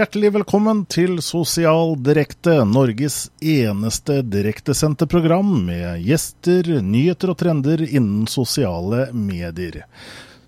Hjertelig 0.00 0.30
velkommen 0.32 0.78
til 0.88 1.18
Sosial 1.20 1.90
Direkte, 2.00 2.62
Norges 2.64 3.26
eneste 3.44 4.22
direktesendte 4.24 5.04
program 5.04 5.50
med 5.66 6.00
gjester, 6.06 6.70
nyheter 6.80 7.34
og 7.34 7.36
trender 7.42 7.82
innen 7.84 8.22
sosiale 8.24 9.10
medier. 9.12 9.82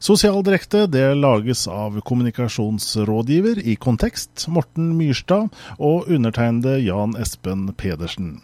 Sosial 0.01 0.41
Direkte 0.46 0.87
det 0.88 1.05
lages 1.19 1.66
av 1.69 1.98
kommunikasjonsrådgiver 2.01 3.60
i 3.60 3.74
Kontekst, 3.77 4.46
Morten 4.48 4.95
Myrstad, 4.96 5.52
og 5.77 6.09
undertegnede 6.09 6.79
Jan 6.87 7.12
Espen 7.21 7.69
Pedersen. 7.77 8.38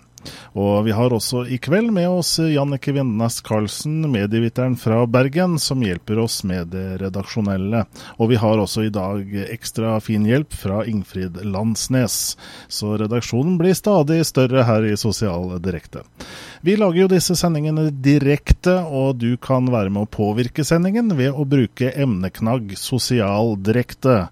Og 0.59 0.85
vi 0.87 0.95
har 0.97 1.15
også 1.15 1.45
i 1.47 1.59
kveld 1.63 1.93
med 1.95 2.09
oss 2.11 2.35
Jannike 2.41 2.93
Vindnes 2.97 3.41
Karlsen, 3.47 4.01
medieviteren 4.11 4.77
fra 4.81 5.05
Bergen, 5.07 5.59
som 5.63 5.83
hjelper 5.85 6.23
oss 6.25 6.41
med 6.49 6.73
det 6.75 6.99
redaksjonelle. 7.03 7.85
Og 8.19 8.33
vi 8.33 8.41
har 8.41 8.59
også 8.59 8.87
i 8.87 8.93
dag 8.95 9.35
ekstra 9.49 9.97
fin 10.05 10.27
hjelp 10.29 10.57
fra 10.57 10.83
Ingfrid 10.89 11.41
Landsnes. 11.45 12.37
Så 12.69 12.97
redaksjonen 13.01 13.59
blir 13.61 13.77
stadig 13.79 14.21
større 14.29 14.67
her 14.69 14.89
i 14.89 14.97
Sosial 14.99 15.57
Direkte. 15.63 16.05
Vi 16.61 16.75
lager 16.79 17.05
jo 17.05 17.11
disse 17.13 17.37
sendingene 17.39 17.89
direkte, 17.93 18.81
og 18.83 19.21
du 19.23 19.37
kan 19.41 19.69
være 19.71 19.93
med 19.95 20.07
å 20.07 20.11
påvirke 20.11 20.67
sendingen 20.67 21.13
ved 21.19 21.37
å 21.37 21.47
bruke 21.49 21.93
emneknagg 21.95 22.75
sosial 22.79 23.55
direkte. 23.63 24.25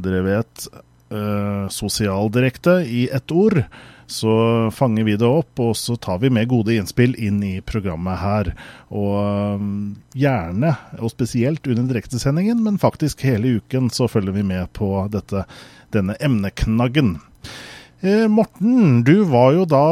Dere 0.00 0.22
vet 0.24 0.68
uh, 1.14 1.66
sosial 1.72 2.32
direkte 2.32 2.80
i 2.88 3.06
ett 3.12 3.34
ord 3.34 3.60
så 4.06 4.70
fanger 4.74 5.06
vi 5.06 5.16
det 5.20 5.28
opp, 5.28 5.60
og 5.62 5.74
så 5.78 5.96
tar 5.96 6.20
vi 6.22 6.30
med 6.32 6.48
gode 6.50 6.74
innspill 6.76 7.14
inn 7.16 7.42
i 7.46 7.58
programmet 7.64 8.20
her. 8.22 8.52
Og 8.94 9.60
um, 9.60 9.68
gjerne, 10.16 10.74
og 11.00 11.12
spesielt 11.14 11.66
under 11.66 11.88
direktesendingen, 11.90 12.62
men 12.64 12.80
faktisk 12.82 13.24
hele 13.26 13.58
uken, 13.60 13.90
så 13.94 14.08
følger 14.10 14.36
vi 14.36 14.46
med 14.46 14.72
på 14.76 14.90
dette, 15.12 15.46
denne 15.94 16.18
emneknaggen. 16.20 17.16
Eh, 18.04 18.28
Morten, 18.28 19.02
du 19.02 19.24
da 19.24 19.84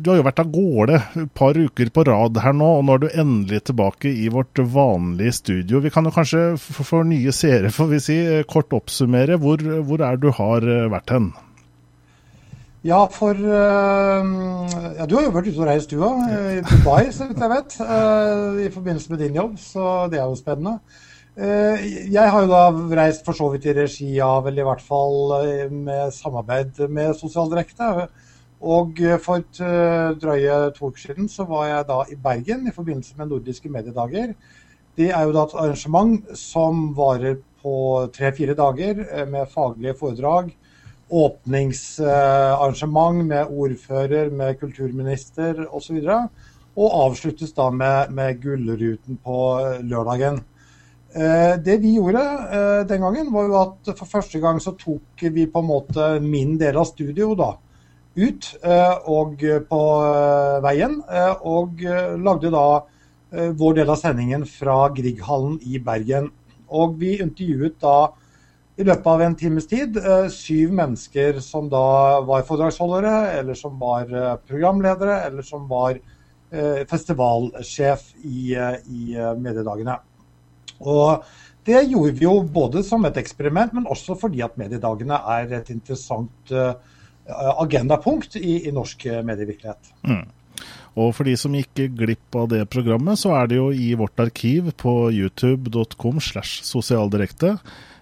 Du 0.00 0.10
har 0.10 0.16
jo 0.16 0.24
vært 0.24 0.38
av 0.40 0.48
gårde 0.48 1.00
et 1.20 1.34
par 1.36 1.52
uker 1.52 1.90
på 1.92 2.04
rad 2.08 2.38
her 2.40 2.54
nå, 2.56 2.68
og 2.78 2.84
nå 2.86 2.94
er 2.94 3.02
du 3.02 3.08
endelig 3.12 3.60
tilbake 3.68 4.08
i 4.08 4.30
vårt 4.32 4.56
vanlige 4.56 5.32
studio. 5.42 5.82
Vi 5.84 5.92
kan 5.92 6.08
jo 6.08 6.14
kanskje 6.16 6.56
for 6.56 7.04
nye 7.04 7.32
seere, 7.36 7.68
får 7.68 7.90
vi 7.92 8.00
si, 8.00 8.16
kort 8.48 8.72
oppsummere. 8.72 9.36
Hvor, 9.36 9.60
hvor 9.84 10.00
er 10.00 10.16
du 10.16 10.30
har 10.32 10.64
eh, 10.64 10.88
vært 10.88 11.12
hen? 11.12 11.34
Ja, 12.86 13.00
for 13.10 13.34
uh, 13.34 14.26
ja, 14.94 15.06
Du 15.10 15.16
har 15.16 15.24
jo 15.24 15.32
vært 15.34 15.48
ute 15.48 15.58
og 15.58 15.66
reist, 15.66 15.90
du 15.90 16.04
òg. 16.06 16.20
I 16.30 16.60
Dubai, 16.62 17.08
så 17.10 17.26
vidt 17.26 17.40
jeg 17.42 17.50
vet. 17.50 17.74
Uh, 17.82 18.60
I 18.62 18.68
forbindelse 18.70 19.10
med 19.10 19.22
din 19.24 19.38
jobb, 19.40 19.56
så 19.58 19.86
det 20.12 20.20
er 20.20 20.28
jo 20.28 20.38
spennende. 20.38 20.78
Jeg 21.36 22.30
har 22.32 22.44
jo 22.46 22.48
da 22.48 22.60
reist 22.96 23.26
for 23.26 23.36
så 23.36 23.50
vidt 23.52 23.66
i 23.68 23.74
regi 23.76 24.06
av, 24.24 24.46
eller 24.48 24.62
i 24.62 24.68
hvert 24.70 24.84
fall 24.86 25.34
med 25.68 26.14
samarbeid 26.16 26.78
med 26.88 27.12
Sosialdirekte. 27.18 28.06
Og 28.64 29.02
for 29.20 29.42
et 29.42 29.60
drøye 30.22 30.54
to 30.78 30.88
uker 30.88 31.02
siden 31.02 31.28
så 31.28 31.44
var 31.50 31.66
jeg 31.68 31.88
da 31.90 31.98
i 32.08 32.16
Bergen 32.16 32.64
i 32.70 32.72
forbindelse 32.72 33.18
med 33.18 33.34
Nordiske 33.34 33.68
mediedager. 33.68 34.32
Det 34.96 35.10
er 35.10 35.26
jo 35.26 35.34
da 35.36 35.44
et 35.44 35.58
arrangement 35.60 36.32
som 36.40 36.86
varer 36.96 37.36
på 37.60 37.76
tre-fire 38.16 38.56
dager 38.56 39.04
med 39.28 39.52
faglige 39.52 39.98
foredrag 40.00 40.54
åpningsarrangement 41.10 43.26
med 43.26 43.46
ordfører, 43.46 44.30
med 44.30 44.60
kulturminister 44.60 45.66
osv. 45.70 45.96
Og, 46.02 46.28
og 46.76 46.90
avsluttes 47.06 47.52
da 47.56 47.70
med, 47.70 48.10
med 48.12 48.42
Gullruten 48.42 49.16
på 49.24 49.60
lørdagen. 49.86 50.40
Eh, 51.16 51.54
det 51.64 51.78
vi 51.80 51.94
gjorde 51.96 52.22
eh, 52.52 52.82
den 52.88 53.00
gangen, 53.00 53.30
var 53.32 53.46
jo 53.46 53.54
at 53.60 53.92
for 53.96 54.08
første 54.10 54.40
gang 54.42 54.58
så 54.60 54.74
tok 54.76 55.22
vi 55.32 55.46
på 55.48 55.62
en 55.62 55.70
måte 55.70 56.08
min 56.20 56.58
del 56.60 56.76
av 56.76 56.90
studio 56.90 57.30
da, 57.38 57.54
ut 58.20 58.50
eh, 58.60 58.92
og 59.08 59.40
på 59.70 59.80
veien. 60.66 61.00
Og 61.48 61.80
lagde 62.20 62.52
da 62.52 62.66
vår 63.36 63.80
del 63.80 63.90
av 63.90 63.98
sendingen 64.00 64.44
fra 64.48 64.86
Grieghallen 64.94 65.56
i 65.66 65.80
Bergen. 65.82 66.28
Og 66.68 66.94
vi 67.00 67.16
intervjuet 67.22 67.80
da 67.82 68.12
i 68.76 68.84
løpet 68.84 69.08
av 69.08 69.22
en 69.24 69.36
times 69.38 69.66
tid 69.70 69.96
eh, 70.00 70.26
syv 70.32 70.74
mennesker 70.76 71.40
som 71.44 71.70
da 71.72 72.20
var 72.26 72.44
foredragsholdere, 72.48 73.14
eller 73.38 73.56
som 73.56 73.78
var 73.80 74.12
eh, 74.12 74.34
programledere, 74.48 75.22
eller 75.28 75.46
som 75.46 75.64
var 75.70 75.96
eh, 75.96 76.82
festivalsjef 76.90 78.10
i, 78.20 78.52
i 78.52 79.16
mediedagene. 79.40 79.96
Og 80.84 81.24
det 81.66 81.86
gjorde 81.88 82.18
vi 82.18 82.26
jo 82.26 82.36
både 82.52 82.84
som 82.86 83.08
et 83.08 83.16
eksperiment, 83.18 83.72
men 83.74 83.88
også 83.90 84.18
fordi 84.20 84.44
at 84.44 84.58
mediedagene 84.60 85.18
er 85.34 85.56
et 85.56 85.72
interessant 85.72 86.52
agendapunkt 87.26 88.36
i, 88.38 88.68
i 88.68 88.74
norsk 88.74 89.08
medievirkelighet. 89.26 89.88
Mm. 90.06 90.28
Og 91.00 91.10
for 91.16 91.26
de 91.26 91.34
som 91.40 91.56
gikk 91.56 91.80
glipp 91.98 92.38
av 92.38 92.46
det 92.52 92.60
programmet, 92.70 93.18
så 93.18 93.34
er 93.40 93.50
det 93.50 93.58
jo 93.58 93.66
i 93.74 93.88
vårt 93.98 94.20
arkiv 94.22 94.70
på 94.78 94.94
youtube.com 95.16 96.22
slash 96.22 96.62
sosialdirekte 96.68 97.56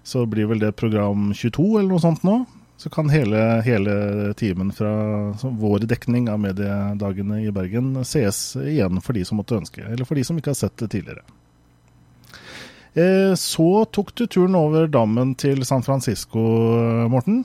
så 0.05 0.27
blir 0.29 0.47
vel 0.51 0.61
det 0.61 0.75
program 0.77 1.33
22 1.35 1.79
eller 1.79 1.89
noe 1.95 2.03
sånt 2.03 2.27
nå. 2.27 2.43
Så 2.77 2.91
kan 2.91 3.09
hele, 3.09 3.39
hele 3.65 3.95
timen 4.37 4.73
fra 4.75 4.91
vår 5.43 5.87
dekning 5.89 6.27
av 6.29 6.41
mediedagene 6.43 7.39
i 7.45 7.53
Bergen 7.55 7.95
sees 8.05 8.57
igjen 8.59 9.01
for 9.01 9.17
de 9.17 9.23
som 9.25 9.39
måtte 9.41 9.57
ønske, 9.57 9.85
eller 9.87 10.05
for 10.05 10.19
de 10.19 10.25
som 10.27 10.39
ikke 10.39 10.53
har 10.53 10.59
sett 10.59 10.77
det 10.83 10.91
tidligere. 10.93 11.23
Eh, 12.95 13.33
så 13.39 13.85
tok 13.91 14.13
du 14.15 14.27
turen 14.27 14.59
over 14.59 14.91
dammen 14.91 15.33
til 15.39 15.65
San 15.67 15.87
Francisco, 15.87 16.43
Morten? 17.11 17.45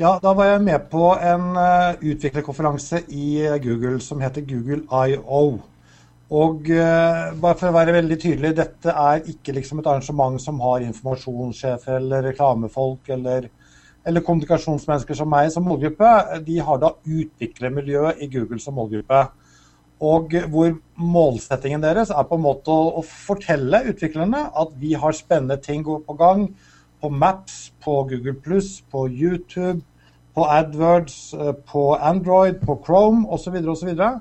Ja, 0.00 0.14
da 0.22 0.32
var 0.32 0.46
jeg 0.48 0.62
med 0.64 0.86
på 0.88 1.10
en 1.12 1.50
uh, 1.58 1.98
utviklerkonferanse 2.00 3.02
i 3.12 3.42
Google 3.60 3.98
som 4.00 4.22
heter 4.22 4.46
Google 4.48 4.86
IO. 4.88 5.60
Og 6.30 6.68
uh, 6.70 7.32
bare 7.42 7.58
for 7.58 7.70
å 7.70 7.74
være 7.74 7.96
veldig 7.96 8.16
tydelig, 8.22 8.52
dette 8.54 8.92
er 8.94 9.24
ikke 9.32 9.54
liksom 9.56 9.80
et 9.80 9.88
arrangement 9.90 10.38
som 10.38 10.60
har 10.62 10.84
informasjonssjefer 10.86 11.96
eller 11.96 12.28
reklamefolk 12.28 13.10
eller, 13.16 13.48
eller, 14.06 14.24
kommunikasjonsmennesker 14.26 15.18
som 15.18 15.30
meg 15.32 15.50
som 15.50 15.66
målgruppe. 15.66 16.12
De 16.46 16.60
har 16.62 16.78
da 16.82 16.92
utviklermiljøet 17.02 18.22
i 18.22 18.30
Google 18.30 18.62
som 18.62 18.78
målgruppe. 18.78 19.24
Og 20.06 20.36
hvor 20.52 20.76
målsettingen 20.96 21.82
deres 21.82 22.12
er 22.14 22.28
på 22.28 22.38
en 22.38 22.44
måte 22.46 22.72
å, 22.72 23.00
å 23.00 23.02
fortelle 23.04 23.82
utviklerne 23.90 24.46
at 24.62 24.70
vi 24.80 24.94
har 24.96 25.16
spennende 25.18 25.58
ting 25.60 25.82
på 25.84 26.16
gang 26.16 26.46
på 27.00 27.10
Maps, 27.10 27.72
på 27.82 28.04
Google 28.08 28.36
på 28.90 29.08
YouTube, 29.08 29.82
på 30.34 30.46
AdWords, 30.46 31.34
eh, 31.34 31.52
på 31.72 31.96
Android, 31.96 32.60
på 32.62 32.78
Chrome 32.86 33.26
osv. 33.28 33.56
osv 33.56 33.90
og 33.98 34.20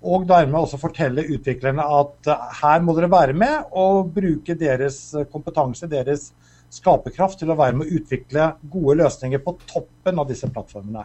dermed 0.00 0.56
også 0.56 0.80
fortelle 0.80 1.26
utviklerne 1.28 1.84
at 1.84 2.28
eh, 2.30 2.44
her 2.62 2.82
må 2.84 2.94
dere 2.96 3.10
være 3.12 3.36
med 3.36 3.72
og 3.76 4.12
bruke 4.14 4.56
deres 4.56 5.14
eh, 5.14 5.26
kompetanse, 5.28 5.88
deres 5.90 6.30
skaperkraft 6.70 7.40
til 7.40 7.50
å 7.50 7.58
være 7.58 7.76
med 7.76 7.86
å 7.86 7.98
utvikle 7.98 8.52
gode 8.70 9.00
løsninger 9.02 9.42
på 9.44 9.56
toppen 9.66 10.20
av 10.22 10.28
disse 10.28 10.48
plattformene. 10.48 11.04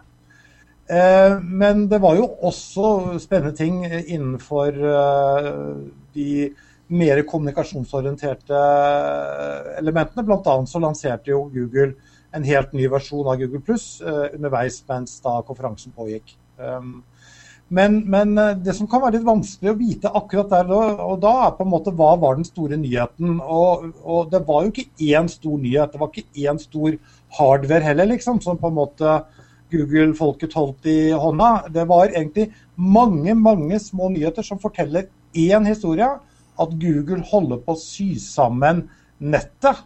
Eh, 0.87 1.39
men 1.41 1.87
det 1.91 1.99
var 2.01 2.15
jo 2.15 2.29
også 2.47 3.17
spennende 3.19 3.55
ting 3.57 3.81
innenfor 3.85 4.77
de 6.15 6.29
mer 6.87 7.23
kommunikasjonsorienterte 7.25 8.59
elementene. 9.81 10.37
Annet 10.37 10.69
så 10.69 10.79
lanserte 10.79 11.33
jo 11.33 11.47
Google 11.51 11.95
en 12.35 12.45
helt 12.45 12.75
ny 12.77 12.85
versjon 12.91 13.27
av 13.27 13.41
Google 13.41 13.63
Pluss 13.65 13.97
underveis 14.05 14.77
mens 14.87 15.17
da 15.25 15.39
konferansen 15.47 15.95
pågikk. 15.97 16.35
Men, 17.67 18.03
men, 18.09 18.37
eh, 18.37 18.57
det 18.61 18.75
som 18.77 18.87
kan 18.87 19.01
være 19.01 19.17
litt 19.17 19.25
vanskelig 19.25 19.71
å 19.71 19.79
vite 19.79 20.11
akkurat 20.13 20.51
der 20.51 20.69
og 20.69 21.17
da, 21.23 21.33
er 21.47 21.55
på 21.57 21.65
en 21.65 21.71
måte 21.71 21.93
hva 21.97 22.11
var 22.21 22.37
den 22.37 22.45
store 22.45 22.77
nyheten. 22.77 23.39
Og, 23.41 23.87
og 24.03 24.29
det 24.33 24.43
var 24.45 24.65
jo 24.65 24.73
ikke 24.73 25.07
én 25.09 25.29
stor 25.31 25.57
nyhet. 25.61 25.95
Det 25.95 26.01
var 26.01 26.11
ikke 26.11 26.45
én 26.45 26.61
stor 26.61 26.99
hardware 27.39 27.87
heller, 27.87 28.11
liksom, 28.13 28.39
som 28.43 28.61
på 28.61 28.69
en 28.69 28.77
måte 28.77 29.17
Google-folket 29.73 30.53
holdt 30.53 30.85
i 30.91 30.99
hånda. 31.17 31.51
Det 31.73 31.87
var 31.89 32.13
egentlig 32.13 32.51
mange, 32.75 33.33
mange 33.33 33.81
små 33.81 34.11
nyheter 34.13 34.45
som 34.45 34.61
forteller 34.61 35.09
én 35.33 35.65
historie. 35.65 36.13
At 36.61 36.79
Google 36.79 37.25
holder 37.27 37.65
på 37.65 37.73
å 37.73 37.81
sy 37.81 38.13
sammen 38.21 38.85
nettet. 39.19 39.81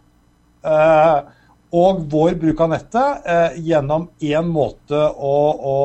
Eh, 0.67 1.19
og 1.79 2.05
vår 2.11 2.35
bruk 2.41 2.61
av 2.65 2.73
nettet 2.73 3.27
eh, 3.29 3.59
gjennom 3.69 4.09
én 4.19 4.47
måte 4.51 4.99
å, 4.99 5.35
å 5.55 5.77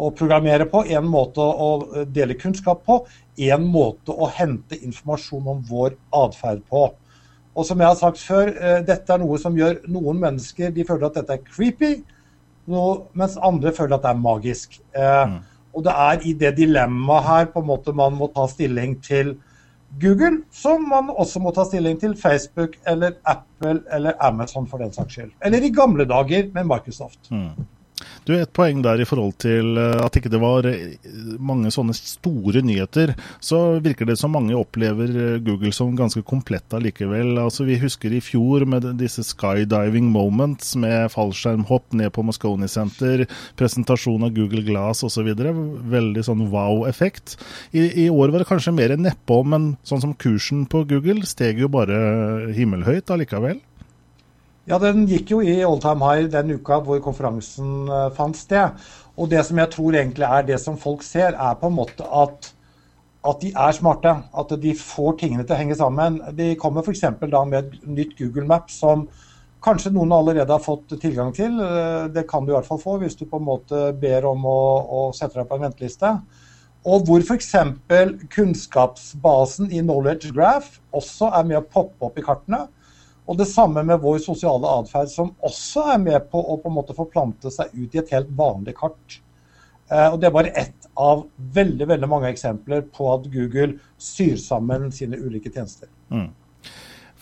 å 0.00 0.08
programmere 0.16 0.66
på, 0.70 0.84
en 0.88 1.06
måte 1.08 1.42
å 1.42 2.04
dele 2.08 2.38
kunnskap 2.40 2.82
på, 2.86 3.02
en 3.50 3.66
måte 3.68 4.14
å 4.14 4.28
hente 4.32 4.78
informasjon 4.80 5.50
om 5.52 5.62
vår 5.68 5.96
atferd 6.22 6.64
på. 6.70 6.88
Og 7.52 7.68
som 7.68 7.80
jeg 7.80 7.90
har 7.90 7.98
sagt 8.00 8.20
før, 8.24 8.48
eh, 8.48 8.80
dette 8.86 9.12
er 9.12 9.20
noe 9.20 9.38
som 9.38 9.56
gjør 9.56 9.82
noen 9.92 10.20
mennesker 10.20 10.72
de 10.72 10.84
føler 10.88 11.06
at 11.06 11.20
dette 11.20 11.36
er 11.36 11.44
creepy, 11.44 11.94
mens 12.66 13.36
andre 13.42 13.72
føler 13.74 13.96
at 13.98 14.04
det 14.06 14.10
er 14.10 14.20
magisk. 14.22 14.80
Eh, 14.94 15.24
mm. 15.28 15.40
Og 15.72 15.84
det 15.84 15.92
er 15.92 16.26
i 16.28 16.32
det 16.32 16.56
dilemmaet 16.56 17.24
her 17.28 17.48
på 17.52 17.60
en 17.60 17.68
måte 17.68 17.94
man 17.96 18.16
må 18.16 18.28
ta 18.32 18.46
stilling 18.48 18.98
til 19.04 19.36
Google, 20.00 20.42
som 20.52 20.84
man 20.88 21.10
også 21.10 21.40
må 21.44 21.52
ta 21.52 21.64
stilling 21.68 21.98
til 22.00 22.14
Facebook 22.16 22.78
eller 22.88 23.18
Apple 23.28 23.82
eller 23.92 24.16
Amazon 24.24 24.66
for 24.68 24.80
den 24.80 24.92
saks 24.92 25.18
skyld. 25.18 25.32
Eller 25.44 25.64
i 25.64 25.72
gamle 25.72 26.06
dager 26.08 26.48
med 26.54 26.68
Microsoft. 26.68 27.28
Mm. 27.30 27.66
Du, 28.26 28.34
Et 28.36 28.52
poeng 28.54 28.82
der 28.84 29.02
i 29.02 29.06
forhold 29.08 29.34
til 29.42 29.78
eh, 29.80 29.98
at 30.02 30.16
ikke 30.18 30.30
det 30.32 30.40
var 30.42 30.66
eh, 30.68 30.94
mange 31.42 31.72
sånne 31.74 31.94
store 31.96 32.62
nyheter. 32.64 33.14
Så 33.42 33.80
virker 33.82 34.08
det 34.08 34.18
som 34.20 34.34
mange 34.34 34.56
opplever 34.58 35.10
eh, 35.10 35.40
Google 35.44 35.72
som 35.74 35.96
ganske 35.98 36.22
komplett 36.26 36.74
allikevel. 36.76 37.34
Altså, 37.42 37.66
vi 37.68 37.80
husker 37.82 38.14
i 38.14 38.22
fjor 38.22 38.66
med 38.68 38.86
disse 39.00 39.24
skydiving 39.26 40.10
moments 40.12 40.74
med 40.78 41.10
fallskjermhopp 41.14 41.96
ned 41.98 42.12
på 42.14 42.24
Moscone 42.26 42.70
Center, 42.70 43.26
presentasjon 43.58 44.28
av 44.28 44.34
Google 44.36 44.64
Glass 44.66 45.02
osv. 45.06 45.32
Veldig 45.32 46.26
sånn 46.26 46.46
wow-effekt. 46.52 47.36
I, 47.72 47.88
I, 48.06 48.08
år 48.12 48.32
var 48.32 48.42
det 48.42 48.50
kanskje 48.50 48.76
mer 48.76 48.94
nedpå, 48.96 49.42
men 49.48 49.74
sånn 49.88 50.04
som 50.04 50.14
kursen 50.14 50.66
på 50.70 50.84
Google 50.90 51.26
steg 51.28 51.60
jo 51.62 51.70
bare 51.72 52.52
himmelhøyt 52.54 53.10
allikevel. 53.12 53.60
Ja, 54.70 54.78
den 54.78 55.08
gikk 55.10 55.32
jo 55.32 55.40
i 55.42 55.56
all 55.66 55.80
time 55.82 56.06
high 56.06 56.28
den 56.30 56.52
uka 56.54 56.76
hvor 56.86 57.00
konferansen 57.02 57.88
uh, 57.90 58.12
fant 58.14 58.38
sted. 58.38 58.76
Og 59.18 59.30
det 59.32 59.42
som 59.48 59.58
jeg 59.58 59.70
tror 59.72 59.96
egentlig 59.98 60.26
er 60.28 60.44
det 60.46 60.58
som 60.62 60.76
folk 60.78 61.02
ser, 61.02 61.34
er 61.34 61.56
på 61.58 61.66
en 61.66 61.74
måte 61.74 62.06
at, 62.06 62.52
at 63.26 63.40
de 63.42 63.50
er 63.50 63.74
smarte. 63.74 64.12
At 64.38 64.54
de 64.62 64.74
får 64.78 65.16
tingene 65.24 65.42
til 65.42 65.56
å 65.56 65.58
henge 65.58 65.78
sammen. 65.80 66.20
De 66.38 66.52
kommer 66.60 66.86
f.eks. 66.86 67.02
da 67.26 67.42
med 67.48 67.58
et 67.58 67.88
nytt 67.90 68.14
Google 68.20 68.46
Map 68.46 68.70
som 68.70 69.08
kanskje 69.62 69.92
noen 69.94 70.14
allerede 70.14 70.54
har 70.54 70.62
fått 70.62 70.94
tilgang 71.02 71.34
til. 71.34 71.58
Uh, 71.58 72.06
det 72.14 72.28
kan 72.30 72.46
du 72.46 72.52
i 72.52 72.56
hvert 72.56 72.68
fall 72.68 72.80
få 72.82 73.00
hvis 73.02 73.18
du 73.18 73.26
på 73.26 73.42
en 73.42 73.48
måte 73.48 73.88
ber 73.98 74.28
om 74.30 74.46
å, 74.46 74.60
å 74.86 75.02
sette 75.16 75.40
deg 75.40 75.50
på 75.50 75.58
en 75.58 75.66
venteliste. 75.66 76.12
Og 76.86 77.02
hvor 77.06 77.26
f.eks. 77.26 77.50
kunnskapsbasen 78.30 79.74
i 79.74 79.82
Knowledge 79.82 80.30
Graph 80.34 80.78
også 80.94 81.32
er 81.34 81.50
med 81.50 81.58
å 81.58 81.66
poppe 81.66 82.06
opp 82.06 82.22
i 82.22 82.26
kartene. 82.26 82.62
Og 83.30 83.38
det 83.38 83.46
samme 83.46 83.84
med 83.86 84.00
vår 84.02 84.18
sosiale 84.24 84.70
atferd, 84.80 85.10
som 85.12 85.30
også 85.46 85.84
er 85.94 86.00
med 86.02 86.30
på 86.32 86.40
å 86.42 86.56
på 86.58 86.70
en 86.70 86.76
måte 86.80 86.96
forplante 86.96 87.52
seg 87.54 87.70
ut 87.76 87.94
i 87.94 88.00
et 88.02 88.14
helt 88.16 88.32
vanlig 88.38 88.74
kart. 88.80 89.20
Eh, 89.90 90.08
og 90.08 90.20
Det 90.20 90.28
er 90.28 90.34
bare 90.34 90.54
ett 90.58 90.88
av 90.98 91.26
veldig 91.54 91.88
veldig 91.88 92.08
mange 92.10 92.30
eksempler 92.32 92.82
på 92.92 93.08
at 93.14 93.28
Google 93.32 93.78
syr 93.98 94.36
sammen 94.36 94.90
sine 94.92 95.16
ulike 95.16 95.52
tjenester. 95.52 95.88
Mm. 96.10 96.28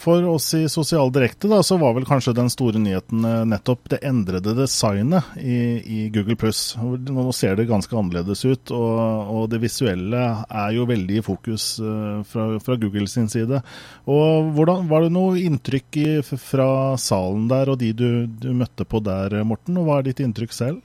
For 0.00 0.24
oss 0.24 0.54
i 0.54 0.68
Sosial 0.68 1.10
Direkte 1.12 1.48
da, 1.48 1.58
så 1.62 1.76
var 1.76 1.92
vel 1.92 2.06
kanskje 2.08 2.32
den 2.32 2.48
store 2.48 2.80
nyheten 2.80 3.24
eh, 3.24 3.42
nettopp 3.50 3.90
det 3.92 3.98
endrede 4.08 4.54
designet 4.56 5.34
i, 5.36 5.58
i 5.84 5.98
Google 6.14 6.38
pluss. 6.40 6.62
Nå 6.80 7.26
ser 7.36 7.58
det 7.58 7.66
ganske 7.68 7.92
annerledes 7.98 8.46
ut, 8.46 8.72
og, 8.72 9.00
og, 9.28 9.42
det 9.52 9.60
visuelle 9.60 10.22
er 10.48 10.70
jo 10.72 10.86
veldig 10.88 11.18
i 11.20 11.24
fokus 11.26 11.66
uh, 11.84 12.22
fra, 12.24 12.46
fra, 12.64 12.76
Google 12.80 13.04
sin 13.12 13.28
side. 13.28 13.60
Og 14.08 14.48
hvordan, 14.56 14.86
Var 14.88 15.04
det 15.04 15.10
noe 15.18 15.42
inntrykk 15.42 16.00
i, 16.00 16.06
fra 16.24 16.70
salen 16.96 17.44
der 17.50 17.74
og 17.74 17.76
de 17.82 17.92
du, 17.92 18.08
du 18.24 18.54
møtte 18.56 18.88
på 18.88 19.02
der, 19.04 19.42
Morten? 19.44 19.76
Og 19.82 19.90
hva 19.90 20.00
er 20.00 20.08
ditt 20.08 20.24
inntrykk 20.24 20.56
selv? 20.56 20.80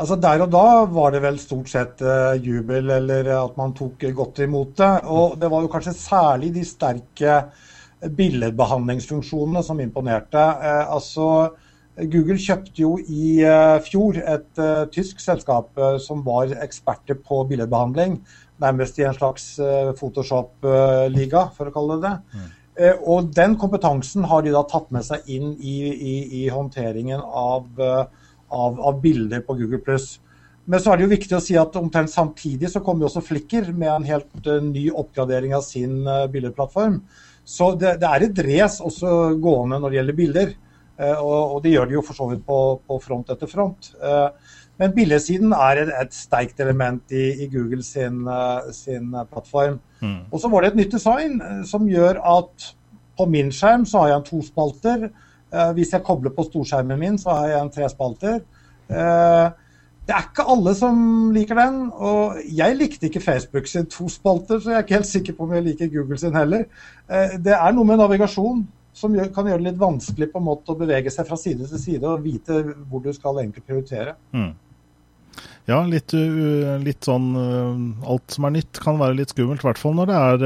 Altså 0.00 0.16
Der 0.16 0.46
og 0.46 0.48
da 0.50 0.64
var 0.90 1.12
det 1.12 1.20
vel 1.26 1.36
stort 1.42 1.68
sett 1.68 2.00
uh, 2.00 2.32
jubel, 2.40 2.88
eller 2.96 3.28
at 3.36 3.60
man 3.60 3.76
tok 3.76 4.08
godt 4.16 4.40
imot 4.48 4.74
det. 4.80 4.92
Og 5.12 5.36
det 5.36 5.52
var 5.52 5.68
jo 5.68 5.72
kanskje 5.76 5.96
særlig 5.98 6.54
de 6.56 6.64
sterke 6.72 7.38
billedbehandlingsfunksjonene 8.12 9.62
som 9.64 9.80
imponerte. 9.80 10.40
Eh, 10.40 10.92
altså, 10.92 11.28
Google 11.96 12.38
kjøpte 12.42 12.82
jo 12.82 12.96
i 12.98 13.36
eh, 13.46 13.76
fjor 13.86 14.18
et 14.18 14.58
uh, 14.58 14.86
tysk 14.90 15.20
selskap 15.22 15.78
som 16.02 16.24
var 16.26 16.56
eksperter 16.64 17.20
på 17.22 17.44
billedbehandling. 17.50 18.18
Nærmest 18.62 18.98
i 18.98 19.06
en 19.06 19.14
slags 19.14 19.46
Photoshop-liga, 19.98 21.48
for 21.56 21.70
å 21.70 21.74
kalle 21.74 21.98
det 21.98 22.10
det. 22.10 22.18
Mm. 22.34 22.52
og 23.10 23.32
den 23.34 23.56
kompetansen 23.58 24.24
har 24.30 24.42
de 24.42 24.52
da 24.54 24.62
tatt 24.70 24.92
med 24.94 25.02
seg 25.06 25.26
inn 25.30 25.56
i, 25.58 25.74
i, 25.90 26.14
i 26.40 26.42
håndteringen 26.50 27.18
av, 27.18 27.66
av, 27.82 28.78
av, 28.78 29.00
bilder 29.02 29.42
på 29.46 29.58
Google+. 29.58 29.98
Men 30.70 30.82
så 30.82 30.92
er 30.92 30.98
det 30.98 31.06
jo 31.06 31.12
viktig 31.16 31.36
å 31.36 31.42
si 31.42 31.58
at 31.58 31.76
omtrent 31.78 32.14
samtidig 32.14 32.70
så 32.70 32.82
kommer 32.82 33.04
jo 33.04 33.10
også 33.10 33.24
Flikker 33.26 33.72
med 33.74 33.90
en 33.90 34.06
helt 34.06 34.50
ny 34.70 34.86
oppgradering 34.90 35.54
av 35.58 35.66
sin 35.66 36.06
billedplattform. 36.30 37.02
Så 37.44 37.74
det, 37.76 37.98
det 38.00 38.08
er 38.08 38.24
et 38.24 38.44
race 38.46 38.84
også 38.84 39.34
gående 39.42 39.78
når 39.80 39.90
det 39.92 39.98
gjelder 39.98 40.18
bilder. 40.18 40.54
Eh, 40.94 41.18
og, 41.18 41.56
og, 41.56 41.62
det 41.64 41.74
gjør 41.74 41.90
det 41.90 41.96
jo 41.96 42.04
for 42.06 42.16
så 42.16 42.28
vidt 42.30 42.44
på, 42.46 42.58
på 42.86 42.98
front 43.02 43.32
etter 43.34 43.50
front. 43.50 43.90
Eh, 43.98 44.54
men 44.80 44.94
bildesiden 44.94 45.54
er 45.54 45.82
et, 45.84 45.92
et 46.02 46.14
sterkt 46.14 46.60
element 46.62 47.14
i, 47.14 47.26
i 47.44 47.50
Google 47.50 47.82
sin, 47.86 48.24
eh, 48.30 48.70
sin 48.74 49.10
plattform. 49.30 49.80
Mm. 50.00 50.20
Og 50.30 50.40
så 50.40 50.50
var 50.50 50.64
det 50.64 50.72
et 50.72 50.80
nytt 50.82 50.96
design 50.96 51.38
som 51.68 51.86
gjør 51.90 52.22
at 52.38 52.70
på 53.18 53.28
min 53.30 53.52
skjerm 53.54 53.84
så 53.86 54.02
har 54.02 54.10
jeg 54.10 54.20
en 54.20 54.26
to 54.30 54.40
spalter. 54.42 55.06
Hvis 55.76 55.92
jeg 55.94 56.02
kobler 56.02 56.32
på 56.34 56.42
storskjermen 56.48 56.98
min, 56.98 57.18
så 57.20 57.30
har 57.30 57.44
jeg 57.46 57.60
en 57.62 57.68
tre 57.70 57.86
spalter. 57.86 58.40
Det 60.04 60.12
er 60.12 60.26
ikke 60.26 60.44
alle 60.52 60.74
som 60.76 60.96
liker 61.32 61.58
den. 61.58 61.82
Og 61.92 62.40
jeg 62.52 62.76
likte 62.76 63.08
ikke 63.08 63.24
Facebook 63.24 63.68
sin 63.70 63.88
to 63.90 64.08
spalter, 64.12 64.60
så 64.60 64.72
jeg 64.72 64.78
er 64.78 64.86
ikke 64.86 64.98
helt 64.98 65.10
sikker 65.10 65.36
på 65.36 65.46
om 65.46 65.54
jeg 65.56 65.66
liker 65.70 65.92
Google 65.92 66.18
sin 66.20 66.36
heller. 66.36 66.66
Eh, 67.08 67.38
det 67.44 67.54
er 67.56 67.76
noe 67.76 67.88
med 67.88 68.00
navigasjon 68.02 68.66
som 68.94 69.14
kan 69.34 69.48
gjøre 69.48 69.58
det 69.58 69.72
litt 69.72 69.80
vanskelig 69.80 70.28
på 70.30 70.38
en 70.38 70.46
måte 70.46 70.70
å 70.70 70.78
bevege 70.78 71.10
seg 71.10 71.26
fra 71.26 71.38
side 71.40 71.66
til 71.66 71.80
side 71.82 72.06
og 72.06 72.22
vite 72.22 72.60
hvor 72.86 73.02
du 73.02 73.10
skal 73.16 73.40
egentlig 73.42 73.64
prioritere. 73.66 74.14
Mm. 74.36 74.52
Ja, 75.64 75.78
litt, 75.88 76.12
litt, 76.12 77.06
sånn 77.06 77.30
Alt 78.04 78.34
som 78.34 78.44
er 78.44 78.52
nytt 78.58 78.80
kan 78.84 78.98
være 79.00 79.16
litt 79.16 79.32
skummelt, 79.32 79.62
i 79.62 79.68
hvert 79.70 79.80
fall 79.80 79.94
når 79.96 80.10
det, 80.10 80.18
er, 80.18 80.42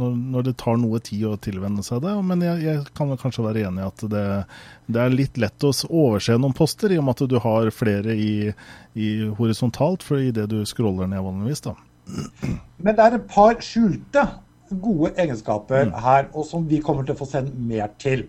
når, 0.00 0.14
når 0.36 0.46
det 0.46 0.54
tar 0.62 0.78
noe 0.80 1.00
tid 1.04 1.26
å 1.28 1.34
tilvenne 1.44 1.84
seg 1.84 2.00
det. 2.00 2.14
Men 2.24 2.44
jeg, 2.46 2.62
jeg 2.64 2.86
kan 2.96 3.12
kanskje 3.20 3.44
være 3.44 3.66
enig 3.68 3.84
i 3.84 3.90
at 3.90 4.06
det, 4.14 4.24
det, 4.88 5.02
er 5.02 5.18
litt 5.18 5.36
lett 5.42 5.68
å 5.68 5.74
overse 5.90 6.38
noen 6.40 6.56
poster, 6.56 6.94
i 6.94 7.00
og 7.00 7.04
med 7.04 7.20
at 7.20 7.28
du 7.28 7.36
har 7.44 7.68
flere 7.76 8.16
i, 8.16 8.32
i 8.96 9.12
horisontalt 9.36 10.06
for 10.06 10.24
i 10.24 10.32
det 10.32 10.48
du 10.48 10.62
scroller 10.64 11.12
ned 11.12 11.20
vanligvis. 11.26 11.66
da. 11.68 11.76
Men 12.80 12.96
det 12.96 13.04
er 13.04 13.18
et 13.18 13.30
par 13.30 13.60
skjulte 13.60 14.24
gode 14.70 15.12
egenskaper 15.20 15.90
mm. 15.90 15.96
her, 16.02 16.28
og 16.32 16.46
som 16.48 16.64
vi 16.68 16.80
kommer 16.84 17.06
til 17.06 17.16
å 17.16 17.20
få 17.20 17.28
se 17.28 17.42
mer 17.44 17.92
til 18.02 18.26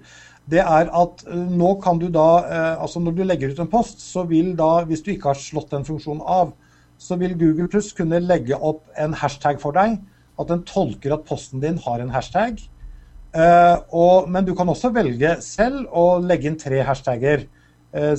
det 0.51 0.61
er 0.63 0.91
at 0.95 1.25
eh, 1.27 1.49
nå 1.59 1.73
kan 1.83 1.99
du 1.99 2.07
da 2.13 2.27
eh, 2.45 2.83
Altså 2.83 3.01
når 3.03 3.17
du 3.17 3.25
legger 3.25 3.51
ut 3.51 3.59
en 3.63 3.71
post, 3.71 3.99
så 4.03 4.23
vil 4.29 4.53
da, 4.59 4.85
hvis 4.87 5.03
du 5.03 5.11
ikke 5.13 5.33
har 5.33 5.41
slått 5.41 5.73
den 5.75 5.85
funksjonen 5.87 6.23
av, 6.23 6.53
så 6.97 7.17
vil 7.19 7.35
Google 7.37 7.67
Plus 7.71 7.91
kunne 7.95 8.21
legge 8.23 8.55
opp 8.55 8.85
en 8.97 9.13
hashtag 9.17 9.59
for 9.61 9.75
deg. 9.75 9.99
At 10.39 10.49
den 10.49 10.63
tolker 10.69 11.17
at 11.17 11.27
posten 11.27 11.61
din 11.61 11.77
har 11.83 12.01
en 12.01 12.13
hashtag. 12.13 12.61
Eh, 13.35 13.75
og, 13.91 14.29
men 14.31 14.47
du 14.47 14.53
kan 14.57 14.69
også 14.71 14.93
velge 14.95 15.35
selv 15.45 15.91
å 15.91 16.17
legge 16.23 16.49
inn 16.49 16.59
tre 16.59 16.81
hashtagger 16.85 17.47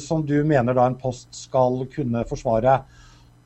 som 0.01 0.23
du 0.27 0.33
mener 0.49 0.75
da 0.75 0.87
en 0.89 0.95
post 0.99 1.29
skal 1.37 1.83
kunne 1.93 2.23
forsvare. 2.27 2.79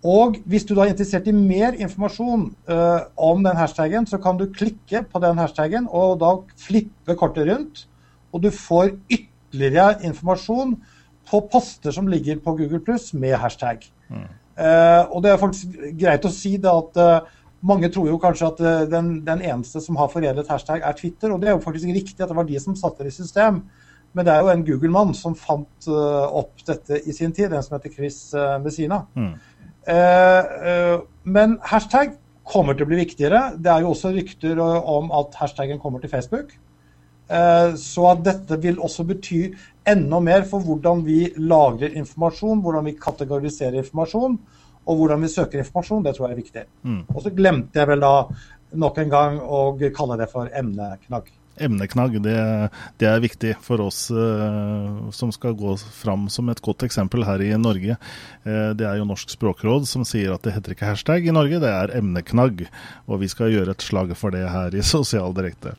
Og 0.07 0.37
hvis 0.49 0.63
du 0.65 0.71
da 0.73 0.87
er 0.87 0.93
interessert 0.93 1.27
i 1.29 1.35
mer 1.35 1.75
informasjon 1.75 2.45
om 3.27 3.43
den 3.45 3.59
hashtaggen, 3.59 4.07
så 4.09 4.21
kan 4.23 4.39
du 4.39 4.47
klikke 4.55 5.03
på 5.11 5.21
den 5.21 5.43
hashtaggen 5.43 5.91
og 5.91 6.23
da 6.23 6.31
flippe 6.63 7.19
kortet 7.19 7.51
rundt 7.51 7.83
og 8.33 8.43
du 8.43 8.51
får 8.55 8.95
ytterligere 9.13 10.01
informasjon 10.09 10.77
på 11.29 11.41
poster 11.53 11.95
som 11.95 12.09
ligger 12.11 12.41
på 12.43 12.57
Google 12.59 12.81
Pluss 12.85 13.13
med 13.15 13.37
hashtag. 13.41 13.85
Mm. 14.09 14.27
Uh, 14.53 15.09
og 15.15 15.23
det 15.25 15.31
er 15.33 15.41
faktisk 15.41 15.79
greit 15.97 16.27
å 16.29 16.33
si 16.33 16.59
det 16.61 16.69
at 16.69 16.99
uh, 17.01 17.39
mange 17.65 17.89
tror 17.93 18.11
jo 18.11 18.19
kanskje 18.21 18.51
at 18.51 18.59
uh, 18.61 18.83
den, 18.91 19.15
den, 19.25 19.45
eneste 19.49 19.81
som 19.81 19.97
har 19.97 20.11
foredlet 20.13 20.51
hashtag, 20.51 20.83
er 20.85 20.99
Twitter. 20.99 21.33
Og 21.33 21.41
det 21.41 21.49
er 21.49 21.57
jo 21.57 21.65
faktisk 21.65 21.89
riktig 21.89 22.21
at 22.21 22.33
det 22.33 22.37
var 22.37 22.49
de 22.49 22.61
som 22.61 22.77
satte 22.77 23.07
det 23.07 23.15
i 23.15 23.17
system. 23.17 23.63
Men 24.13 24.29
det 24.29 24.35
er 24.35 24.45
jo 24.45 24.53
en 24.53 24.65
Google-mann 24.67 25.15
som 25.17 25.33
fant 25.39 25.87
opp 25.89 26.61
dette 26.69 26.99
i 27.09 27.15
sin 27.17 27.31
tid, 27.33 27.49
den 27.49 27.63
som 27.65 27.79
heter 27.79 27.95
Chris 27.95 28.19
Messina. 28.61 28.99
Mm. 29.17 29.31
men 31.25 31.55
hashtag 31.65 32.13
kommer 32.45 32.77
til 32.77 32.85
å 32.85 32.91
bli 32.91 32.99
viktigere. 33.01 33.41
Det 33.57 33.73
er 33.73 33.87
jo 33.87 33.95
også 33.95 34.13
rykter 34.13 34.61
om 34.61 35.09
at 35.17 35.39
hashtaggen 35.41 35.81
kommer 35.81 36.05
til 36.05 36.13
Facebook. 36.13 36.53
Eh, 37.29 37.75
så 37.81 38.15
dette 38.23 38.59
vil 38.63 38.81
også 38.83 39.07
bety 39.09 39.43
enda 39.89 40.21
mer 40.23 40.47
for 40.49 40.65
hvordan 40.65 41.05
vi 41.07 41.27
lagrer 41.39 41.95
informasjon, 41.99 42.63
hvordan 42.65 42.89
vi 42.91 42.97
kategoriserer 43.01 43.81
informasjon, 43.83 44.39
og 44.83 44.99
hvordan 44.99 45.23
vi 45.23 45.31
søker 45.31 45.63
informasjon. 45.63 46.03
Det 46.05 46.17
tror 46.17 46.29
jeg 46.29 46.37
er 46.37 46.43
viktig. 46.43 46.65
Mm. 46.83 47.05
Og 47.15 47.23
så 47.23 47.35
glemte 47.35 47.81
jeg 47.81 47.91
vel 47.93 48.03
da 48.03 48.17
nok 48.83 48.99
en 48.99 49.13
gang 49.13 49.39
å 49.43 49.63
kalle 49.95 50.19
det 50.21 50.31
for 50.33 50.49
emneknagg 50.49 51.31
emneknagg, 51.67 52.19
det, 52.25 52.37
det, 53.01 53.09
er 53.09 53.23
viktig 53.23 53.55
for 53.65 53.83
oss 53.85 54.07
uh, 54.15 55.11
som 55.15 55.33
skal 55.35 55.55
gå 55.59 55.75
fram 55.95 56.29
som 56.33 56.51
et 56.53 56.63
godt 56.65 56.85
eksempel 56.87 57.25
her 57.27 57.43
i 57.45 57.53
Norge. 57.61 57.97
Uh, 58.47 58.73
det 58.79 58.87
er 58.89 59.01
jo 59.01 59.07
Norsk 59.09 59.33
språkråd 59.35 59.87
som 59.89 60.07
sier 60.09 60.35
at 60.35 60.45
det 60.47 60.55
heter 60.57 60.75
ikke 60.75 60.91
hashtag 60.91 61.29
i 61.29 61.35
Norge, 61.35 61.61
det 61.63 61.71
er 61.71 61.95
emneknagg. 61.99 62.67
Og 63.09 63.23
vi 63.23 63.31
skal 63.33 63.53
gjøre 63.55 63.77
et 63.77 63.87
slag 63.87 64.15
for 64.19 64.35
det 64.35 64.45
her 64.51 64.75
i 64.77 64.85
Sosial 64.93 65.35
Direkte. 65.37 65.75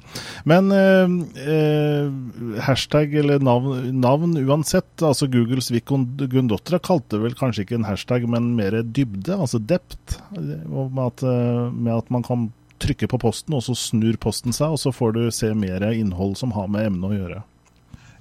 Men 0.49 0.71
uh, 0.73 2.57
hashtag 2.67 3.15
eller 3.23 3.43
navn, 3.43 3.91
navn, 4.03 4.35
uansett, 4.43 4.91
altså 5.03 5.29
Googles 5.31 5.71
Vikon 5.73 6.07
Gundotra 6.17 6.81
kalte 6.83 7.21
vel 7.21 7.37
kanskje 7.37 7.67
ikke 7.67 7.79
en 7.81 7.87
hashtag, 7.87 8.27
men 8.29 8.53
mer 8.57 8.81
dybde, 8.83 9.37
altså 9.37 9.61
dept. 9.61 10.19
med 10.33 11.05
at, 11.05 11.23
med 11.23 11.93
at 11.95 12.11
man 12.13 12.23
kan 12.25 12.51
trykker 12.83 13.09
på 13.11 13.19
posten, 13.21 13.55
og 13.57 13.63
så 13.65 13.75
snur 13.77 14.17
posten 14.21 14.55
seg, 14.55 14.75
og 14.75 14.81
så 14.81 14.93
får 14.95 15.15
du 15.15 15.23
se 15.33 15.53
mer 15.57 15.85
innhold 15.91 16.37
som 16.39 16.53
har 16.57 16.69
med 16.71 16.91
emnet 16.91 17.09
å 17.09 17.17
gjøre. 17.17 17.43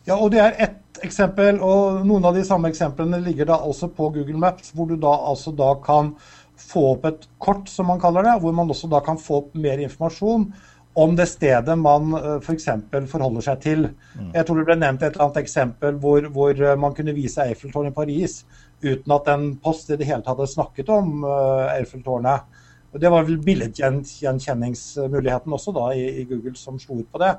Ja, 0.07 0.17
og 0.17 0.33
Det 0.35 0.41
er 0.43 0.57
ett 0.59 1.03
eksempel, 1.07 1.61
og 1.63 2.03
noen 2.07 2.25
av 2.27 2.35
de 2.35 2.43
samme 2.47 2.71
eksemplene 2.73 3.21
ligger 3.23 3.49
da 3.51 3.59
også 3.63 3.89
på 3.95 4.11
Google 4.15 4.39
Maps, 4.39 4.73
hvor 4.75 4.89
du 4.91 4.97
da 4.97 5.13
altså 5.31 5.55
da 5.55 5.75
kan 5.83 6.15
få 6.63 6.93
opp 6.95 7.07
et 7.09 7.25
kort, 7.43 7.69
som 7.71 7.89
man 7.91 8.01
kaller 8.03 8.27
det, 8.27 8.37
hvor 8.43 8.55
man 8.55 8.71
også 8.71 8.91
da 8.91 9.01
kan 9.05 9.19
få 9.19 9.43
opp 9.43 9.55
mer 9.59 9.83
informasjon 9.83 10.53
om 10.95 11.15
det 11.17 11.27
stedet 11.31 11.77
man 11.81 12.13
f.eks. 12.43 12.67
For 12.91 13.07
forholder 13.15 13.47
seg 13.47 13.61
til. 13.65 13.87
Mm. 14.19 14.33
Jeg 14.35 14.47
tror 14.47 14.59
det 14.59 14.67
ble 14.69 14.77
nevnt 14.77 15.03
et 15.03 15.15
eller 15.15 15.25
annet 15.27 15.41
eksempel 15.41 15.97
hvor, 16.03 16.27
hvor 16.35 16.61
man 16.77 16.97
kunne 16.97 17.15
vise 17.17 17.47
Eiffeltårnet 17.47 17.95
i 17.95 17.97
Paris 17.97 18.43
uten 18.83 19.15
at 19.15 19.31
en 19.33 19.47
post 19.63 19.91
i 19.91 19.97
det 19.97 20.09
hele 20.09 20.21
tatt 20.21 20.35
hadde 20.35 20.51
snakket 20.53 20.91
om 20.93 21.25
Eiffeltårnet. 21.25 22.61
Det 23.01 23.11
var 23.13 23.25
vel 23.25 23.39
billedgjenkjenningsmuligheten 23.45 25.55
også 25.57 25.73
da 25.77 25.87
i, 25.97 26.03
i 26.21 26.25
Google 26.29 26.57
som 26.61 26.81
slo 26.81 26.99
ut 27.01 27.09
på 27.13 27.21
det. 27.23 27.33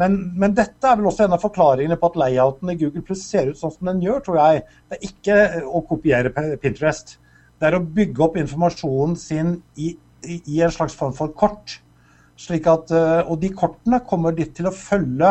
Men, 0.00 0.16
men, 0.38 0.54
dette 0.58 0.90
er 0.90 0.98
vel 0.98 1.08
også 1.10 1.26
en 1.26 1.36
av 1.36 1.42
forklaringene 1.42 1.98
på 2.00 2.10
at 2.10 2.18
layouten 2.18 2.72
i 2.72 2.78
Google 2.78 3.02
Plus 3.06 3.22
ser 3.26 3.50
ut 3.50 3.60
sånn 3.60 3.74
som 3.76 3.90
den 3.92 4.02
gjør, 4.02 4.24
tror 4.26 4.40
jeg. 4.40 4.64
Det 4.90 4.98
er 4.98 5.08
ikke 5.08 5.36
å 5.70 5.82
kopiere 5.86 6.32
Pinterest. 6.62 7.16
Det 7.58 7.68
er 7.68 7.78
å 7.78 7.86
bygge 7.98 8.24
opp 8.26 8.38
informasjonen 8.40 9.14
sin 9.18 9.54
i, 9.78 9.92
i, 10.26 10.40
i 10.56 10.62
en 10.66 10.74
slags 10.74 10.96
form 10.98 11.14
for 11.16 11.34
kort. 11.38 11.78
Slik 12.40 12.66
at, 12.70 12.90
eh, 12.90 13.20
og 13.30 13.38
de 13.42 13.52
kortene 13.54 14.02
kommer 14.08 14.34
til 14.34 14.66
å 14.66 14.74
følge 14.74 15.30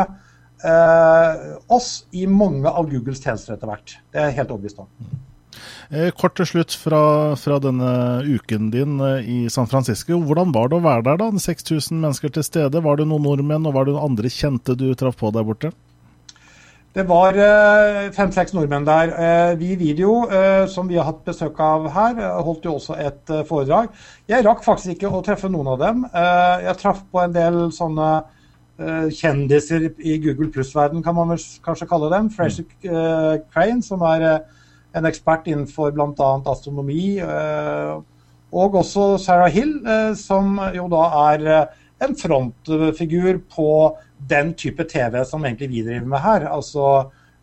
eh, 0.63 1.43
oss 1.75 1.91
i 2.15 2.23
mange 2.31 2.71
av 2.71 2.87
Googles 2.91 3.19
tjenester 3.23 3.57
etter 3.57 3.67
hvert. 3.67 3.97
Det 4.11 4.21
er 4.21 4.31
jeg 4.31 4.39
helt 4.39 4.55
overbevist 4.55 4.83
om. 4.85 4.91
Eh, 5.93 6.09
kort 6.17 6.33
til 6.39 6.47
slutt 6.49 6.73
fra, 6.79 6.99
fra, 7.37 7.59
denne 7.61 7.93
uken 8.25 8.69
din 8.73 8.99
eh, 9.03 9.29
i 9.29 9.39
San 9.53 9.69
Francisco. 9.69 10.17
Hvordan 10.25 10.53
var 10.55 10.71
det 10.71 10.79
å 10.79 10.85
være 10.85 11.05
der, 11.05 11.19
da? 11.21 11.27
6000 11.45 11.99
mennesker 12.01 12.33
til 12.33 12.45
stede. 12.47 12.81
Var 12.81 12.99
det 12.99 13.07
noen 13.09 13.25
nordmenn, 13.27 13.67
og 13.69 13.75
var 13.75 13.85
det 13.85 13.93
noen 13.93 14.13
andre 14.13 14.31
kjente 14.33 14.77
du 14.79 14.87
traff 14.97 15.19
på 15.19 15.29
der 15.35 15.45
borte? 15.45 15.73
Det 16.93 17.05
var 17.09 17.37
eh, 17.41 18.09
fem-seks 18.13 18.53
nordmenn 18.53 18.85
der. 18.85 19.13
Vi 19.57 19.71
i 19.73 19.77
Video, 19.77 20.23
som 20.69 20.89
vi 20.89 20.97
har 20.99 21.07
hatt 21.09 21.23
besøk 21.25 21.57
av 21.61 21.87
her, 21.93 22.21
holdt 22.45 22.65
jo 22.69 22.75
også 22.77 22.97
et 23.01 23.33
foredrag. 23.49 23.89
Jeg 24.29 24.45
rakk 24.45 24.61
faktisk 24.65 24.95
ikke 24.95 25.13
å 25.13 25.23
treffe 25.25 25.49
noen 25.49 25.73
av 25.73 25.81
dem. 25.81 26.03
Jeg 26.13 26.77
traff 26.81 27.01
på 27.09 27.21
en 27.21 27.33
del 27.33 27.63
sånne 27.73 28.11
kjendiser 29.13 29.89
i 30.01 30.19
Google 30.21 30.49
pluss-verden, 30.53 31.01
kan 31.05 31.17
man 31.17 31.33
kanskje 31.65 31.89
kalle 31.89 32.13
dem. 32.13 32.29
Fraser 32.33 32.65
Crane, 33.53 33.81
som 33.85 34.05
er 34.05 34.45
en 34.93 35.09
ekspert 35.09 35.47
innenfor 35.49 35.93
bl.a. 35.95 36.31
astronomi. 36.51 37.17
Eh, 37.19 37.93
og 38.53 38.75
også 38.83 39.17
Sarah 39.21 39.51
Hill, 39.53 39.79
eh, 39.81 40.13
som 40.19 40.59
jo 40.75 40.87
da 40.91 41.03
er 41.31 41.45
eh, 41.49 41.79
en 42.03 42.15
frontfigur 42.19 43.39
på 43.51 43.69
den 44.29 44.53
type 44.59 44.85
TV 44.89 45.21
som 45.27 45.45
egentlig 45.45 45.71
vi 45.71 45.85
driver 45.85 46.09
med 46.15 46.23
her. 46.23 46.49
Altså 46.51 46.87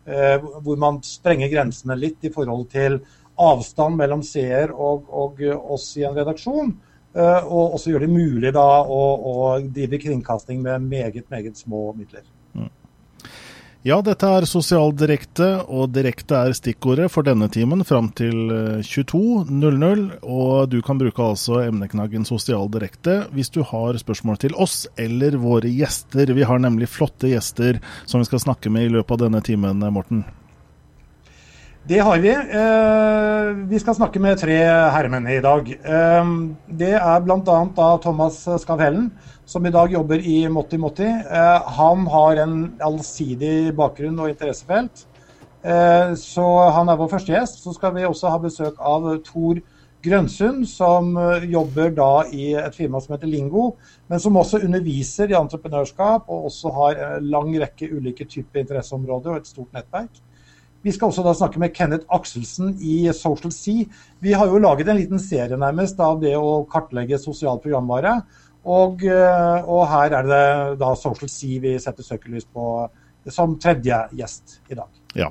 hvor 0.01 0.79
man 0.81 0.95
sprenger 1.05 1.49
grensene 1.51 1.93
litt 1.95 2.25
i 2.25 2.31
forhold 2.33 2.63
til 2.71 2.95
avstand 3.39 3.99
mellom 3.99 4.23
seer 4.25 4.73
og, 4.73 5.05
og 5.13 5.37
oss 5.75 5.85
i 6.01 6.03
en 6.07 6.17
redaksjon. 6.17 6.73
Og 7.13 7.77
også 7.77 7.93
gjør 7.93 8.07
det 8.07 8.09
mulig 8.09 8.51
da 8.57 8.65
å, 8.81 9.01
å 9.31 9.35
drive 9.61 10.01
kringkasting 10.01 10.65
med 10.65 10.89
meget, 10.89 11.29
meget 11.29 11.61
små 11.61 11.91
midler. 11.93 12.25
Ja, 13.81 13.95
dette 14.05 14.27
er 14.29 14.45
Sosialdirekte, 14.45 15.45
og 15.65 15.87
direkte 15.95 16.37
er 16.37 16.53
stikkordet 16.53 17.07
for 17.09 17.25
denne 17.25 17.47
timen 17.49 17.81
fram 17.81 18.11
til 18.13 18.51
22.00. 18.85 20.03
Eh, 20.05 20.19
og 20.21 20.69
du 20.69 20.77
kan 20.85 21.01
bruke 21.01 21.25
altså 21.25 21.63
emneknaggen 21.63 22.27
Sosialdirekte 22.29 23.23
hvis 23.33 23.49
du 23.49 23.63
har 23.65 23.97
spørsmål 23.97 24.37
til 24.43 24.53
oss 24.53 24.83
eller 25.01 25.39
våre 25.41 25.71
gjester. 25.73 26.29
Vi 26.29 26.45
har 26.45 26.61
nemlig 26.61 26.91
flotte 26.93 27.33
gjester 27.33 27.81
som 28.05 28.21
vi 28.21 28.29
skal 28.29 28.45
snakke 28.45 28.69
med 28.69 28.85
i 28.85 28.93
løpet 28.99 29.17
av 29.17 29.25
denne 29.25 29.41
timen, 29.49 29.81
Morten. 29.89 30.21
Det 31.83 31.97
har 31.97 32.19
vi. 32.21 32.29
Eh, 32.29 33.47
vi 33.67 33.79
skal 33.81 33.95
snakke 33.97 34.19
med 34.21 34.37
tre 34.37 34.53
herremenn 34.93 35.25
i 35.33 35.39
dag. 35.41 35.65
Eh, 35.65 36.27
det 36.77 36.91
er 36.93 37.23
bl.a. 37.25 37.87
Thomas 38.03 38.37
Skavhellen, 38.61 39.07
som 39.49 39.65
i 39.65 39.71
dag 39.73 39.89
jobber 39.89 40.21
i 40.21 40.43
Motti 40.45 40.77
Motti. 40.77 41.09
Eh, 41.09 41.73
han 41.79 42.05
har 42.13 42.43
en 42.43 42.55
allsidig 42.85 43.73
bakgrunn 43.73 44.21
og 44.21 44.29
interessefelt. 44.29 45.07
Så 46.17 46.43
han 46.73 46.89
er 46.89 46.97
vår 46.97 47.09
første 47.11 47.33
gjest. 47.35 47.59
Så 47.61 47.75
skal 47.75 47.93
vi 47.93 48.05
også 48.05 48.31
ha 48.33 48.39
besøk 48.41 48.79
av 48.81 49.03
Tor 49.25 49.59
Grønsund, 50.01 50.63
som 50.65 51.11
jobber 51.45 51.93
da 51.93 52.23
i 52.33 52.55
et 52.57 52.73
firma 52.73 52.97
som 53.01 53.13
heter 53.13 53.29
Lingo, 53.29 53.75
men 54.09 54.21
som 54.23 54.39
også 54.41 54.63
underviser 54.65 55.29
i 55.29 55.37
entreprenørskap 55.37 56.25
og 56.33 56.49
også 56.49 56.73
har 56.79 57.05
en 57.11 57.29
lang 57.29 57.53
rekke 57.61 57.91
ulike 57.93 58.25
typer 58.25 58.63
interesseområder 58.63 59.35
og 59.35 59.43
et 59.43 59.53
stort 59.53 59.69
nettverk. 59.77 60.17
Vi 60.81 60.93
skal 60.93 61.11
også 61.11 61.23
da 61.25 61.33
snakke 61.37 61.61
med 61.61 61.73
Kenneth 61.75 62.07
Akselsen 62.09 62.73
i 62.81 63.03
Social 63.13 63.53
Sea. 63.53 63.85
Vi 64.19 64.33
har 64.33 64.49
jo 64.49 64.61
laget 64.61 64.89
en 64.89 64.97
liten 64.97 65.21
serie 65.21 65.59
nærmest 65.59 65.99
av 66.01 66.21
det 66.23 66.33
å 66.37 66.63
kartlegge 66.69 67.19
sosial 67.21 67.61
programvare. 67.61 68.15
Og, 68.61 69.03
eh, 69.05 69.69
og 69.69 69.85
her 69.89 70.17
er 70.19 70.27
det 70.29 70.79
da 70.81 70.93
Social 70.97 71.29
Sea 71.29 71.61
vi 71.61 71.77
setter 71.81 72.05
søkelys 72.05 72.49
på 72.49 72.65
som 73.29 73.53
tredje 73.61 73.97
gjest 74.17 74.59
i 74.69 74.77
dag. 74.77 74.89
Ja. 75.17 75.29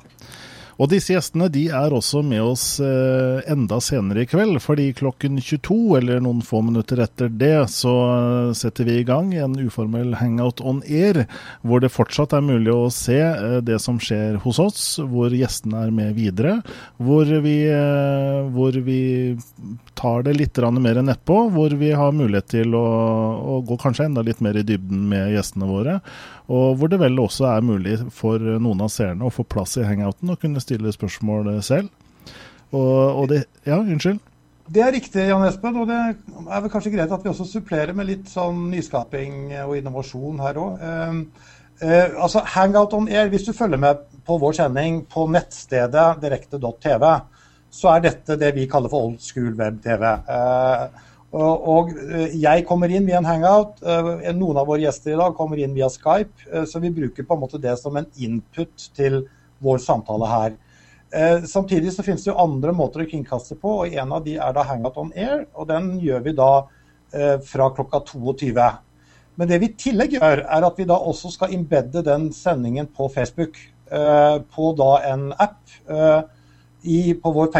Og 0.81 0.89
disse 0.89 1.13
gjestene 1.13 1.51
de 1.53 1.67
er 1.77 1.93
også 1.93 2.23
med 2.25 2.41
oss 2.41 2.65
eh, 2.81 3.43
enda 3.53 3.77
senere 3.85 4.25
i 4.25 4.29
kveld, 4.29 4.57
fordi 4.65 4.87
klokken 4.97 5.37
22, 5.37 5.77
eller 5.99 6.23
noen 6.25 6.41
få 6.45 6.63
minutter 6.65 7.03
etter 7.05 7.29
det, 7.29 7.67
så 7.75 7.93
eh, 8.15 8.53
setter 8.57 8.89
vi 8.89 8.97
i 9.03 9.05
gang 9.05 9.35
en 9.37 9.59
uformell 9.61 10.15
hangout 10.17 10.63
on 10.65 10.81
air, 10.89 11.27
hvor 11.61 11.85
det 11.85 11.93
fortsatt 11.93 12.33
er 12.37 12.47
mulig 12.47 12.73
å 12.73 12.89
se 12.95 13.19
eh, 13.21 13.59
det 13.67 13.77
som 13.85 14.01
skjer 14.01 14.41
hos 14.41 14.63
oss, 14.63 14.87
hvor 15.05 15.37
gjestene 15.37 15.85
er 15.85 15.93
med 15.93 16.17
videre, 16.17 16.57
hvor 16.97 17.29
vi, 17.45 17.59
hvor 18.55 18.81
vi 18.87 19.01
tar 20.01 20.25
det 20.25 20.39
litt 20.39 20.57
mer 20.81 21.03
nedpå, 21.05 21.37
hvor 21.53 21.77
vi 21.77 21.93
har 21.93 22.17
mulighet 22.17 22.49
til 22.57 22.75
å, 22.79 22.87
å 23.57 23.61
gå 23.69 23.77
kanskje 23.81 24.09
enda 24.09 24.25
litt 24.25 24.41
mer 24.41 24.57
i 24.57 24.65
dybden 24.65 25.05
med 25.13 25.35
gjestene 25.35 25.69
våre. 25.69 26.01
Og 26.50 26.75
hvor 26.78 26.90
det 26.90 26.99
vel 26.99 27.21
også 27.23 27.47
er 27.52 27.62
mulig 27.62 27.99
for 28.14 28.42
noen 28.42 28.83
av 28.83 28.90
seerne 28.90 29.26
å 29.26 29.33
få 29.35 29.45
plass 29.47 29.76
i 29.78 29.87
hangouten 29.87 30.33
og 30.33 30.40
kunne 30.42 30.62
stille 30.62 30.90
spørsmål 30.95 31.52
selv. 31.62 31.92
Og, 32.73 33.23
og 33.23 33.30
det 33.30 33.45
Ja, 33.66 33.78
unnskyld? 33.78 34.19
Det 34.71 34.83
er 34.85 34.92
riktig, 34.95 35.25
Jan 35.26 35.47
Espen. 35.47 35.78
Og 35.83 35.88
det 35.90 35.99
er 35.99 36.61
vel 36.62 36.71
kanskje 36.71 36.92
greit 36.95 37.11
at 37.11 37.25
vi 37.25 37.33
også 37.33 37.47
supplerer 37.49 37.95
med 37.97 38.07
litt 38.11 38.30
sånn 38.30 38.69
nyskaping 38.71 39.50
og 39.64 39.75
innovasjon 39.80 40.42
her 40.45 40.61
òg. 40.62 40.85
Uh, 40.85 41.49
eh, 41.83 42.14
altså 42.14 42.45
Hangout 42.54 42.95
on 42.95 43.11
air, 43.11 43.30
hvis 43.33 43.49
du 43.49 43.52
følger 43.57 43.83
med 43.83 44.04
på 44.26 44.38
vår 44.38 44.61
sending 44.61 45.02
på 45.11 45.26
nettstedet 45.33 46.07
direkte.tv, 46.23 47.07
så 47.71 47.95
er 47.95 48.04
dette 48.04 48.38
det 48.38 48.52
vi 48.54 48.69
kaller 48.71 48.90
for 48.92 49.11
old 49.11 49.23
school 49.23 49.54
web-TV. 49.59 50.07
Eh, 50.07 51.10
og 51.31 51.93
eh, 51.95 52.33
jeg 52.43 52.65
kommer 52.67 52.91
inn 52.91 53.07
via 53.07 53.21
en 53.21 53.29
hangout. 53.29 53.79
Eh, 53.87 54.33
noen 54.35 54.59
av 54.59 54.67
våre 54.67 54.83
gjester 54.83 55.15
i 55.15 55.21
dag 55.21 55.37
kommer 55.39 55.61
inn 55.63 55.77
via 55.77 55.87
Skype. 55.91 56.49
Eh, 56.51 56.65
så 56.67 56.83
vi 56.83 56.91
bruker 56.95 57.27
på 57.27 57.37
en 57.37 57.43
måte 57.45 57.61
det 57.63 57.77
som 57.79 57.97
en 57.97 58.09
input 58.19 58.89
til 58.97 59.23
vår 59.63 59.81
samtale 59.85 60.31
her. 60.31 60.59
Samtidig 61.51 61.91
så 61.91 62.05
finnes 62.07 62.23
det 62.23 62.29
jo 62.31 62.39
andre 62.39 62.71
måter 62.71 63.03
å 63.03 63.05
kringkaste 63.11 63.57
på, 63.59 63.71
og 63.83 63.95
en 63.99 64.13
av 64.15 64.23
de 64.23 64.37
er 64.39 64.53
da 64.55 64.63
Hangout 64.63 64.99
on 65.03 65.09
air. 65.19 65.41
Og 65.59 65.67
den 65.67 65.97
gjør 65.99 66.23
vi 66.23 66.35
da 66.39 66.51
fra 67.51 67.67
klokka 67.75 67.99
22. 68.07 68.55
Men 69.35 69.51
det 69.51 69.59
vi 69.59 69.73
i 69.73 69.75
tillegg 69.75 70.15
gjør, 70.15 70.45
er 70.47 70.67
at 70.69 70.79
vi 70.79 70.87
da 70.87 71.01
også 71.11 71.33
skal 71.35 71.57
embedde 71.57 72.05
den 72.07 72.29
sendingen 72.33 72.87
på 72.95 73.11
Facebook. 73.11 73.59
På 73.91 74.71
da 74.79 74.93
en 75.11 75.27
app 75.35 75.59
i, 76.83 77.15
på 77.15 77.33
vår, 77.33 77.51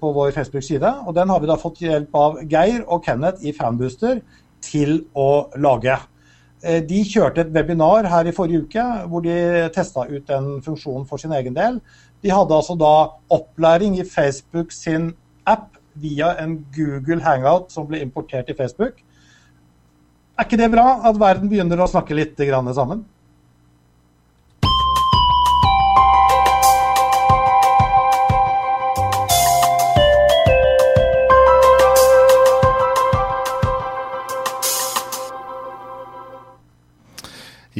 vår 0.00 0.30
Facebook-side. 0.36 0.92
og 1.06 1.14
Den 1.14 1.28
har 1.28 1.40
vi 1.40 1.48
da 1.50 1.56
fått 1.60 1.80
hjelp 1.84 2.14
av 2.14 2.38
Geir 2.50 2.84
og 2.86 3.04
Kenneth 3.04 3.44
i 3.44 3.52
Fanbooster 3.56 4.20
til 4.64 5.04
å 5.16 5.48
lage. 5.56 5.96
Eh, 6.62 6.82
de 6.84 7.00
kjørte 7.08 7.44
et 7.44 7.52
webinar 7.54 8.08
her 8.10 8.28
i 8.28 8.34
forrige 8.36 8.66
uke 8.66 8.86
hvor 9.08 9.24
de 9.24 9.68
testa 9.74 10.04
ut 10.10 10.26
den 10.28 10.58
funksjonen 10.64 11.06
for 11.08 11.22
sin 11.22 11.32
egen 11.32 11.56
del. 11.56 11.80
De 12.20 12.32
hadde 12.32 12.56
altså 12.56 12.76
da 12.76 12.94
opplæring 13.32 13.96
i 13.98 14.04
Facebook 14.04 14.74
sin 14.76 15.14
app 15.48 15.78
via 16.00 16.34
en 16.42 16.58
Google 16.74 17.22
Hangout 17.24 17.72
som 17.72 17.88
ble 17.88 18.02
importert 18.04 18.50
i 18.52 18.56
Facebook. 18.56 19.00
Er 20.36 20.46
ikke 20.46 20.60
det 20.60 20.70
bra 20.72 21.00
at 21.08 21.18
verden 21.20 21.48
begynner 21.48 21.80
å 21.80 21.88
snakke 21.88 22.16
litt 22.16 22.36
sammen? 22.74 23.04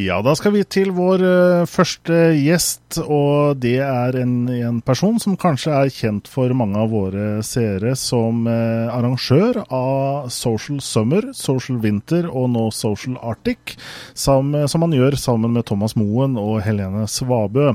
Ja, 0.00 0.20
da 0.24 0.32
skal 0.38 0.54
vi 0.54 0.62
til 0.64 0.92
vår 0.96 1.20
uh, 1.20 1.68
første 1.68 2.14
gjest, 2.38 2.96
og 3.02 3.58
det 3.60 3.76
er 3.84 4.16
en, 4.22 4.34
en, 4.48 4.78
person 4.86 5.18
som 5.20 5.36
kanskje 5.40 5.74
er 5.76 5.90
kjent 5.92 6.30
for 6.30 6.52
mange 6.56 6.78
av 6.80 6.92
våre 6.94 7.26
seere 7.44 7.92
som 7.98 8.46
uh, 8.48 8.88
arrangør 8.94 9.60
av 9.66 10.30
Social 10.32 10.80
Summer, 10.84 11.28
Social 11.36 11.82
Winter 11.84 12.30
og 12.30 12.48
nå 12.54 12.70
Social 12.72 13.18
Arctic, 13.20 13.76
som, 14.16 14.54
som 14.70 14.86
han 14.86 14.96
gjør 14.96 15.18
sammen 15.20 15.52
med 15.58 15.68
Thomas 15.68 15.98
Moen 16.00 16.38
og 16.40 16.62
Helene 16.64 17.04
Svabø. 17.10 17.74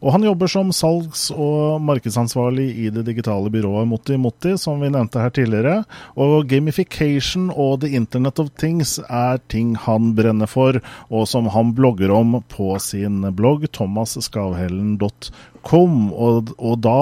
Og 0.00 0.14
han 0.14 0.24
jobber 0.24 0.48
som 0.48 0.70
salgs- 0.72 1.28
og 1.34 1.80
markedsansvarlig 1.84 2.66
i 2.86 2.88
det 2.92 3.04
digitale 3.04 3.50
byrået 3.52 3.88
Motti 3.88 4.16
Motti, 4.16 4.54
som 4.56 4.80
vi 4.80 4.88
nevnte 4.88 5.20
her 5.20 5.32
tidligere. 5.36 5.82
Og 6.16 6.48
gamification 6.48 7.50
og 7.52 7.82
the 7.82 7.92
internet 7.98 8.40
of 8.40 8.48
things 8.56 8.96
er 9.04 9.40
ting 9.52 9.74
han 9.76 10.14
brenner 10.16 10.48
for, 10.48 10.80
og 11.12 11.28
som 11.28 11.50
han 11.52 11.59
blogger 11.76 12.10
om 12.14 12.42
på 12.48 12.78
sin 12.82 13.34
blogg 13.36 13.72
thomasskavhellen.com. 13.76 16.12
Og, 16.12 16.52
og 16.56 16.78
da 16.84 17.00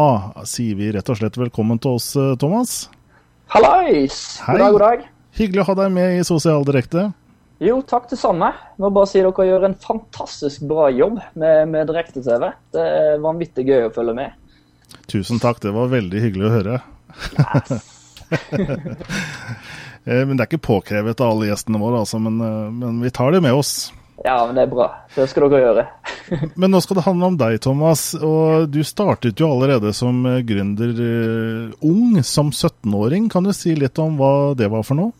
sier 0.49 0.75
vi 0.79 0.93
rett 0.97 1.11
og 1.13 1.17
slett 1.21 1.41
velkommen 1.41 1.79
til 1.83 1.91
oss, 1.99 2.09
Thomas. 2.43 2.71
Hallais! 3.55 4.17
God 4.45 4.59
dag, 4.61 4.73
god 4.75 4.85
dag. 4.85 4.99
Hyggelig 5.39 5.63
å 5.63 5.69
ha 5.71 5.75
deg 5.85 5.91
med 5.95 6.09
i 6.19 6.27
Sosialdirekte. 6.27 7.03
Jo, 7.63 7.81
takk 7.83 8.07
det 8.11 8.19
samme. 8.21 8.53
Jeg 8.77 8.85
må 8.85 8.91
bare 8.95 9.09
si 9.11 9.19
dere 9.19 9.47
gjør 9.49 9.67
en 9.67 9.81
fantastisk 9.83 10.63
bra 10.71 10.85
jobb 10.95 11.17
med, 11.39 11.57
med 11.73 11.89
direkte-TV. 11.91 12.45
Det 12.75 12.85
er 12.85 13.23
vanvittig 13.23 13.65
gøy 13.67 13.89
å 13.89 13.95
følge 13.95 14.15
med. 14.19 14.31
Tusen 15.11 15.41
takk, 15.43 15.59
det 15.65 15.73
var 15.75 15.91
veldig 15.91 16.23
hyggelig 16.23 16.49
å 16.49 16.55
høre. 16.59 16.81
Yes. 17.35 17.95
Eh, 20.09 20.23
men 20.25 20.39
det 20.39 20.45
er 20.45 20.49
ikke 20.49 20.65
påkrevet 20.65 21.21
av 21.21 21.35
alle 21.35 21.51
gjestene 21.51 21.77
våre, 21.83 21.99
altså, 22.01 22.17
men, 22.23 22.39
eh, 22.41 22.69
men, 22.73 23.01
vi 23.05 23.11
tar 23.13 23.35
det 23.35 23.43
med 23.45 23.53
oss. 23.53 23.91
Ja, 24.25 24.47
men 24.47 24.57
det 24.57 24.65
er 24.67 24.71
bra. 24.73 24.89
Det 25.15 25.29
skal 25.31 25.47
dere 25.47 25.61
gjøre. 25.63 25.85
men 26.61 26.73
nå 26.75 26.81
skal 26.83 26.99
det 26.99 27.07
handle 27.07 27.31
om 27.31 27.37
deg, 27.39 27.61
Thomas. 27.63 28.11
Og 28.19 28.67
du 28.73 28.81
startet 28.87 29.39
jo 29.39 29.53
allerede 29.53 29.93
som 29.95 30.25
eh, 30.27 30.41
gründer 30.47 30.91
uh, 30.99 31.87
ung, 31.87 32.19
som 32.27 32.51
17-åring. 32.51 33.29
Kan 33.31 33.47
du 33.47 33.55
si 33.55 33.77
litt 33.79 33.99
om 34.03 34.19
hva 34.19 34.57
det 34.59 34.71
var 34.73 34.83
for 34.87 34.99
noe? 34.99 35.15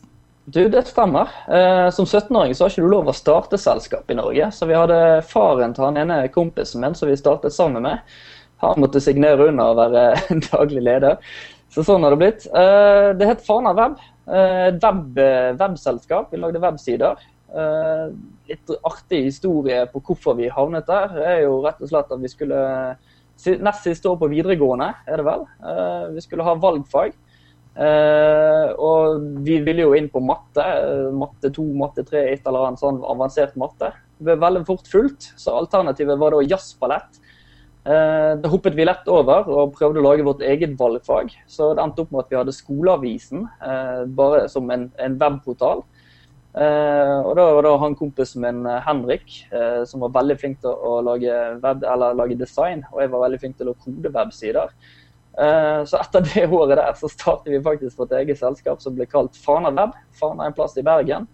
Du, 0.51 0.63
det 0.73 0.87
stemmer. 0.89 1.29
Eh, 1.47 1.91
som 1.95 2.09
17-åring 2.09 2.55
så 2.57 2.65
har 2.65 2.73
ikke 2.73 2.87
du 2.87 2.91
lov 2.91 3.11
å 3.11 3.15
starte 3.15 3.61
selskap 3.61 4.11
i 4.11 4.17
Norge. 4.17 4.51
Så 4.57 4.67
vi 4.67 4.77
hadde 4.79 5.21
faren 5.29 5.77
til 5.77 5.85
han 5.85 6.01
ene 6.01 6.23
kompisen 6.33 6.81
min 6.83 6.97
som 6.97 7.11
vi 7.11 7.19
startet 7.21 7.55
sammen 7.55 7.85
med. 7.85 8.01
Han 8.65 8.81
måtte 8.83 9.03
signere 9.05 9.51
under 9.53 9.75
og 9.75 9.83
være 9.83 10.05
daglig 10.51 10.83
leder. 10.89 11.21
Så 11.71 11.85
sånn 11.85 12.03
har 12.03 12.17
det 12.17 12.23
blitt. 12.25 12.49
Eh, 12.49 13.11
det 13.21 13.29
het 13.29 13.45
Fana 13.47 13.77
Web. 13.77 14.01
Eh, 14.27 14.71
web, 14.81 15.21
webselskap. 15.61 16.33
Vi 16.33 16.41
lagde 16.41 16.65
websider. 16.65 17.21
Eh, 17.49 18.09
litt 18.51 18.73
artig 18.85 19.23
historie 19.25 19.87
på 19.89 20.03
hvorfor 20.05 20.37
vi 20.37 20.51
havnet 20.53 20.89
der, 20.89 21.15
er 21.17 21.39
jo 21.47 21.63
rett 21.65 21.81
og 21.81 21.91
slett 21.91 22.13
at 22.13 22.21
vi 22.21 22.33
skulle 22.33 22.65
Nest 23.39 23.85
siste 23.87 24.09
år 24.11 24.17
på 24.19 24.27
videregående, 24.33 24.89
er 25.07 25.21
det 25.21 25.25
vel. 25.29 25.45
Eh, 25.63 26.07
vi 26.17 26.23
skulle 26.25 26.43
ha 26.43 26.57
valgfag. 26.59 27.13
Uh, 27.79 28.73
og 28.83 29.21
vi 29.47 29.61
ville 29.63 29.85
jo 29.85 29.93
inn 29.95 30.09
på 30.11 30.19
matte. 30.19 30.65
Matte 31.15 31.53
2, 31.55 31.67
matte 31.79 32.03
3, 32.03 32.25
et 32.33 32.49
eller 32.51 32.65
annet 32.67 32.83
sånn 32.83 32.99
avansert 33.07 33.55
matte. 33.55 33.93
Det 34.19 34.27
ble 34.27 34.35
veldig 34.43 34.65
fort 34.67 34.91
fullt, 34.91 35.29
så 35.39 35.55
alternativet 35.61 36.19
var 36.19 36.35
da 36.35 36.41
jazzballett. 36.43 37.21
Det 37.87 38.51
hoppet 38.51 38.75
vi 38.75 38.89
lett 38.89 39.07
over 39.07 39.47
og 39.47 39.77
prøvde 39.79 40.03
å 40.03 40.09
lage 40.09 40.27
vårt 40.27 40.43
eget 40.43 40.75
valgfag. 40.81 41.31
Så 41.47 41.71
det 41.79 41.85
endte 41.85 42.03
opp 42.03 42.11
med 42.11 42.25
at 42.25 42.35
vi 42.35 42.41
hadde 42.41 42.57
Skoleavisen 42.57 43.47
bare 44.19 44.43
som 44.51 44.75
en 44.75 44.91
webportal. 45.23 45.87
Og 46.59 47.33
da 47.37 47.45
var 47.55 47.63
det 47.63 47.73
han 47.79 47.95
kompisen 47.95 48.41
min 48.43 48.65
Henrik 48.83 49.35
som 49.87 50.01
var 50.03 50.15
veldig 50.17 50.37
flink 50.41 50.57
til 50.63 50.73
å 50.73 50.95
lage, 51.05 51.35
web, 51.63 51.85
lage 52.19 52.39
design, 52.41 52.81
og 52.91 53.03
jeg 53.03 53.13
var 53.13 53.23
veldig 53.27 53.41
flink 53.43 53.59
til 53.61 53.71
å 53.71 53.77
kode 53.79 54.11
websider. 54.15 54.73
Eh, 55.39 55.85
så 55.87 56.01
etter 56.01 56.25
det 56.27 56.49
året 56.51 56.81
der 56.81 56.95
så 56.99 57.11
startet 57.11 57.53
vi 57.53 57.63
faktisk 57.63 58.01
vårt 58.01 58.15
eget 58.19 58.41
selskap 58.41 58.81
som 58.83 58.97
ble 58.97 59.07
kalt 59.07 59.39
Fana 59.39 59.71
Web. 59.71 59.95
Fana 60.19 60.45
er 60.45 60.51
en 60.51 60.57
plass 60.57 60.75
i 60.81 60.87
Bergen. 60.87 61.29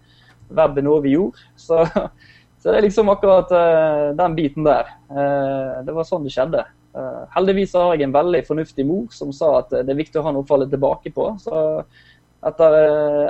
Web 0.53 0.77
er 0.77 0.85
noe 0.85 1.01
vi 1.01 1.15
gjorde. 1.15 1.41
Så, 1.57 1.81
så 2.59 2.69
det 2.69 2.77
er 2.77 2.85
liksom 2.85 3.09
akkurat 3.09 3.49
den 4.17 4.35
biten 4.37 4.67
der. 4.67 4.91
Det 5.85 5.95
var 5.95 6.05
sånn 6.05 6.27
det 6.27 6.35
skjedde. 6.35 6.67
Heldigvis 7.33 7.73
har 7.75 7.95
jeg 7.95 8.05
en 8.05 8.13
veldig 8.15 8.43
fornuftig 8.47 8.85
mor 8.87 9.09
som 9.11 9.33
sa 9.35 9.57
at 9.63 9.73
det 9.73 9.91
er 9.91 9.97
viktig 9.97 10.21
å 10.21 10.27
ha 10.27 10.35
noe 10.35 10.45
å 10.45 10.47
falle 10.47 10.69
tilbake 10.69 11.11
på. 11.15 11.31
Så 11.41 11.55
etter 12.45 12.75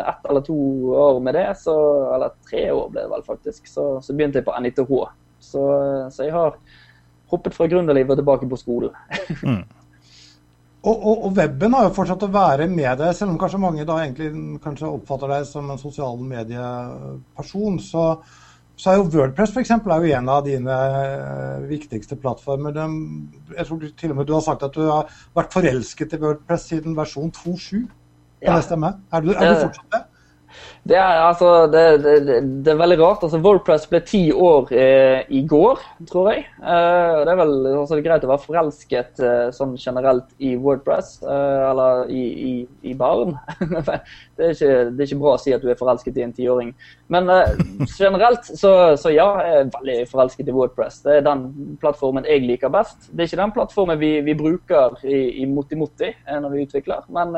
ett 0.02 0.26
eller 0.30 0.44
to 0.44 0.58
år 1.00 1.20
med 1.24 1.38
det, 1.38 1.48
så, 1.62 1.76
eller 2.16 2.36
tre 2.50 2.66
år 2.72 2.90
ble 2.92 3.06
det 3.06 3.12
vel 3.14 3.24
faktisk, 3.24 3.68
så, 3.72 3.86
så 4.04 4.16
begynte 4.16 4.42
jeg 4.42 4.48
på 4.48 4.56
NITH. 4.60 4.92
Så, 5.40 5.64
så 6.12 6.28
jeg 6.28 6.36
har 6.36 6.58
hoppet 7.32 7.56
fra 7.56 7.68
gründerlivet 7.72 8.16
og 8.16 8.22
tilbake 8.22 8.50
på 8.50 8.60
skolen. 8.60 8.96
mm. 9.46 9.64
Og, 10.86 10.94
og, 10.94 11.24
og, 11.26 11.32
weben 11.34 11.74
har 11.74 11.88
jo 11.88 11.94
fortsatt 11.96 12.24
å 12.28 12.34
være 12.34 12.68
med 12.70 13.00
deg, 13.00 13.14
selv 13.18 13.34
om 13.34 13.38
kanskje 13.42 13.62
mange 13.62 13.86
da 13.90 13.98
egentlig 14.04 14.60
kanskje 14.62 14.92
oppfatter 14.92 15.32
deg 15.34 15.48
som 15.50 15.72
en 15.74 15.82
sosial 15.82 16.20
medieperson. 16.22 17.80
Så, 17.82 18.04
så 18.78 18.92
er 18.92 19.00
jo 19.00 19.08
Wordpress 19.16 19.56
for 19.56 19.64
eksempel, 19.64 19.96
er 19.96 20.06
jo 20.06 20.20
en 20.20 20.30
av 20.30 20.44
dine 20.46 20.76
eh, 21.00 21.66
viktigste 21.72 22.20
plattformer. 22.22 22.76
De, 22.76 22.86
jeg 23.56 23.66
tror 23.66 23.88
til 23.98 24.14
og 24.14 24.20
med 24.20 24.30
du 24.30 24.36
har 24.36 24.46
sagt 24.46 24.68
at 24.68 24.78
du 24.78 24.84
har 24.86 25.10
vært 25.38 25.58
forelsket 25.58 26.14
i 26.14 26.22
Wordpress 26.22 26.70
siden 26.70 26.98
versjon 27.00 27.34
2.7. 27.34 27.88
Kan 28.46 28.62
det 28.62 28.68
stemme? 28.68 28.94
Er 29.12 29.26
du, 29.26 29.34
er 29.34 29.50
du 29.50 29.66
fortsatt 29.68 29.98
det? 29.98 30.06
Det 30.86 30.94
er, 30.94 31.20
altså, 31.26 31.66
det, 31.74 31.82
det, 32.04 32.42
det 32.62 32.70
er, 32.70 32.78
veldig 32.78 32.98
rart. 33.00 33.24
altså 33.26 33.40
Wordpress 33.42 33.88
ble 33.90 34.04
ti 34.06 34.20
år 34.30 34.70
eh, 34.70 35.24
i 35.34 35.40
går, 35.50 35.80
tror 36.12 36.28
jeg. 36.30 36.44
Eh, 36.62 37.14
det 37.26 37.32
er 37.32 37.40
vel 37.40 37.54
altså, 37.72 37.96
det 37.96 38.04
er 38.04 38.06
greit 38.06 38.28
å 38.28 38.30
være 38.30 38.44
forelsket 38.44 39.24
eh, 39.26 39.48
sånn 39.56 39.74
generelt 39.82 40.28
i 40.38 40.52
Wordpress, 40.62 41.16
eh, 41.26 41.64
eller 41.72 42.12
i, 42.14 42.22
i, 42.22 42.54
i 42.92 42.94
barn. 43.00 43.34
det, 43.66 44.52
ikke, 44.52 44.70
det, 44.92 45.00
er 45.00 45.08
ikke, 45.08 45.18
bra 45.24 45.34
å 45.34 45.40
si 45.42 45.56
at 45.58 45.66
du 45.66 45.72
er 45.74 45.80
forelsket 45.80 46.20
i 46.22 46.26
en 46.28 46.36
tiåring. 46.38 46.70
Men 47.10 47.34
eh, 47.34 47.56
generelt 47.96 48.46
så, 48.52 48.76
så, 48.94 49.14
ja, 49.16 49.26
jeg 49.42 49.64
er 49.64 49.72
veldig 49.80 49.96
forelsket 50.12 50.52
i 50.54 50.56
Wordpress. 50.60 51.00
Det 51.08 51.16
er 51.18 51.26
den 51.26 51.48
plattformen 51.82 52.30
jeg 52.30 52.46
liker 52.46 52.70
best. 52.78 53.10
Det 53.10 53.26
er 53.26 53.32
ikke 53.32 53.42
den 53.42 53.56
plattformen 53.58 53.98
vi, 54.06 54.12
vi 54.30 54.38
bruker 54.38 55.02
i, 55.02 55.24
i 55.42 55.50
Moti 55.50 55.82
Moti 55.82 56.12
eh, 56.14 56.38
når 56.38 56.54
vi 56.54 56.68
utvikler. 56.70 57.10
men 57.10 57.34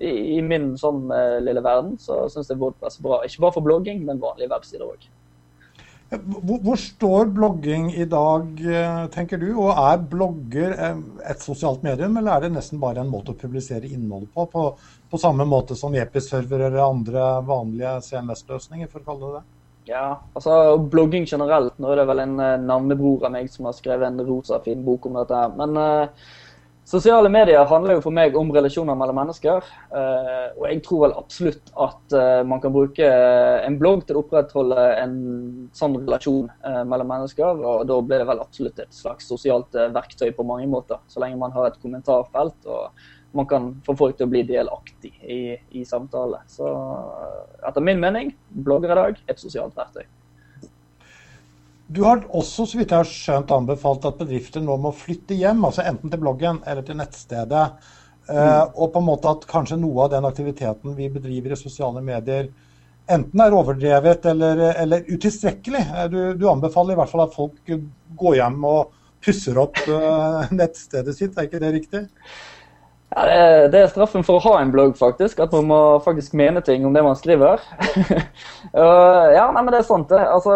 i, 0.00 0.12
i 0.36 0.42
min 0.42 0.72
sånn 0.80 1.06
uh, 1.12 1.38
lille 1.44 1.62
verden 1.64 1.96
så 2.00 2.24
syns 2.32 2.48
jeg 2.50 2.60
Wordpress 2.60 3.00
er 3.00 3.06
bra. 3.06 3.22
Ikke 3.26 3.44
bare 3.44 3.56
for 3.58 3.66
blogging, 3.66 4.04
men 4.08 4.22
vanlige 4.22 4.52
websider 4.52 4.88
òg. 4.88 5.08
Hvor, 6.10 6.58
hvor, 6.64 6.78
står 6.80 7.28
blogging 7.30 7.92
i 7.94 8.04
dag, 8.10 8.46
eh, 8.66 9.04
tenker 9.14 9.38
du? 9.38 9.52
Og 9.62 9.68
er 9.70 10.00
blogger 10.10 10.72
eh, 10.74 10.96
et 11.30 11.44
sosialt 11.44 11.84
medium, 11.86 12.16
eller 12.18 12.34
er 12.34 12.46
det 12.46 12.56
nesten 12.56 12.80
bare 12.82 13.04
en 13.04 13.12
måte 13.12 13.30
å 13.30 13.38
publisere 13.38 13.86
innholdet 13.86 14.32
på? 14.34 14.48
På, 14.50 14.64
på 15.06 15.20
samme 15.22 15.46
måte 15.46 15.78
som 15.78 15.94
Jepi-server 15.94 16.66
eller 16.66 16.82
andre 16.82 17.28
vanlige 17.46 17.94
CMS-løsninger, 18.08 18.90
for 18.90 19.04
å 19.04 19.06
kalle 19.06 19.28
det 19.28 19.38
det? 19.38 19.44
Ja, 19.92 20.04
altså 20.34 20.56
blogging 20.90 21.30
generelt. 21.30 21.78
Nå 21.78 21.94
er 21.94 22.02
det 22.02 22.10
vel 22.10 22.24
en 22.24 22.36
navnebror 22.66 23.28
av 23.28 23.36
meg 23.36 23.46
som 23.54 23.70
har 23.70 23.78
skrevet 23.78 24.10
en 24.10 24.26
rosa 24.26 24.58
fin 24.66 24.82
bok 24.86 25.06
om 25.06 25.22
dette. 25.22 25.44
Men 25.62 25.78
uh, 25.78 26.34
Sosiale 26.90 27.28
medier 27.30 27.68
handler 27.70 27.94
jo 27.94 28.02
for 28.02 28.14
meg 28.14 28.34
om 28.34 28.48
relasjoner 28.50 28.96
mellom 28.98 29.20
mennesker. 29.20 29.66
Uh, 29.92 30.48
og 30.56 30.64
jeg 30.66 30.80
tror 30.82 31.04
vel 31.04 31.14
absolutt 31.20 31.70
at 31.84 32.16
uh, 32.16 32.40
man 32.50 32.62
kan 32.64 32.74
bruke 32.74 33.06
en 33.06 33.76
blogg 33.78 34.02
til 34.08 34.18
å 34.18 34.24
opprettholde 34.24 34.88
en 34.98 35.14
sånn 35.76 35.94
relasjon 36.00 36.50
mellom 36.90 37.12
mennesker. 37.12 37.62
Og 37.62 37.86
da 37.86 38.00
blir 38.02 38.24
det 38.24 38.28
vel 38.32 38.42
absolutt 38.42 38.82
et 38.82 38.96
slags 38.96 39.30
sosialt 39.30 39.78
verktøy 39.94 40.32
på 40.34 40.46
mange 40.48 40.66
måter. 40.72 40.98
Så 41.06 41.22
lenge 41.22 41.38
man 41.38 41.54
har 41.54 41.70
et 41.70 41.78
kommentarfelt 41.82 42.66
og 42.66 42.90
man 43.38 43.46
kan 43.46 43.70
få 43.86 43.94
folk 43.94 44.18
til 44.18 44.26
å 44.26 44.32
bli 44.32 44.42
delaktig 44.48 45.12
i, 45.22 45.42
i 45.78 45.86
samtale. 45.86 46.42
Så 46.50 46.66
etter 47.66 47.86
min 47.86 48.02
mening, 48.02 48.34
blogger 48.50 48.96
i 48.96 48.98
dag, 49.04 49.22
et 49.30 49.38
sosialt 49.38 49.78
verktøy. 49.78 50.08
Du 51.90 52.04
har 52.06 52.22
også, 52.28 52.68
så 52.70 52.78
vidt 52.78 52.92
jeg 52.92 53.02
har 53.02 53.08
skjønt, 53.08 53.50
anbefalt 53.50 54.04
at 54.06 54.18
bedrifter 54.20 54.62
nå 54.62 54.76
må 54.78 54.92
flytte 54.94 55.34
hjem, 55.34 55.64
altså 55.66 55.82
enten 55.90 56.12
til 56.12 56.20
bloggen 56.22 56.60
eller 56.70 56.86
til 56.86 56.98
nettstedet. 57.00 57.64
Eh, 58.30 58.36
mm. 58.36 58.76
og 58.76 58.92
på 58.92 59.00
en 59.00 59.08
måte 59.08 59.32
at 59.32 59.46
kanskje 59.50 59.80
noe 59.80 60.04
av 60.04 60.12
den 60.12 60.28
aktiviteten 60.28 60.94
vi 60.94 61.08
bedriver 61.10 61.56
i 61.56 61.58
sosiale 61.58 62.02
medier, 62.04 62.46
enten 63.10 63.42
er 63.42 63.56
overdrevet 63.56 64.28
eller, 64.30 64.62
eller 64.84 65.08
utilstrekkelig. 65.10 65.82
Eh, 65.82 66.06
du, 66.12 66.20
du, 66.38 66.46
anbefaler 66.52 66.94
i 66.94 67.00
hvert 67.00 67.10
fall 67.10 67.24
at 67.26 67.34
folk 67.34 67.74
går 68.22 68.38
hjem 68.38 68.62
og 68.70 68.94
pusser 69.24 69.58
opp 69.60 69.82
uh, 69.90 70.46
nettstedet 70.60 71.12
sitt, 71.16 71.34
er 71.36 71.50
ikke 71.50 71.60
det 71.60 71.74
riktig? 71.74 72.06
Ja, 73.10 73.24
det, 73.26 73.32
er, 73.34 73.64
det, 73.72 73.78
er, 73.80 73.88
straffen 73.90 74.22
for 74.22 74.38
å 74.38 74.42
ha 74.44 74.60
en 74.60 74.70
blogg, 74.70 74.92
faktisk. 74.98 75.40
At 75.42 75.54
man 75.56 75.66
må 75.66 75.78
faktisk 76.04 76.36
mene 76.38 76.60
ting 76.62 76.84
om 76.86 76.94
det 76.94 77.02
man 77.02 77.16
skriver. 77.18 77.62
uh, 78.76 79.26
ja, 79.34 79.48
nei, 79.50 79.64
men 79.64 79.70
det 79.74 79.80
er 79.80 79.88
sant. 79.88 80.06
Det. 80.12 80.20
Altså, 80.30 80.54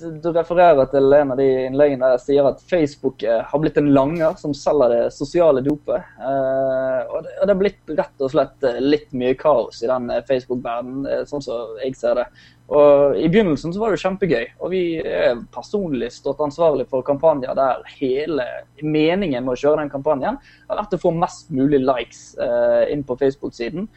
du, 0.00 0.30
refererer 0.32 0.88
til 0.88 1.12
en 1.18 1.34
av 1.34 1.40
de 1.40 1.48
innleggene 1.66 2.06
der 2.06 2.16
jeg 2.16 2.24
sier 2.24 2.48
at 2.48 2.64
Facebook 2.72 3.20
uh, 3.28 3.42
har 3.50 3.60
blitt 3.60 3.76
en 3.80 3.92
langer 3.92 4.38
som 4.40 4.56
selger 4.56 4.94
det 4.94 5.02
sosiale 5.12 5.60
dopet. 5.66 6.08
Uh, 6.16 7.04
og, 7.04 7.18
og, 7.20 7.44
det, 7.44 7.52
er 7.52 7.60
blitt 7.66 7.94
rett 8.00 8.24
og 8.24 8.32
slett 8.32 8.70
litt 8.80 9.12
mye 9.12 9.36
kaos 9.36 9.84
i 9.84 9.92
den 9.92 10.08
Facebook-verdenen, 10.30 11.28
sånn 11.28 11.44
som 11.44 11.76
jeg 11.84 11.98
ser 12.00 12.16
det. 12.22 12.30
Og 12.70 13.16
I 13.18 13.26
begynnelsen 13.26 13.72
så 13.74 13.80
var 13.82 13.90
det 13.90 13.98
kjempegøy, 13.98 14.44
og 14.62 14.70
vi 14.70 14.82
er 15.02 15.40
personlig 15.50 16.12
stått 16.14 16.38
ansvarlig 16.44 16.86
for 16.90 17.02
kampanjer 17.06 17.56
der 17.58 17.80
hele 17.96 18.46
meningen 18.78 19.42
med 19.42 19.56
å 19.56 19.58
kjøre 19.58 19.82
den 19.82 19.90
kampanjen 19.90 20.38
har 20.38 20.78
vært 20.78 20.94
å 20.94 21.00
få 21.02 21.10
mest 21.16 21.50
mulig 21.50 21.80
likes 21.82 22.36
eh, 22.38 22.92
inn 22.94 23.02
på 23.06 23.16
Facebook-siden. 23.18 23.88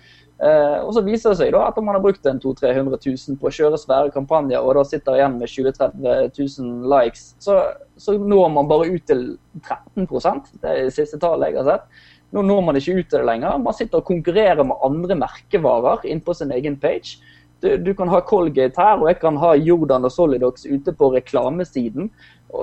Eh, 0.41 0.79
og 0.81 0.89
så 0.95 1.03
viser 1.05 1.31
det 1.31 1.39
seg 1.43 1.51
da 1.53 1.67
at 1.67 1.77
om 1.77 1.85
man 1.85 1.99
har 1.99 2.01
brukt 2.01 2.25
en 2.25 2.41
200 2.41 2.73
000-300 2.73 2.97
000 3.29 3.37
på 3.37 3.47
å 3.47 3.53
kjøre 3.59 3.77
svære 3.77 4.13
kampanjer, 4.15 4.57
og 4.57 4.73
da 4.79 4.85
sitter 4.89 5.19
igjen 5.19 5.37
med 5.37 5.53
20 5.53 5.69
000-30 5.77 6.41
000 6.63 6.89
likes, 6.95 7.27
så, 7.45 7.59
så, 8.01 8.17
når 8.17 8.49
man 8.57 8.71
bare 8.71 8.89
ut 8.89 9.05
til 9.05 9.23
13 9.61 10.09
Det 10.57 10.73
er 10.73 10.81
det 10.81 10.97
siste 10.97 11.21
tallet 11.21 11.53
jeg 11.53 11.61
har 11.61 11.69
sett. 11.69 12.01
Nå 12.33 12.41
når 12.41 12.65
man 12.65 12.79
ikke 12.79 12.97
ut 12.97 13.05
til 13.11 13.21
det 13.21 13.29
lenger. 13.29 13.61
Man 13.61 13.77
sitter 13.77 14.01
og 14.01 14.09
konkurrerer 14.09 14.65
med 14.65 14.81
andre 14.81 15.19
merkevarer 15.21 16.07
inn 16.09 16.23
på 16.25 16.33
sin 16.33 16.51
egen 16.57 16.79
page 16.81 17.21
du, 17.63 17.93
kan 17.97 18.11
ha 18.11 18.21
Colgate 18.27 18.81
her, 18.81 18.99
og 18.99 19.09
jeg 19.09 19.19
kan 19.21 19.37
ha 19.41 19.53
Jordan 19.55 20.07
og 20.07 20.11
Solidox 20.13 20.65
ute 20.67 20.93
på 20.95 21.11
reklamesiden. 21.15 22.09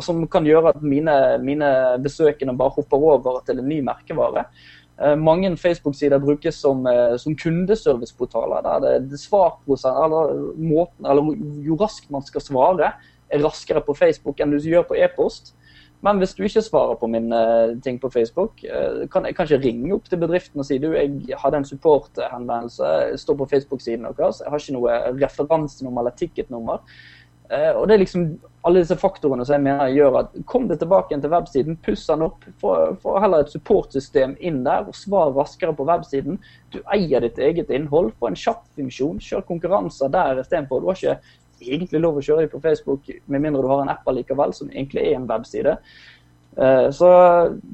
Som 0.05 0.23
kan 0.31 0.47
gjøre 0.47 0.75
at 0.75 0.83
mine, 0.87 1.15
mine 1.43 1.71
besøkende 2.03 2.55
bare 2.59 2.77
hopper 2.77 3.09
over 3.17 3.41
til 3.47 3.59
en 3.59 3.69
ny 3.69 3.81
merkevare. 3.87 4.45
Eh, 5.01 5.17
mange 5.17 5.57
Facebook-sider 5.57 6.21
brukes 6.21 6.61
som, 6.61 6.87
eh, 6.87 7.17
som 7.17 7.37
kundeserviceportaler. 7.37 8.63
der 8.63 8.79
det, 8.81 9.11
det 9.11 9.21
eller, 9.85 10.55
måten, 10.57 11.07
eller 11.07 11.37
Jo 11.65 11.77
raskt 11.77 12.11
man 12.11 12.23
skal 12.23 12.41
svare, 12.41 12.93
er 13.31 13.39
raskere 13.39 13.81
på 13.81 13.95
Facebook 13.95 14.41
enn 14.41 14.51
du 14.51 14.59
gjør 14.59 14.87
på 14.89 14.99
e-post. 14.99 15.55
Men 16.01 16.21
hvis 16.21 16.33
du 16.37 16.43
ikke 16.47 16.63
svarer 16.65 16.97
på 16.97 17.09
mine 17.13 17.37
uh, 17.37 17.75
ting 17.85 18.01
på 18.01 18.11
Facebook, 18.13 18.63
uh, 18.65 19.05
kan 19.13 19.27
jeg 19.29 19.37
kanskje 19.37 19.61
ringe 19.61 19.93
opp 19.95 20.09
til 20.09 20.21
bedriften 20.23 20.63
og 20.63 20.69
si 20.69 20.81
du, 20.81 20.93
jeg 20.97 21.41
hadde 21.43 21.61
en 21.61 21.69
supporthenvendelse, 21.69 22.93
står 23.21 23.41
på 23.43 23.49
Facebook-siden 23.53 24.09
deres, 24.09 24.41
jeg 24.41 24.53
har 24.53 24.63
ikke 24.63 24.77
noe 24.79 25.01
referansenummer 25.21 26.05
eller 26.05 26.17
ticketnummer. 26.17 26.81
Uh, 27.51 27.75
og 27.81 27.89
det 27.91 27.97
er 27.97 28.05
liksom 28.05 28.25
alle 28.65 28.83
disse 28.83 28.97
faktorene 29.01 29.45
som 29.45 29.57
jeg 29.57 29.65
mener 29.65 29.93
gjør 29.93 30.19
at 30.21 30.35
kom 30.49 30.69
det 30.71 30.79
tilbake 30.81 31.11
igjen 31.11 31.25
til 31.25 31.33
websiden, 31.33 31.79
puss 31.85 32.05
den 32.09 32.25
opp, 32.25 32.45
få 32.61 33.15
heller 33.21 33.45
et 33.45 33.53
supportsystem 33.53 34.37
inn 34.39 34.61
der 34.67 34.89
og 34.89 34.97
svar 34.97 35.33
raskere 35.37 35.75
på 35.77 35.87
websiden. 35.89 36.39
Du 36.73 36.79
eier 36.95 37.25
ditt 37.25 37.41
eget 37.43 37.73
innhold, 37.75 38.13
få 38.21 38.31
en 38.31 38.39
kjapp 38.39 38.63
funksjon, 38.79 39.19
kjør 39.25 39.47
konkurranser 39.49 40.13
der 40.13 40.41
istedenfor. 40.45 40.81
Du 40.81 40.93
har 40.93 41.01
ikke 41.01 41.17
egentlig 41.67 42.01
lov 42.03 42.19
å 42.21 42.25
kjøre 42.25 42.49
på 42.53 42.63
Facebook, 42.65 43.11
med 43.27 43.45
mindre 43.45 43.63
du 43.63 43.71
har 43.71 43.85
en 43.85 43.93
app 43.93 44.09
allikevel, 44.09 44.55
som 44.57 44.73
egentlig 44.73 45.07
er 45.07 45.19
en 45.19 45.29
webside. 45.31 45.77
Eh, 46.57 46.91
så, 46.97 47.11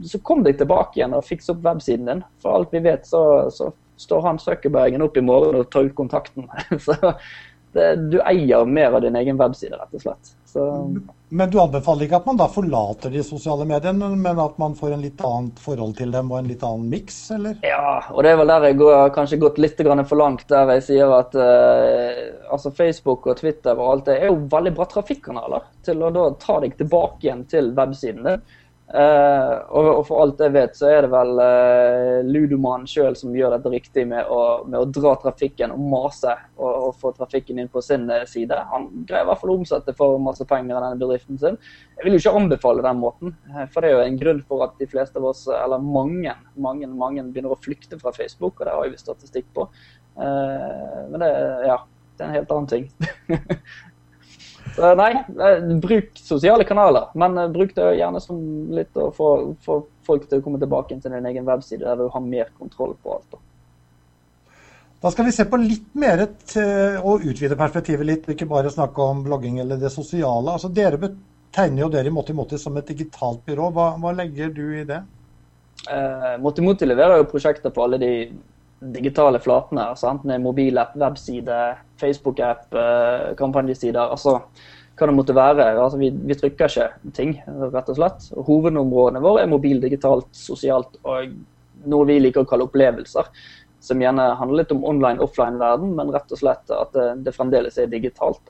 så 0.04 0.20
kom 0.26 0.44
deg 0.44 0.58
tilbake 0.60 1.00
igjen 1.00 1.16
og 1.16 1.26
fiks 1.26 1.50
opp 1.52 1.64
websiden 1.64 2.10
din. 2.10 2.24
For 2.42 2.56
alt 2.56 2.74
vi 2.74 2.84
vet, 2.84 3.06
så, 3.08 3.22
så 3.52 3.70
står 4.00 4.24
han 4.26 4.40
Zuckerbergen 4.42 5.04
opp 5.04 5.16
i 5.16 5.24
morgen 5.24 5.60
og 5.60 5.70
tar 5.72 5.88
ut 5.88 5.96
kontakten. 5.96 6.48
Så 6.86 6.96
det, 7.76 7.88
du 8.12 8.18
eier 8.24 8.68
mer 8.68 8.96
av 8.96 9.04
din 9.04 9.16
egen 9.18 9.40
webside, 9.40 9.76
rett 9.76 9.96
og 9.96 10.04
slett. 10.04 10.34
Så, 10.56 10.66
men 11.28 11.50
du 11.50 11.58
anbefaler 11.60 12.06
ikke 12.06 12.20
at 12.20 12.26
man 12.28 12.38
da 12.38 12.46
forlater 12.48 13.10
de 13.12 13.20
sosiale 13.26 13.66
mediene, 13.68 14.08
men 14.16 14.38
at 14.40 14.54
man 14.62 14.76
får 14.78 14.94
en 14.94 15.02
litt 15.04 15.20
annet 15.26 15.58
forhold 15.60 15.96
til 15.98 16.14
dem 16.14 16.30
og 16.32 16.38
en 16.38 16.48
litt 16.48 16.62
annen 16.64 16.86
miks, 16.88 17.18
eller? 17.34 17.58
Ja, 17.66 17.98
og 18.08 18.22
det 18.24 18.30
er 18.32 18.38
vel 18.40 18.52
der 18.54 18.68
jeg 18.68 18.78
går, 18.80 18.94
kanskje 19.16 19.40
gått 19.42 19.58
litt 19.60 19.82
for 19.82 20.16
langt, 20.16 20.46
der 20.48 20.70
jeg 20.76 20.84
sier 20.86 21.12
at 21.18 21.36
eh, 21.36 22.22
altså 22.48 22.72
Facebook 22.72 23.26
og 23.26 23.36
Twitter 23.42 23.74
og 23.74 23.90
alt 23.90 24.06
det 24.08 24.20
er 24.20 24.30
jo 24.30 24.46
veldig 24.54 24.72
bra 24.78 24.86
trafikkanaler 24.88 25.66
til 25.84 26.06
å 26.06 26.12
da 26.14 26.30
ta 26.40 26.60
deg 26.62 26.78
tilbake 26.78 27.26
igjen 27.26 27.44
til 27.50 27.74
websiden 27.76 28.30
din. 28.30 28.46
Uh, 28.86 29.66
og, 29.74 29.86
og, 29.90 30.02
for 30.06 30.22
alt 30.22 30.40
jeg 30.44 30.52
vet, 30.54 30.76
så 30.78 30.86
er 30.94 31.00
det 31.02 31.08
vel 31.10 31.40
uh, 31.42 32.20
Ludoman 32.22 32.84
sjøl 32.86 33.16
som 33.18 33.32
gjør 33.34 33.56
dette 33.56 33.72
riktig 33.72 34.04
med 34.06 34.28
å, 34.30 34.38
med 34.62 34.78
å, 34.78 34.86
dra 34.94 35.16
trafikken 35.24 35.74
og 35.74 35.80
mase 35.90 36.30
og, 36.54 36.68
og, 36.70 36.92
få 37.00 37.10
trafikken 37.16 37.58
inn 37.58 37.70
på 37.72 37.82
sin 37.82 38.06
uh, 38.12 38.22
side. 38.30 38.54
Han 38.70 38.86
greier 39.08 39.26
i 39.26 39.30
hvert 39.32 39.42
fall 39.42 39.56
å 39.56 39.56
omsette 39.58 39.96
for 39.98 40.20
masse 40.22 40.46
penger 40.46 40.76
i 40.76 40.78
denne 40.78 41.00
bedriften 41.00 41.42
sin. 41.42 41.58
Jeg 41.96 42.06
vil 42.06 42.14
jo 42.14 42.22
ikke 42.22 42.36
anbefale 42.38 42.86
den 42.86 43.02
måten, 43.02 43.34
for 43.74 43.82
det 43.82 43.90
er 43.90 43.96
jo 43.96 44.06
en 44.06 44.20
grunn 44.22 44.44
for 44.46 44.68
at 44.68 44.78
de 44.78 44.88
fleste 44.94 45.18
av 45.18 45.28
oss, 45.32 45.42
eller 45.50 45.82
mange, 45.82 46.36
mange, 46.54 46.86
mange 46.86 47.26
begynner 47.26 47.56
å 47.56 47.60
flykte 47.66 47.98
fra 47.98 48.14
Facebook, 48.14 48.60
og 48.60 48.68
det 48.68 48.78
har 48.78 48.94
vi 48.94 49.02
statistikk 49.02 49.50
på. 49.56 49.66
men 50.16 51.22
det, 51.22 51.30
ja, 51.66 51.80
det 52.14 52.22
er 52.22 52.28
en 52.28 52.38
helt 52.38 52.54
annen 52.54 52.70
ting. 52.70 52.90
Så 54.74 54.92
nei, 54.98 55.12
eh, 55.16 55.74
bruk 55.80 56.18
sosiale 56.20 56.64
kanaler, 56.68 57.10
men 57.14 57.38
eh, 57.38 57.50
bruk 57.52 57.74
det 57.76 57.90
gjerne 58.00 58.20
som 58.20 58.38
litt 58.76 58.96
å 58.98 59.10
få, 59.14 59.30
få 59.64 59.80
folk 60.06 60.28
til 60.28 60.40
å 60.40 60.44
komme 60.44 60.60
tilbake 60.62 60.98
til 61.00 61.12
din 61.12 61.28
egen 61.30 61.46
webside, 61.48 61.84
der 61.84 62.00
du 62.00 62.10
har 62.12 62.24
mer 62.24 62.50
kontroll 62.58 62.96
på 63.02 63.16
alt. 63.16 63.28
Da. 63.32 63.42
Da 65.00 65.12
skal 65.12 65.28
vi 65.28 65.32
se 65.36 65.44
på 65.48 65.60
litt 65.60 65.94
mer 65.94 66.24
og 67.04 67.24
utvide 67.24 67.58
perspektivet 67.58 68.08
litt, 68.08 68.28
ikke 68.32 68.48
bare 68.48 68.72
snakke 68.72 69.02
om 69.02 69.22
blogging 69.26 69.60
eller 69.62 69.80
det 69.80 69.92
sosiale. 69.94 70.56
Altså, 70.56 70.72
dere 70.72 71.12
tegner 71.54 71.84
jo 71.84 71.90
dere 71.92 72.10
i 72.10 72.14
Måti 72.14 72.58
som 72.58 72.76
et 72.76 72.88
digitalt 72.88 73.44
byrå. 73.46 73.70
Hva, 73.76 73.90
hva 74.00 74.12
legger 74.16 74.50
du 74.56 74.64
i 74.80 74.84
det? 74.88 75.02
Eh, 75.92 76.34
Måti 76.42 76.88
leverer 76.88 77.20
jo 77.20 77.30
prosjekter 77.30 77.70
på 77.70 77.84
alle 77.84 78.00
de 78.02 78.12
digitale 78.94 79.40
flatene. 79.42 79.90
Altså 79.92 80.10
enten 80.10 80.30
det 80.30 80.38
er 80.38 80.44
mobilapp, 80.44 80.96
webside, 81.00 81.60
Facebook-app, 82.00 82.66
eh, 82.74 83.34
kampanjesider. 83.38 84.10
altså 84.10 84.40
hva 84.96 85.10
det 85.10 85.16
måtte 85.16 85.36
være. 85.36 85.66
Altså, 85.76 85.98
vi, 86.00 86.10
vi, 86.10 86.36
trykker 86.38 86.72
ikke 86.72 87.12
ting, 87.16 87.36
rett 87.74 87.92
og 87.92 87.98
slett. 87.98 88.30
Hovedområdene 88.46 89.20
våre 89.20 89.44
er 89.44 89.52
mobil, 89.52 89.80
digitalt, 89.82 90.30
sosialt 90.36 90.96
og 91.04 91.34
noe 91.86 92.08
vi 92.08 92.18
liker 92.22 92.42
å 92.42 92.48
kalle 92.48 92.66
opplevelser. 92.66 93.28
Som 93.84 94.00
gjerne 94.02 94.30
handler 94.40 94.62
litt 94.62 94.72
om 94.74 94.84
online-offline-verden, 94.88 95.92
men 95.98 96.12
rett 96.14 96.32
og 96.32 96.40
slett 96.40 96.72
at 96.72 96.94
det, 96.96 97.10
det 97.26 97.34
fremdeles 97.36 97.76
er 97.78 97.92
digitalt. 97.92 98.40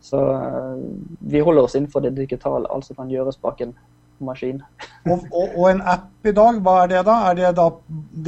Så 0.00 0.18
eh, 0.32 0.80
vi 1.28 1.44
holder 1.44 1.68
oss 1.68 1.76
innenfor 1.76 2.06
det 2.06 2.16
digitale, 2.16 2.68
alt 2.72 2.88
som 2.88 2.96
kan 2.96 3.12
gjøres 3.12 3.38
bak 3.42 3.60
en 3.60 3.76
maskin. 4.26 4.62
og, 5.06 5.26
og, 5.30 5.44
og, 5.56 5.66
en 5.70 5.82
app 5.82 6.26
i 6.26 6.34
dag, 6.36 6.58
hva 6.64 6.76
er 6.84 6.90
det 6.94 7.04
da? 7.08 7.18
Er 7.30 7.38
det 7.38 7.52
da 7.58 7.68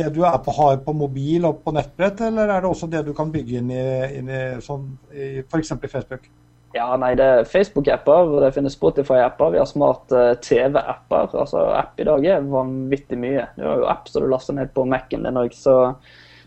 det 0.01 0.13
du 0.17 0.23
på, 0.23 0.55
har 0.59 0.79
på 0.85 0.95
mobil 0.97 1.49
og 1.49 1.63
på 1.65 1.75
nettbrett, 1.77 2.25
eller 2.29 2.49
er 2.49 2.63
det 2.63 2.71
også 2.71 2.91
det 2.93 3.05
du 3.07 3.13
kan 3.17 3.33
bygge 3.33 3.61
inn 3.61 3.73
i, 3.75 3.83
inn 4.19 4.31
i, 4.31 4.45
sånn, 4.65 4.89
i 5.13 5.35
f.eks. 5.45 5.75
Facebook? 5.87 6.31
Ja, 6.73 6.87
nei, 6.97 7.13
det 7.19 7.25
er 7.29 7.49
Facebook-apper, 7.49 8.31
det 8.41 8.55
finnes 8.57 8.77
Spotify-apper. 8.79 9.51
Vi 9.53 9.61
har 9.61 9.69
smart 9.69 10.13
uh, 10.17 10.31
TV-apper. 10.41 11.35
Altså, 11.37 11.67
App 11.77 12.01
i 12.01 12.07
dag 12.09 12.25
er 12.25 12.47
vanvittig 12.49 13.19
mye. 13.21 13.45
Du 13.59 13.67
har 13.67 13.83
jo 13.83 13.91
app 13.93 14.09
som 14.09 14.25
du 14.25 14.31
laster 14.33 14.57
ned 14.57 14.73
på 14.73 14.87
Mac-en 14.89 15.27
din 15.27 15.41
òg, 15.41 15.53
så, 15.53 15.75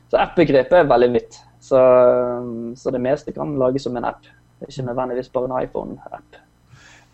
så 0.10 0.24
app-begrepet 0.24 0.80
er 0.80 0.90
veldig 0.90 1.12
vidt. 1.14 1.38
Så, 1.62 1.78
så, 2.78 2.94
det 2.94 3.04
meste 3.06 3.34
kan 3.38 3.54
lages 3.62 3.86
som 3.86 3.98
en 3.98 4.10
app. 4.10 4.26
Ikke 4.66 4.88
nødvendigvis 4.88 5.30
bare 5.34 5.52
en 5.52 5.58
iPhone-app. 5.62 6.42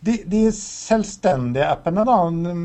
De, 0.02 0.18
de, 0.26 0.42
selvstendige 0.58 1.68
appene, 1.70 2.04
da, 2.08 2.18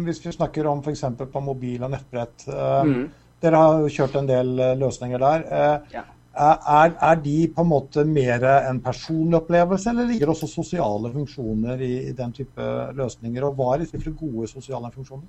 hvis 0.07 0.23
vi 0.25 0.33
snakker 0.33 0.69
om 0.71 0.83
f.eks. 0.83 1.05
på 1.33 1.43
mobil 1.45 1.83
og 1.85 1.93
nettbrett. 1.93 2.47
Uh, 2.49 2.83
mm. 2.89 3.03
Dere 3.45 3.61
har 3.61 3.81
jo 3.83 3.91
kjørt 3.93 4.17
en 4.17 4.29
del 4.31 4.53
uh, 4.57 4.71
løsninger 4.81 5.21
der. 5.21 5.45
Uh, 5.51 5.91
ja. 5.93 6.05
er, 6.33 6.95
er, 6.95 7.19
de 7.21 7.37
på 7.53 7.65
en 7.67 7.71
måte 7.75 8.07
mer 8.09 8.47
en 8.71 8.81
personlig 8.85 9.43
opplevelse, 9.43 9.93
eller 9.93 10.09
ligger 10.09 10.33
også 10.33 10.49
sosiale 10.49 11.13
funksjoner 11.13 11.85
i, 11.85 11.93
i 12.09 12.15
den 12.17 12.33
type 12.39 12.71
løsninger? 12.97 13.45
Og 13.45 13.61
hva 13.61 13.75
er 13.75 13.85
det 13.85 13.93
for 13.93 14.17
gode 14.17 14.49
sosiale 14.55 14.93
funksjoner? 14.95 15.29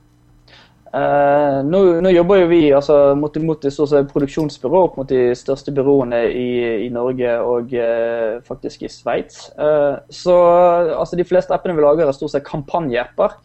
Uh, 0.98 1.60
nå, 1.68 1.80
nå, 2.02 2.10
jobber 2.10 2.40
jo 2.40 2.46
vi 2.50 2.60
altså, 2.74 2.96
mot, 3.20 3.36
mot 3.44 3.66
produksjonsbyrå 4.10 4.80
opp 4.88 4.96
mot 4.98 5.10
de 5.10 5.36
største 5.38 5.74
byråene 5.76 6.22
i, 6.32 6.48
i 6.86 6.90
Norge 6.94 7.36
og 7.44 7.76
uh, 7.76 8.40
faktisk 8.48 8.88
i 8.88 8.90
Sveits. 8.90 9.50
Uh, 9.60 10.00
så 10.10 10.38
altså, 10.96 11.20
de 11.20 11.28
fleste 11.28 11.54
appene 11.54 11.76
vi 11.78 11.86
lager, 11.86 12.08
er 12.08 12.18
stort 12.18 12.34
sett 12.34 12.48
kampanjeapper. 12.48 13.38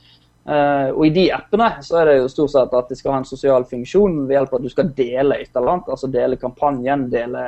og 0.42 1.04
i 1.06 1.10
de 1.14 1.28
appene 1.30 1.68
så 1.86 2.00
er 2.00 2.08
det 2.08 2.14
jo 2.16 2.30
stort 2.30 2.50
sett 2.50 2.72
at 2.74 2.88
de 2.90 2.96
skal 2.98 3.12
ha 3.14 3.18
en 3.20 3.28
sosial 3.28 3.66
funksjon 3.70 4.24
ved 4.26 4.34
hjelp 4.34 4.54
av 4.54 4.58
at 4.58 4.64
du 4.64 4.72
skal 4.72 4.94
dele 4.96 5.36
et 5.38 5.52
eller 5.54 5.74
annet. 5.74 5.92
Altså 5.94 6.10
dele 6.10 6.40
kampanjen, 6.40 7.04
dele 7.12 7.44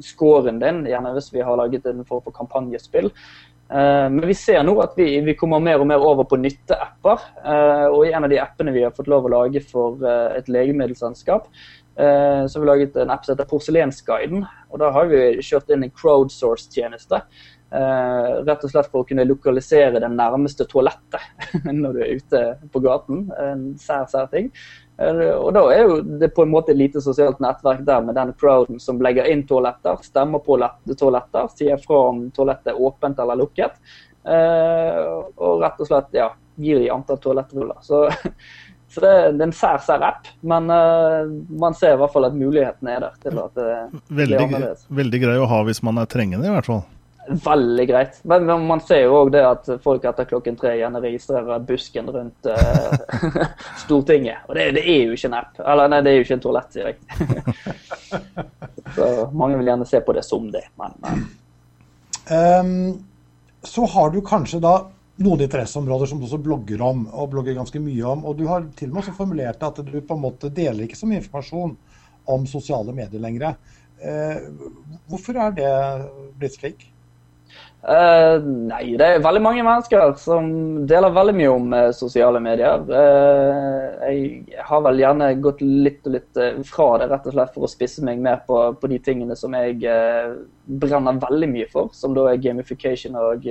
scoren 0.00 0.62
din, 0.62 0.84
gjerne 0.88 1.12
hvis 1.16 1.32
vi 1.34 1.44
har 1.44 1.58
laget 1.60 1.84
en 1.90 2.04
form 2.08 2.24
for 2.24 2.36
kampanjespill. 2.36 3.10
Eh, 3.74 4.08
men 4.10 4.26
vi 4.28 4.34
ser 4.38 4.62
nå 4.62 4.74
at 4.84 4.92
vi, 4.98 5.08
vi, 5.26 5.34
kommer 5.38 5.62
mer 5.62 5.82
og 5.82 5.88
mer 5.90 6.02
over 6.04 6.26
på 6.30 6.38
nytteapper. 6.38 7.24
Uh, 7.42 7.86
og 7.90 8.04
i 8.06 8.12
en 8.14 8.26
av 8.26 8.30
de 8.30 8.38
appene 8.42 8.74
vi 8.74 8.84
har 8.84 8.94
fått 8.94 9.10
lov 9.10 9.26
å 9.26 9.32
lage 9.34 9.62
for 9.66 9.98
uh, 10.04 10.30
et 10.36 10.50
legemiddelselskap, 10.50 11.50
så 11.94 12.50
har 12.50 12.58
vi 12.58 12.66
laget 12.66 12.96
en 12.98 13.10
app 13.14 13.22
som 13.22 13.36
heter 13.36 13.46
Porselensguiden. 13.46 14.40
Og 14.74 14.80
da 14.82 14.88
har 14.90 15.06
vi 15.06 15.20
kjørt 15.46 15.68
inn 15.70 15.84
en 15.86 15.92
crowdsource-tjeneste. 15.94 17.20
Rett 17.74 18.64
og 18.66 18.70
slett 18.70 18.86
for 18.92 19.02
å 19.02 19.06
kunne 19.08 19.24
lokalisere 19.26 19.98
det 19.98 20.10
nærmeste 20.12 20.66
toalettet 20.70 21.48
når 21.82 21.96
du 21.96 22.02
er 22.04 22.20
ute 22.20 22.42
på 22.70 22.82
gaten. 22.84 23.24
En 23.40 23.64
sær, 23.80 24.04
sær 24.12 24.28
ting. 24.30 24.52
Eh, 24.98 25.32
og 25.34 25.50
da 25.56 25.64
er 25.74 25.88
jo 25.88 25.96
det 26.20 26.30
på 26.36 26.44
en 26.44 26.52
måte 26.52 26.70
et 26.70 26.78
lite 26.78 27.02
sosialt 27.02 27.40
nettverk 27.42 27.82
der 27.86 28.04
med 28.06 28.14
den 28.14 28.30
crowden 28.38 28.78
som 28.82 29.00
legger 29.02 29.26
inn 29.26 29.42
toaletter, 29.48 29.98
stemmer 30.06 30.42
på 30.44 30.58
toaletter, 30.94 31.48
sier 31.56 31.80
fra 31.82 32.02
om 32.12 32.28
toalettet 32.34 32.74
er 32.74 32.82
åpent 32.82 33.22
eller 33.22 33.40
lukket. 33.42 33.80
Eh, 34.24 35.00
og 35.34 35.64
rett 35.64 35.82
og 35.82 35.90
slett 35.90 36.14
ja, 36.16 36.30
gir 36.62 36.78
de 36.78 36.92
antall 36.94 37.18
toalettruller. 37.24 37.82
Så, 37.82 38.06
så 38.94 39.02
det, 39.02 39.12
det, 39.34 39.42
er 39.42 39.48
en 39.48 39.56
sær, 39.58 39.82
sær 39.82 40.06
app, 40.06 40.30
men 40.46 40.70
uh, 40.70 41.26
man 41.58 41.74
ser 41.74 41.96
i 41.96 42.00
hvert 42.00 42.14
fall 42.14 42.30
at 42.30 42.38
mulighetene 42.38 42.94
er 42.94 43.08
der. 43.08 43.18
til 43.24 43.42
at 43.42 43.58
det 43.58 43.70
veldig, 43.74 44.14
blir 44.14 44.44
annerledes. 44.46 44.86
Veldig 45.02 45.24
grei 45.26 45.38
å 45.42 45.50
ha 45.50 45.64
hvis 45.66 45.82
man 45.86 45.98
er 45.98 46.10
trengende, 46.10 46.46
i 46.46 46.54
hvert 46.54 46.70
fall. 46.70 46.84
Veldig 47.28 47.86
greit. 47.88 48.18
Men, 48.28 48.44
man 48.66 48.80
ser 48.84 49.06
jo 49.06 49.14
òg 49.22 49.30
det 49.32 49.42
at 49.48 49.68
folk 49.84 50.04
etter 50.04 50.26
klokken 50.28 50.58
tre 50.60 50.74
gjerne 50.76 51.00
registrerer 51.00 51.62
busken 51.64 52.10
rundt 52.12 52.48
uh, 52.50 53.38
Stortinget. 53.84 54.44
Og 54.48 54.58
det, 54.58 54.66
det, 54.76 54.84
er 54.84 55.06
jo 55.08 55.16
ikke 55.16 55.30
en 55.30 55.38
app. 55.38 55.56
Eller 55.64 55.92
nei, 55.92 56.02
det 56.04 56.12
er 56.12 56.18
jo 56.18 56.26
ikke 56.26 56.36
en 56.36 56.44
toalett 56.44 56.76
direkte. 56.76 57.28
så 58.96 59.08
mange 59.32 59.56
vil 59.60 59.72
gjerne 59.72 59.88
se 59.88 60.02
på 60.04 60.16
det 60.16 60.26
som 60.26 60.50
det, 60.52 60.66
men, 60.80 61.00
uh. 61.08 61.24
Um, 62.24 63.04
så 63.60 63.84
har 63.92 64.08
du 64.12 64.22
kanskje 64.24 64.56
da 64.64 64.78
noen 65.24 65.42
interesseområder 65.44 66.08
som 66.08 66.20
du 66.20 66.24
også 66.24 66.38
blogger 66.40 66.80
om, 66.84 67.02
og 67.12 67.30
blogger 67.34 67.56
ganske 67.56 67.80
mye 67.80 68.04
om. 68.08 68.24
Og 68.28 68.38
du 68.38 68.46
har 68.48 68.64
til 68.76 68.88
og 68.90 68.94
med 68.94 69.02
også 69.02 69.16
formulert 69.16 69.64
at 69.64 69.80
du 69.84 69.98
på 70.00 70.16
en 70.16 70.24
måte 70.24 70.52
deler 70.52 70.86
ikke 70.86 70.98
så 70.98 71.08
mye 71.08 71.20
informasjon 71.20 71.76
om 72.32 72.48
sosiale 72.48 72.96
medier 72.96 73.20
lenger. 73.20 73.56
Uh, 74.00 74.40
hvorfor 75.08 75.40
er 75.40 75.56
det 75.56 75.70
blitt 76.40 76.56
slik? 76.58 76.88
Uh, 77.84 78.38
nei, 78.40 78.94
det 78.96 79.04
er 79.04 79.24
veldig 79.24 79.42
mange 79.44 79.64
mennesker 79.64 80.14
som 80.16 80.46
deler 80.88 81.12
veldig 81.12 81.34
mye 81.36 81.50
om 81.52 81.74
uh, 81.76 81.90
sosiale 81.92 82.40
medier. 82.40 82.80
Uh, 82.88 84.06
jeg 84.08 84.62
har 84.70 84.80
vel 84.86 85.02
gjerne 85.02 85.28
gått 85.44 85.60
litt 85.60 86.08
og 86.08 86.16
litt 86.16 86.40
fra 86.70 86.86
det, 87.02 87.10
rett 87.12 87.28
og 87.28 87.36
slett 87.36 87.52
for 87.52 87.66
å 87.66 87.70
spisse 87.70 88.04
meg 88.06 88.22
mer 88.24 88.40
på, 88.48 88.62
på 88.80 88.88
de 88.88 89.00
tingene 89.04 89.36
som 89.36 89.52
jeg 89.58 89.82
brenner 90.64 91.20
veldig 91.26 91.50
mye 91.52 91.68
for, 91.72 91.92
som 91.92 92.16
da 92.16 92.30
er 92.30 92.40
gamification 92.40 93.20
og 93.20 93.44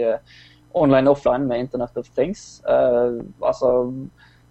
online-offline 0.73 1.45
med 1.45 1.67
Internet 1.67 2.01
of 2.01 2.10
Things. 2.17 2.63
altså 2.65 3.69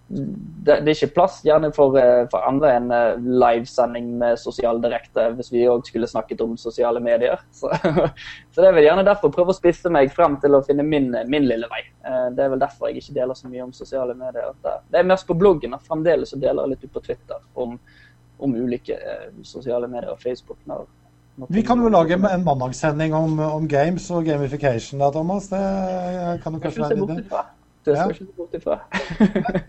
det, 0.08 0.80
det, 0.84 0.90
er 0.90 0.96
ikke 0.96 1.14
plass 1.16 1.38
gjerne 1.44 1.70
for, 1.72 1.96
eh, 1.96 2.24
for 2.30 2.44
andre 2.44 2.72
enn 2.76 2.90
eh, 2.92 3.20
livesending 3.22 4.10
med 4.20 4.40
sosial 4.40 4.80
direkte, 4.82 5.24
hvis 5.38 5.48
vi 5.54 5.64
òg 5.70 5.86
skulle 5.88 6.08
snakket 6.10 6.42
om 6.44 6.56
sosiale 6.60 7.00
medier. 7.00 7.40
Så, 7.62 7.70
så, 8.52 8.60
det 8.60 8.68
er 8.68 8.76
vel 8.76 8.86
gjerne 8.86 9.06
derfor 9.06 9.32
prøve 9.32 9.54
å 9.54 9.56
spisse 9.56 9.90
meg 9.92 10.12
frem 10.12 10.34
til 10.42 10.56
å 10.56 10.62
finne 10.66 10.84
min, 10.84 11.10
min, 11.30 11.46
lille 11.48 11.68
vei. 11.70 11.80
Eh, 12.04 12.26
det 12.36 12.44
er 12.44 12.52
vel 12.52 12.60
derfor 12.60 12.90
jeg 12.90 13.00
ikke 13.00 13.16
deler 13.20 13.38
så 13.38 13.48
mye 13.48 13.64
om 13.64 13.72
sosiale 13.76 14.16
medier. 14.18 14.52
Det 14.62 15.00
er 15.00 15.08
mest 15.08 15.28
på 15.28 15.36
bloggen. 15.38 15.76
og 15.76 15.86
Fremdeles 15.86 16.34
så 16.34 16.40
deler 16.40 16.66
jeg 16.66 16.74
litt 16.74 16.84
ut 16.84 16.98
på 16.98 17.04
Twitter 17.06 17.40
om, 17.64 17.78
om 18.42 18.58
ulike 18.58 18.98
sosiale 19.48 19.88
medier 19.88 20.12
og 20.12 20.20
Facebook. 20.20 20.60
Når, 20.68 20.84
når 21.40 21.56
vi 21.56 21.64
kan 21.64 21.80
jo 21.80 21.88
lage 21.92 22.18
en 22.20 22.44
mandagssending 22.44 23.16
om, 23.16 23.40
om, 23.48 23.68
games 23.68 24.10
og 24.12 24.28
gamification 24.28 25.00
da, 25.00 25.08
Thomas. 25.14 25.48
Det 25.52 25.64
kan 26.44 26.58
jo 26.58 26.64
kanskje 26.66 26.84
være 26.84 27.00
en 27.00 27.08
idé. 27.08 27.42
Det 27.84 27.96
skal 27.96 28.08
ja. 28.08 28.14
ikke 28.14 28.36
bort 28.36 28.54
ifra. 28.54 28.78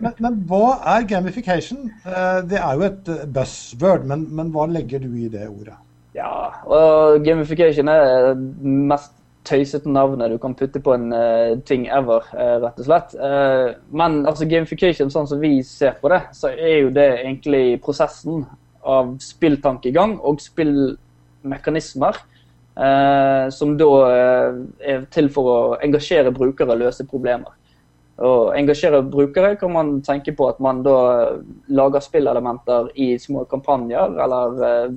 men, 0.04 0.12
men, 0.22 0.36
hva 0.46 0.76
er 0.94 1.06
gamification? 1.10 1.88
Eh, 2.06 2.40
det 2.50 2.60
er 2.60 2.76
jo 2.78 2.86
et 2.86 3.10
eh, 3.10 3.24
buzzword, 3.34 4.06
men, 4.06 4.28
men, 4.30 4.52
hva 4.54 4.68
legger 4.70 5.02
du 5.02 5.10
i 5.18 5.26
det 5.32 5.48
ordet? 5.48 5.74
Ja, 6.14 6.30
og 6.70 7.24
gamification 7.26 7.90
er 7.90 8.04
det 8.30 8.36
mest 8.62 9.16
tøysete 9.44 9.90
navnet 9.90 10.30
du 10.30 10.38
kan 10.40 10.54
putte 10.56 10.80
på 10.80 10.94
en 10.94 11.10
uh, 11.12 11.58
ting 11.68 11.88
ever, 11.92 12.22
uh, 12.32 12.54
rett 12.62 12.78
og 12.78 12.86
slett. 12.86 13.16
Uh, 13.18 13.74
men 13.92 14.22
altså, 14.22 14.46
gamification, 14.48 15.10
sånn 15.12 15.26
som 15.28 15.42
vi 15.42 15.58
ser 15.66 15.98
på 16.00 16.12
det, 16.12 16.22
så 16.38 16.52
er 16.54 16.84
jo 16.84 16.92
det 16.94 17.08
egentlig 17.16 17.64
prosessen 17.84 18.46
av 18.84 19.16
spilltankegang 19.24 20.16
og 20.20 20.40
spillmekanismer. 20.44 22.22
som 23.54 23.76
da 23.78 23.88
er 24.82 25.04
til 25.14 25.28
for 25.30 25.46
å 25.46 25.58
engasjere 25.78 26.32
brukere 26.34 26.74
og 26.74 26.80
løse 26.80 27.04
problemer 27.06 27.52
å 28.22 28.52
engasjere 28.54 29.00
brukere, 29.10 29.56
kan 29.58 29.72
man 29.74 29.96
tenke 30.06 30.34
på 30.36 30.46
at 30.46 30.60
man 30.62 30.84
da 30.86 30.98
lager 31.74 32.02
spillelementer 32.04 32.92
i 32.94 33.14
små 33.18 33.42
kampanjer, 33.50 34.14
eller 34.22 34.60
uh, 34.60 34.92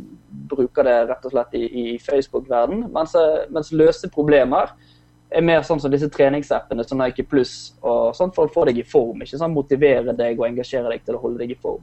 bruker 0.52 0.86
det 0.86 0.98
rett 1.10 1.26
og 1.26 1.34
slett 1.34 1.58
i, 1.58 1.64
i 1.66 1.86
Facebook-verden. 2.04 2.86
Mens, 2.94 3.16
eh, 3.18 3.48
mens, 3.50 3.74
løse 3.74 4.12
problemer 4.14 4.76
er 5.34 5.44
mer 5.44 5.66
sånn 5.66 5.82
som 5.82 5.92
disse 5.92 6.12
treningsappene 6.14 6.86
som 6.88 7.02
Nike 7.02 7.26
Pluss, 7.28 7.74
sånn 8.16 8.32
for 8.36 8.48
å 8.48 8.54
få 8.54 8.68
deg 8.70 8.78
i 8.80 8.86
form. 8.88 9.26
ikke 9.26 9.40
sånn 9.42 9.56
Motivere 9.56 10.14
deg 10.16 10.38
og 10.40 10.46
engasjere 10.48 10.94
deg 10.94 11.04
til 11.04 11.18
å 11.18 11.24
holde 11.26 11.42
deg 11.42 11.56
i 11.56 11.60
form. 11.60 11.82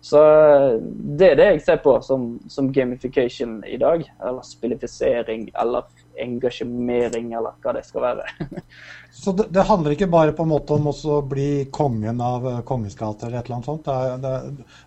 Så 0.00 0.20
eh, 0.22 0.76
det 1.18 1.32
er 1.32 1.38
det 1.38 1.46
jeg 1.48 1.62
ser 1.66 1.80
på 1.82 1.96
som, 2.06 2.30
som 2.50 2.70
gamification 2.72 3.58
i 3.66 3.78
dag. 3.80 4.04
Eller 4.22 4.46
spillifisering, 4.46 5.48
eller 5.58 5.88
engasjemering, 6.24 7.32
eller 7.38 7.56
hva 7.62 7.74
det 7.76 7.84
skal 7.86 8.04
være. 8.04 8.26
Så 9.18 9.32
det, 9.34 9.48
det, 9.54 9.66
handler 9.66 9.94
ikke 9.94 10.10
bare 10.10 10.34
på 10.36 10.44
en 10.46 10.52
måte 10.52 10.76
om 10.76 10.90
å 10.90 11.20
bli 11.26 11.68
kongen 11.74 12.20
av 12.22 12.44
eh, 12.46 12.58
Kongens 12.68 12.98
gate 12.98 13.26
eller 13.26 13.40
et 13.40 13.48
eller 13.48 13.56
annet 13.56 13.70
sånt? 13.70 13.88
Det, 13.88 14.34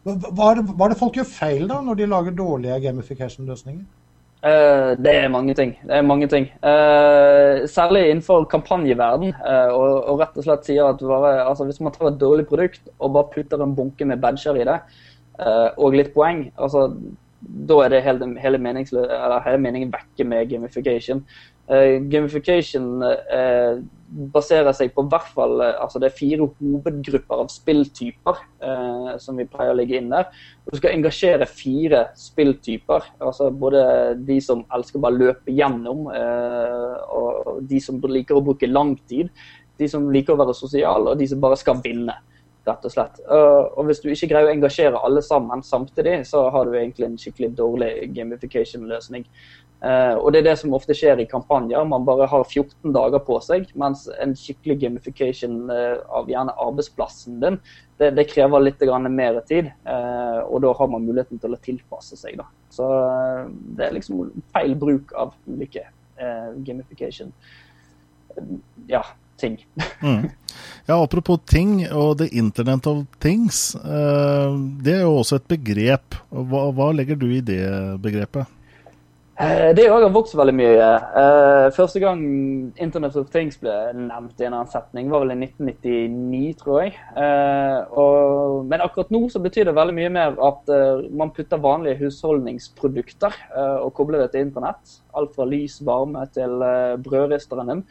det, 0.05 0.13
hva, 0.29 0.51
er 0.51 0.61
det, 0.61 0.67
hva 0.71 0.85
er 0.87 0.93
det 0.93 1.01
folk 1.01 1.17
gjør 1.19 1.27
feil 1.27 1.65
da, 1.71 1.81
når 1.83 1.99
de 1.99 2.11
lager 2.13 2.37
dårlige 2.37 2.79
gamification-løsninger? 2.85 3.83
Uh, 4.41 4.97
det 4.97 5.11
er 5.13 5.27
mange 5.29 5.53
ting. 5.53 5.75
Det 5.85 5.93
er 5.93 6.05
mange 6.05 6.27
ting. 6.27 6.47
Uh, 6.65 7.61
særlig 7.69 8.07
innenfor 8.09 8.47
kampanjeverden. 8.49 9.35
Uh, 9.37 9.69
og, 9.69 9.89
og, 9.99 10.21
rett 10.23 10.39
og 10.39 10.47
slett 10.47 10.65
sier 10.65 10.87
at 10.89 11.03
bare, 11.05 11.35
altså, 11.45 11.67
hvis 11.69 11.81
man 11.83 11.93
tar 11.93 12.09
et 12.09 12.21
dårlig 12.21 12.47
produkt 12.49 12.89
og 12.97 13.13
bare 13.13 13.29
putter 13.35 13.61
en 13.61 13.75
bunke 13.77 14.07
med 14.09 14.21
badger 14.21 14.57
i 14.57 14.67
det, 14.67 14.79
og 15.81 15.95
litt 15.97 16.11
poeng, 16.13 16.43
altså 16.61 16.83
da 17.41 17.79
er 17.85 17.95
det 17.95 18.03
hele, 18.05 18.27
hele, 18.41 18.59
hele 18.61 19.57
meningen 19.61 19.93
vekke 19.93 20.27
med 20.27 20.49
gamification. 20.51 21.23
Uh, 21.71 22.01
gamification 22.11 23.01
uh, 23.01 23.79
baserer 24.33 24.73
seg 24.75 24.91
på 24.91 25.05
hvert 25.07 25.29
fall 25.31 25.61
uh, 25.61 25.77
altså 25.79 26.01
Det 26.01 26.09
er 26.09 26.17
fire 26.17 26.47
hovedgrupper 26.59 27.43
av 27.45 27.51
spilltyper 27.53 28.41
som 29.21 29.37
vi 29.39 29.45
pleier 29.49 29.71
å 29.73 29.77
legge 29.77 29.97
inn 29.97 30.11
der. 30.11 30.27
Du 30.69 30.75
skal 30.77 30.93
engasjere 30.93 31.47
fire 31.49 32.03
spilltyper. 32.17 33.07
altså 33.23 33.49
Både 33.49 33.81
de 34.21 34.37
som 34.43 34.61
elsker 34.75 35.01
bare 35.01 35.17
å 35.17 35.21
løpe 35.23 35.55
gjennom, 35.55 36.05
og 36.11 37.63
de 37.67 37.79
som 37.81 37.97
liker 38.05 38.37
å 38.37 38.43
bruke 38.45 38.69
lang 38.69 38.93
tid. 39.09 39.31
De 39.81 39.89
som 39.89 40.05
liker 40.13 40.35
å 40.35 40.41
være 40.43 40.53
sosiale, 40.57 41.09
og 41.09 41.17
de 41.17 41.27
som 41.31 41.41
bare 41.41 41.57
skal 41.57 41.81
vinne 41.81 42.13
rett 42.67 42.85
og 42.85 42.93
slett. 42.93 43.19
Og 43.31 43.87
hvis 43.87 44.03
du 44.03 44.11
ikke 44.11 44.29
greier 44.33 44.49
å 44.49 44.53
engasjere 44.53 45.01
alle 45.01 45.23
sammen 45.25 45.63
samtidig, 45.65 46.21
så 46.29 46.43
har 46.53 46.67
du 46.67 46.77
egentlig 46.77 47.07
en 47.07 47.19
skikkelig 47.19 47.55
dårlig 47.57 47.91
gamification-løsning. 48.15 49.25
Uh, 49.81 50.13
og 50.21 50.27
det 50.29 50.43
er 50.43 50.51
det 50.51 50.59
som 50.61 50.75
ofte 50.77 50.93
skjer 50.93 51.23
i 51.23 51.29
kampanjer. 51.29 51.81
Man 51.89 52.03
bare 52.05 52.27
har 52.29 52.43
14 52.45 52.93
dager 52.93 53.23
på 53.25 53.39
seg, 53.41 53.65
mens 53.81 54.03
en 54.21 54.35
skikkelig 54.37 54.75
gamification 54.83 55.55
uh, 55.73 55.97
av 56.13 56.29
gjerne 56.29 56.53
arbeidsplassen 56.61 57.39
din, 57.41 57.57
det, 57.97 58.11
det 58.17 58.27
krever 58.29 58.61
litt 58.61 58.85
mer 59.09 59.39
tid. 59.49 59.71
Og 59.85 60.61
da 60.61 60.71
har 60.73 60.87
man 60.89 61.05
muligheten 61.05 61.41
til 61.41 61.53
å 61.53 61.59
tilpasse 61.61 62.17
seg. 62.17 62.37
Da. 62.37 62.47
Så 62.73 62.85
det 63.77 63.85
er 63.85 63.93
liksom 63.93 64.23
feil 64.53 64.73
bruk 64.73 65.13
av 65.13 65.35
ulike 65.45 65.83
gamification. 66.65 67.29
Ja, 68.89 69.03
ting. 69.41 69.59
mm. 70.05 70.29
Ja, 70.87 70.97
Apropos 71.03 71.39
ting 71.47 71.83
og 71.93 72.17
the 72.19 72.29
internet 72.35 72.87
of 72.87 73.05
things. 73.21 73.75
Eh, 73.75 74.55
det 74.83 74.97
er 74.97 75.05
jo 75.05 75.19
også 75.21 75.37
et 75.39 75.51
begrep. 75.51 76.17
Hva, 76.31 76.65
hva 76.75 76.89
legger 76.95 77.19
du 77.19 77.29
i 77.31 77.43
det 77.45 77.61
begrepet? 78.01 78.49
Eh, 79.41 79.69
det 79.77 79.87
har 79.89 80.03
vokst 80.13 80.35
veldig 80.37 80.53
mye. 80.57 80.87
Eh, 81.21 81.67
første 81.73 82.01
gang 82.03 82.21
Internet 82.75 83.15
of 83.17 83.29
Things 83.33 83.57
ble 83.61 83.73
nevnt 83.97 84.41
i 84.41 84.47
en 84.49 84.57
annen 84.57 84.69
setning, 84.69 85.09
var 85.13 85.23
vel 85.23 85.35
i 85.35 85.39
1999, 85.45 86.53
tror 86.59 86.81
jeg. 86.83 86.95
Og, 87.97 88.61
men 88.69 88.83
akkurat 88.83 89.13
nå 89.13 89.23
så 89.31 89.41
betyr 89.41 89.69
det 89.69 89.77
veldig 89.77 89.97
mye 89.97 90.13
mer 90.13 90.39
at 90.49 90.71
man 91.09 91.33
putter 91.33 91.61
vanlige 91.61 92.01
husholdningsprodukter 92.03 93.37
og 93.85 93.93
kobler 93.97 94.25
det 94.25 94.33
til 94.33 94.49
internett. 94.49 94.97
Alt 95.17 95.37
fra 95.37 95.47
lys, 95.47 95.79
varme 95.85 96.25
til 96.35 96.57
brødristeren 97.05 97.71
din. 97.71 97.85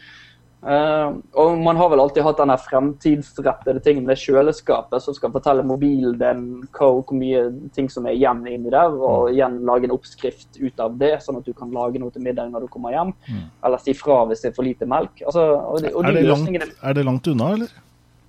Uh, 0.61 1.17
og 1.41 1.55
man 1.65 1.79
har 1.81 1.89
vel 1.89 2.03
alltid 2.03 2.21
hatt 2.21 2.37
denne 2.43 2.57
fremtidsrettede 2.61 3.81
tingen 3.81 4.05
med 4.05 4.19
kjøleskapet 4.21 5.01
som 5.01 5.15
skal 5.17 5.33
fortelle 5.33 5.65
mobilen 5.65 6.19
din 6.21 6.43
hvor, 6.67 6.99
hvor, 6.99 7.17
mye 7.17 7.47
ting 7.73 7.87
som 7.89 8.05
er 8.05 8.19
igjen 8.19 8.43
inni 8.45 8.69
der, 8.69 8.93
og 8.93 9.31
mm. 9.31 9.31
igjen 9.33 9.55
lage 9.65 9.89
en 9.89 9.95
oppskrift 9.95 10.59
ut 10.61 10.83
av 10.85 10.99
det, 11.01 11.15
sånn 11.25 11.39
at 11.39 11.47
du 11.49 11.55
kan 11.57 11.73
lage 11.73 12.03
noe 12.03 12.13
til 12.13 12.27
middag 12.27 12.51
når 12.53 12.67
du 12.67 12.73
kommer 12.75 12.93
hjem. 12.93 13.15
Mm. 13.31 13.47
Eller 13.65 13.81
si 13.81 13.95
fra 13.97 14.19
hvis 14.29 14.45
det 14.45 14.51
er 14.51 14.59
for 14.59 14.69
lite 14.69 14.89
melk. 14.91 15.23
Altså, 15.25 15.45
og 15.57 15.81
de, 15.81 15.93
og 15.95 16.05
er, 16.05 16.19
det 16.19 16.25
langt, 16.29 16.67
er, 16.83 16.99
det 16.99 17.05
langt, 17.09 17.31
unna, 17.33 17.49
eller? 17.57 17.73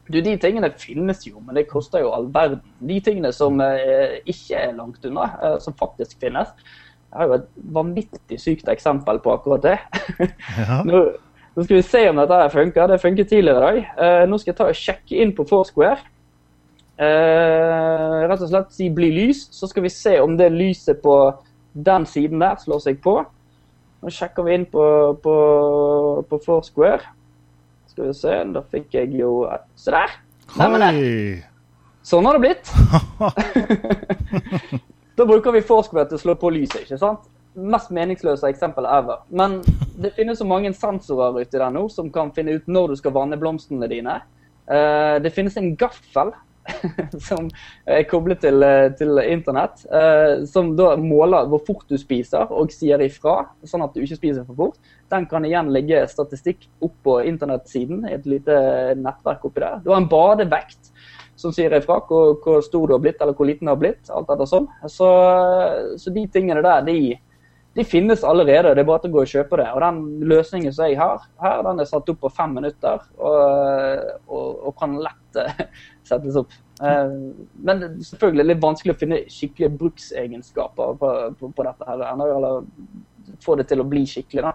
Du, 0.08 0.20
De 0.24 0.36
tingene 0.40 0.70
finnes 0.80 1.26
jo, 1.28 1.42
men 1.44 1.60
det 1.60 1.66
koster 1.68 2.06
jo 2.06 2.14
all 2.16 2.30
verden. 2.32 2.62
De 2.80 3.02
tingene 3.04 3.34
som 3.36 3.60
uh, 3.60 4.22
ikke 4.24 4.62
er 4.70 4.72
langt 4.78 5.04
unna, 5.10 5.28
uh, 5.42 5.58
som 5.60 5.76
faktisk 5.76 6.16
finnes. 6.24 6.56
Har 7.12 7.28
jo 7.28 7.36
et 7.42 7.52
vanvittig 7.76 8.40
sykt 8.40 8.72
eksempel 8.72 9.20
på 9.20 9.36
akkurat 9.36 9.68
det. 9.68 9.76
Ja. 10.56 10.80
Nå, 10.88 11.04
nå 11.56 11.66
skal 11.66 11.76
vi 11.76 11.84
se 11.84 12.02
om 12.10 12.20
dette 12.22 12.40
funker. 12.54 12.88
Det 12.88 13.02
funket 13.02 13.30
tidligere 13.30 13.60
i 13.60 13.64
dag. 13.66 13.80
Uh, 14.00 14.30
nå 14.30 14.40
skal 14.40 14.54
jeg 14.54 14.58
ta 14.58 14.70
og 14.72 14.78
sjekke 14.78 15.20
inn 15.24 15.34
på 15.36 15.46
Foursquare. 15.50 16.00
Uh, 17.02 18.22
rett 18.30 18.44
og 18.44 18.52
slett 18.52 18.76
si 18.76 18.90
'bli 18.94 19.10
lys', 19.12 19.48
så 19.52 19.68
skal 19.68 19.84
vi 19.84 19.90
se 19.90 20.20
om 20.22 20.38
det 20.38 20.52
lyset 20.54 21.02
på 21.04 21.16
den 21.74 22.06
siden 22.06 22.40
der 22.40 22.56
slår 22.62 22.80
seg 22.80 23.02
på. 23.04 23.18
Nå 24.02 24.10
sjekker 24.10 24.46
vi 24.48 24.54
inn 24.54 24.66
på, 24.66 24.86
på, 25.24 25.36
på 26.30 26.40
Foursquare. 26.46 27.04
Skal 27.92 28.08
vi 28.08 28.14
se, 28.16 28.38
da 28.54 28.64
fikk 28.72 28.94
jeg 28.96 29.12
jo 29.20 29.50
Se 29.76 29.92
der! 29.92 30.14
Neimen, 30.56 31.44
sånn 32.04 32.26
har 32.28 32.40
det 32.40 32.44
blitt. 32.48 32.72
da 35.18 35.28
bruker 35.28 35.52
vi 35.52 35.62
Foursquare 35.68 36.08
til 36.08 36.20
å 36.20 36.24
slå 36.24 36.36
på 36.40 36.52
lyset, 36.56 36.86
ikke 36.86 37.00
sant? 37.02 37.28
Mest 37.54 37.92
meningsløse 37.94 38.50
eksempel 38.50 38.88
ever. 38.88 39.24
Men 39.30 39.60
det 40.02 40.14
finnes 40.16 40.40
så 40.40 40.48
mange 40.48 40.74
sensorer 40.78 41.42
ute 41.42 41.58
der 41.58 41.74
nå 41.74 41.88
som 41.92 42.12
kan 42.14 42.32
finne 42.36 42.60
ut 42.60 42.70
når 42.72 42.94
du 42.94 43.02
skal 43.02 43.16
vanne 43.16 43.40
blomstene 43.40 43.90
dine. 43.92 44.22
Uh, 44.72 45.18
det 45.24 45.34
finnes 45.36 45.58
en 45.60 45.74
gaffel 45.76 46.32
som 47.28 47.48
er 47.90 48.04
koblet 48.10 48.44
til, 48.44 48.64
til 48.98 49.20
internett, 49.26 49.82
uh, 49.92 50.46
som 50.48 50.76
da 50.78 50.94
måler 51.02 51.50
hvor 51.52 51.64
fort 51.68 51.88
du 51.90 51.98
spiser 52.00 52.52
og 52.54 52.72
sier 52.74 53.02
ifra, 53.04 53.42
sånn 53.68 53.84
at 53.84 53.96
du 53.96 54.04
ikke 54.04 54.20
spiser 54.20 54.46
for 54.48 54.60
fort. 54.60 54.94
Den 55.12 55.28
kan 55.28 55.46
igjen 55.48 55.74
ligge 55.74 56.06
statistikk 56.12 56.70
opp 56.86 56.96
på 57.04 57.18
internettsiden, 57.28 58.06
et 58.08 58.30
lite 58.30 58.56
nettverk 59.02 59.50
oppi 59.50 59.66
der. 59.66 59.82
Du 59.84 59.92
har 59.92 60.00
en 60.00 60.12
badevekt 60.12 60.94
som 61.42 61.54
sier 61.56 61.74
ifra 61.76 61.98
hvor, 62.06 62.36
hvor, 62.44 62.62
stor 62.66 62.88
du 62.88 62.96
har 62.96 63.02
blitt 63.04 63.22
eller 63.22 63.36
hvor 63.38 63.50
liten 63.50 63.68
du 63.68 63.74
har 63.74 63.82
blitt. 63.82 64.10
alt 64.14 64.30
etter 64.30 64.50
sånn. 64.50 64.70
Så, 64.86 65.10
så 65.98 66.14
de 66.14 66.26
tingene 66.32 66.64
der, 66.64 66.86
de, 66.86 67.16
de, 67.74 67.86
finnes 67.88 68.24
allerede. 68.24 68.74
Det 68.76 68.84
er 68.84 68.88
bare 68.88 69.04
til 69.04 69.14
å 69.14 69.16
gå 69.16 69.22
og 69.24 69.32
kjøpe 69.32 69.60
det. 69.62 69.68
Og 69.72 69.84
den 69.84 70.02
løsningen 70.32 70.74
som 70.76 70.90
jeg 70.90 71.00
har 71.00 71.24
her, 71.44 71.62
den 71.68 71.80
er 71.80 71.88
satt 71.90 72.10
opp 72.12 72.20
på 72.26 72.34
fem 72.36 72.58
minutter 72.58 73.06
og, 73.18 74.10
og, 74.28 74.50
og 74.68 74.76
kan 74.80 74.98
lett 75.00 75.40
uh, 75.40 75.64
settes 76.10 76.40
opp. 76.42 76.52
Uh, 76.82 77.32
men 77.64 77.88
selvfølgelig 78.04 78.48
litt 78.50 78.66
vanskelig 78.66 78.96
å 78.96 79.00
finne 79.00 79.24
skikkelige 79.32 79.78
bruksegenskaper 79.80 81.00
på, 81.00 81.14
på, 81.40 81.54
på 81.56 81.68
dette 81.70 81.88
her. 81.88 82.06
Eller 82.12 82.62
få 83.46 83.56
det 83.56 83.70
til 83.72 83.84
å 83.84 83.88
bli 83.88 84.04
skikkelig. 84.10 84.44
da. 84.44 84.54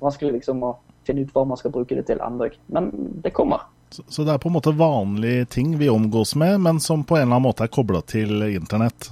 Vanskelig 0.00 0.36
liksom 0.38 0.62
å 0.66 0.76
finne 1.06 1.26
ut 1.26 1.32
hva 1.34 1.44
man 1.48 1.58
skal 1.58 1.74
bruke 1.74 1.98
det 1.98 2.06
til 2.08 2.22
ennå. 2.22 2.48
Men 2.74 2.90
det 3.24 3.34
kommer. 3.34 3.66
Så, 3.92 4.04
så, 4.08 4.24
det 4.24 4.36
er 4.36 4.40
på 4.40 4.48
en 4.48 4.56
måte 4.56 4.72
vanlige 4.72 5.50
ting 5.58 5.74
vi 5.80 5.90
omgås 5.92 6.34
med, 6.40 6.60
men 6.64 6.78
som 6.80 7.02
på 7.04 7.18
en 7.18 7.26
eller 7.26 7.34
annen 7.34 7.48
måte 7.50 7.66
er 7.66 7.72
kobla 7.72 8.00
til 8.08 8.46
internett? 8.46 9.10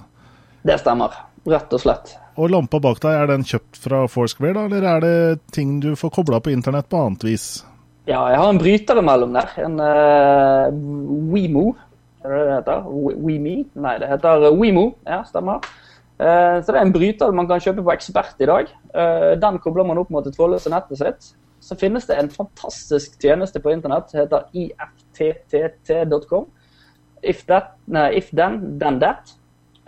Det 0.64 0.78
stemmer. 0.80 1.18
Rett 1.48 1.72
og 1.76 1.82
slett. 1.82 2.14
Og 2.40 2.52
lampa 2.52 2.80
bak 2.80 3.02
deg, 3.02 3.12
er 3.12 3.28
den 3.28 3.44
kjøpt 3.44 3.80
fra 3.82 4.04
Foursquare, 4.08 4.54
da, 4.56 4.64
eller 4.68 4.86
er 4.88 5.04
det 5.04 5.16
ting 5.52 5.76
du 5.82 5.92
får 5.98 6.14
kobla 6.14 6.40
på 6.40 6.54
internett 6.54 6.88
på 6.88 7.00
annet 7.00 7.26
vis? 7.28 7.50
Ja, 8.08 8.22
jeg 8.32 8.40
har 8.40 8.48
en 8.48 8.60
bryter 8.60 8.98
imellom 9.02 9.36
der. 9.36 9.52
En 9.60 9.76
uh, 9.76 10.70
WeMo. 11.34 11.66
Er 12.24 12.32
det 12.32 12.40
det 12.46 12.56
heter? 12.56 12.88
WeMe? 13.20 13.58
Nei, 13.84 13.92
det 14.00 14.08
heter 14.08 14.48
WeMo. 14.56 14.86
Ja, 15.04 15.20
stemmer. 15.28 15.60
Uh, 16.20 16.56
så 16.64 16.72
det 16.72 16.78
er 16.80 16.86
en 16.86 16.96
bryter 16.96 17.36
man 17.36 17.48
kan 17.48 17.60
kjøpe 17.62 17.84
på 17.84 17.92
Ekspert 17.92 18.40
i 18.40 18.48
dag. 18.48 18.72
Uh, 18.96 19.36
den 19.40 19.60
kobler 19.60 19.86
man 19.88 20.00
opp 20.00 20.10
mot 20.12 20.24
det 20.24 20.34
trådløse 20.36 20.72
nettet 20.72 21.00
sitt 21.04 21.30
så 21.60 21.76
finnes 21.76 22.06
det 22.08 22.16
en 22.16 22.30
fantastisk 22.32 23.20
tjeneste 23.20 23.60
på 23.60 23.70
internett 23.74 24.10
som 24.10 24.20
heter 24.22 24.42
ifttt.com. 24.56 26.46
If, 27.22 27.44
if 28.16 28.30
then, 28.30 28.78
then 28.80 29.00
that. 29.00 29.34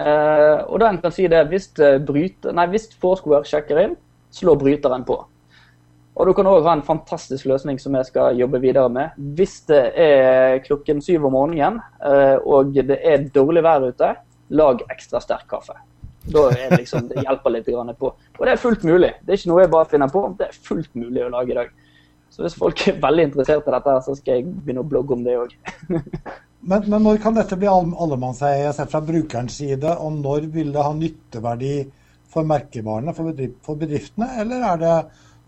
Uh, 0.01 0.65
og 0.73 0.81
den 0.81 0.99
kan 1.03 1.13
si 1.13 1.27
det 1.29 1.43
hvis, 1.51 1.69
eh, 1.79 1.99
bryter, 2.01 2.57
hvis 2.73 2.89
Foursquare 2.99 3.45
sjekker 3.47 3.79
inn, 3.83 3.95
slår 4.33 4.59
bryteren 4.59 5.05
på. 5.05 5.19
Og 6.13 6.29
du 6.29 6.33
kan 6.37 6.49
òg 6.49 6.65
ha 6.67 6.75
en 6.77 6.85
fantastisk 6.85 7.47
løsning 7.49 7.79
som 7.81 7.95
jeg 7.97 8.09
skal 8.09 8.37
jobbe 8.37 8.61
videre 8.61 8.89
med. 8.93 9.15
Hvis 9.37 9.63
det 9.69 9.83
er 9.97 10.59
klokken 10.65 11.01
syv 11.05 11.29
om 11.29 11.37
morgenen 11.37 11.81
uh, 12.05 12.37
og 12.45 12.75
det 12.75 12.99
er 12.99 13.29
dårlig 13.33 13.65
vær 13.65 13.89
ute, 13.89 14.15
lag 14.53 14.85
ekstra 14.93 15.21
sterk 15.25 15.47
kaffe. 15.49 15.77
Da 16.33 16.49
er 16.55 16.77
liksom, 16.77 17.09
det 17.11 17.25
hjelper 17.25 17.51
litt 17.57 17.71
på. 17.99 18.13
Og 18.13 18.45
det 18.47 18.53
er 18.53 18.61
fullt 18.61 18.85
mulig. 18.85 19.15
Det 19.23 19.33
er 19.33 19.41
ikke 19.41 19.51
noe 19.51 19.65
jeg 19.65 19.73
bare 19.73 19.91
finner 19.91 20.13
på, 20.13 20.27
det 20.39 20.49
er 20.49 20.61
fullt 20.69 20.95
mulig 20.95 21.25
å 21.25 21.33
lage 21.33 21.53
i 21.53 21.59
dag. 21.59 21.73
Så 22.33 22.45
hvis 22.45 22.57
folk 22.57 22.87
er 22.89 23.01
veldig 23.03 23.29
interessert 23.29 23.67
i 23.69 23.75
dette, 23.75 23.99
så 24.07 24.15
skal 24.17 24.39
jeg 24.39 24.47
begynne 24.49 24.85
å 24.85 24.89
blogge 24.89 25.17
om 25.17 25.25
det 25.27 25.37
òg. 25.37 25.57
men, 26.63 26.87
men, 26.87 27.03
når 27.03 27.19
kan 27.23 27.35
dette 27.35 27.59
bli 27.59 27.69
allemannseie 27.71 28.71
sett 28.75 28.91
fra 28.93 29.03
brukerens 29.05 29.59
side, 29.59 29.97
og 29.99 30.21
når 30.23 30.49
vil 30.55 30.73
det 30.75 30.87
ha 30.87 30.95
nytteverdi 30.95 31.75
for 32.33 32.49
merkevarene, 32.49 33.15
for 33.15 33.79
bedriftene, 33.79 34.31
eller 34.41 34.67
er 34.71 34.83
det 34.83 34.97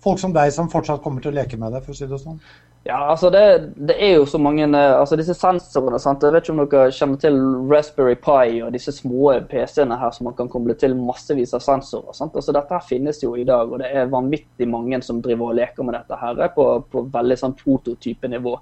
folk 0.04 0.20
som 0.20 0.34
deg 0.34 0.52
som 0.52 0.70
fortsatt 0.72 1.02
kommer 1.04 1.24
til 1.24 1.32
å 1.32 1.38
leke 1.38 1.58
med 1.60 1.72
det, 1.72 1.84
for 1.84 1.94
å 1.94 1.98
si 1.98 2.08
det 2.10 2.20
sånn? 2.20 2.40
Ja, 2.84 2.98
altså 3.10 3.30
det, 3.32 3.70
det, 3.76 3.94
er 3.96 4.18
jo 4.18 4.26
så 4.28 4.36
mange 4.36 4.66
eh, 4.66 4.90
altså 4.92 5.16
Disse 5.16 5.32
sensorene 5.38 5.96
sant? 6.02 6.20
Jeg 6.20 6.34
vet 6.34 6.44
ikke 6.44 6.52
om 6.52 6.58
dere 6.60 6.90
kjenner 6.92 7.20
til 7.22 7.38
Raspberry 7.70 8.18
Pi 8.20 8.58
og 8.60 8.74
disse 8.74 8.92
små 8.92 9.30
PC-ene 9.48 9.96
her 9.96 10.12
som 10.12 10.28
man 10.28 10.36
kan 10.36 10.50
koble 10.52 10.76
til 10.76 10.92
massevis 10.98 11.56
av 11.56 11.62
sensorer. 11.64 12.12
Sant? 12.12 12.36
Altså 12.36 12.52
Dette 12.52 12.76
her 12.76 12.84
finnes 12.84 13.22
jo 13.24 13.32
i 13.40 13.46
dag, 13.48 13.72
og 13.72 13.80
det 13.80 13.88
er 13.88 14.12
vanvittig 14.12 14.68
mange 14.68 15.00
som 15.06 15.22
driver 15.24 15.54
og 15.54 15.56
leker 15.62 15.88
med 15.88 15.96
dette 15.96 16.18
her 16.20 16.44
på, 16.52 16.66
på 16.92 17.06
veldig 17.14 17.38
sånn 17.40 17.56
prototypenivå. 17.62 18.52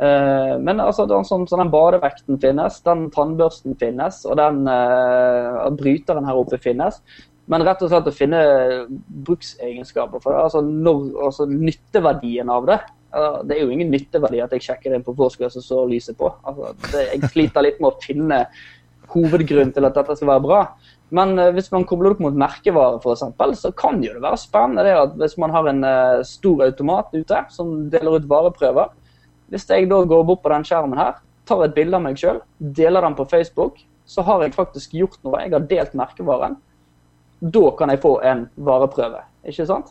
Men 0.00 0.80
altså, 0.80 1.04
den, 1.04 1.26
sånn, 1.28 1.42
så 1.44 1.58
den 1.60 1.72
badevekten 1.72 2.38
finnes, 2.40 2.78
den 2.86 3.08
tannbørsten 3.12 3.74
finnes, 3.80 4.22
og 4.24 4.38
den 4.40 4.62
uh, 4.64 5.66
bryteren 5.76 6.24
her 6.24 6.40
oppe 6.40 6.56
finnes. 6.62 7.02
Men 7.50 7.66
rett 7.66 7.82
og 7.82 7.90
slett 7.90 8.08
å 8.08 8.14
finne 8.14 8.40
bruksegenskaper 9.26 10.22
for 10.22 10.32
det. 10.32 10.46
Altså, 10.46 10.62
når, 10.64 11.04
altså 11.26 11.48
nytteverdien 11.50 12.52
av 12.52 12.70
det 12.70 12.80
det 13.10 13.56
er 13.56 13.64
jo 13.64 13.72
ingen 13.74 13.90
nytteverdi 13.90 14.38
at 14.38 14.52
jeg 14.54 14.68
sjekker 14.68 14.92
inn 14.94 15.02
på 15.02 15.16
Foursquare 15.18 15.50
som 15.50 15.64
står 15.64 15.88
lyset 15.90 16.18
på. 16.18 16.28
Altså, 16.46 16.70
det, 16.92 17.08
jeg 17.08 17.30
sliter 17.32 17.64
litt 17.66 17.80
med 17.82 17.90
å 17.90 18.02
finne 18.04 18.38
hovedgrunnen 19.10 19.72
til 19.74 19.88
at 19.88 19.96
dette 19.98 20.14
skal 20.14 20.30
være 20.30 20.44
bra. 20.44 20.60
Men 21.18 21.34
uh, 21.40 21.48
hvis 21.56 21.72
man 21.74 21.86
kobler 21.90 22.14
opp 22.14 22.22
mot 22.22 22.36
merkevare, 22.38 23.00
f.eks., 23.02 23.64
så 23.64 23.72
kan 23.74 23.98
jo 24.04 24.14
det 24.14 24.22
være 24.22 24.38
spennende 24.38 24.86
det 24.86 24.94
at 24.94 25.16
hvis 25.18 25.34
man 25.42 25.54
har 25.54 25.66
en 25.66 25.82
uh, 25.82 26.22
stor 26.26 26.62
automat 26.68 27.10
ute 27.16 27.42
som 27.50 27.74
deler 27.90 28.20
ut 28.20 28.30
vareprøver 28.30 28.94
Hvis 29.50 29.66
jeg 29.68 29.88
da 29.90 30.00
går 30.06 30.26
bort 30.28 30.42
på 30.44 30.52
den 30.52 30.66
skjermen 30.66 30.98
her, 30.98 31.18
tar 31.48 31.64
et 31.64 31.74
bilde 31.74 31.98
av 31.98 32.04
meg 32.04 32.18
sjøl, 32.20 32.40
deler 32.58 33.02
den 33.02 33.16
på 33.18 33.26
Facebook, 33.30 33.80
så 34.06 34.22
har 34.26 34.42
jeg 34.44 34.54
faktisk 34.56 34.94
gjort 34.94 35.18
noe. 35.26 35.40
Jeg 35.42 35.54
har 35.54 35.66
delt 35.70 35.96
merkevaren. 35.98 36.56
Da 37.40 37.64
kan 37.78 37.90
jeg 37.90 38.02
få 38.02 38.16
en 38.26 38.44
vareprøve, 38.60 39.24
ikke 39.48 39.66
sant? 39.68 39.90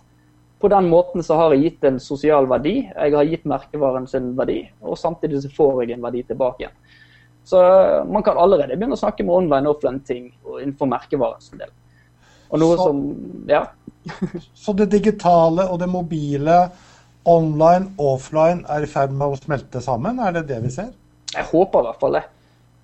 På 0.60 0.68
den 0.72 0.90
måten 0.92 1.24
så 1.24 1.38
har 1.40 1.56
jeg 1.56 1.64
gitt 1.64 1.86
en 1.88 2.00
sosial 2.04 2.48
verdi, 2.52 2.82
jeg 2.84 3.16
har 3.16 3.28
gitt 3.28 3.46
merkevaren 3.48 4.08
sin 4.12 4.34
verdi, 4.38 4.60
og 4.84 5.00
samtidig 5.00 5.40
så 5.46 5.52
får 5.56 5.86
jeg 5.86 5.96
en 5.96 6.04
verdi 6.04 6.24
tilbake 6.28 6.66
igjen. 6.66 6.76
Så 7.48 7.60
man 8.12 8.24
kan 8.24 8.38
allerede 8.38 8.76
begynne 8.76 8.98
å 8.98 9.00
snakke 9.00 9.24
med 9.26 9.34
online 9.34 9.70
og 9.70 9.78
offline-ting 9.78 10.28
innenfor 10.60 10.92
merkevarens 10.92 11.48
del. 11.56 11.72
Og 12.52 12.62
noe 12.62 12.76
så, 12.76 12.90
som 12.90 13.00
Ja. 13.50 13.64
så 14.64 14.74
det 14.74 14.90
digitale 14.92 15.66
og 15.72 15.80
det 15.82 15.88
mobile, 15.90 16.60
online, 17.28 17.92
offline, 17.98 18.64
er 18.70 18.86
i 18.86 18.90
ferd 18.90 19.12
med 19.16 19.34
å 19.34 19.40
smelte 19.40 19.82
sammen? 19.84 20.20
Er 20.24 20.36
det 20.38 20.48
det 20.50 20.60
vi 20.64 20.74
ser? 20.74 20.92
Jeg 21.34 21.46
håper 21.52 21.84
i 21.84 21.90
hvert 21.90 22.04
fall 22.04 22.18
det. 22.18 22.26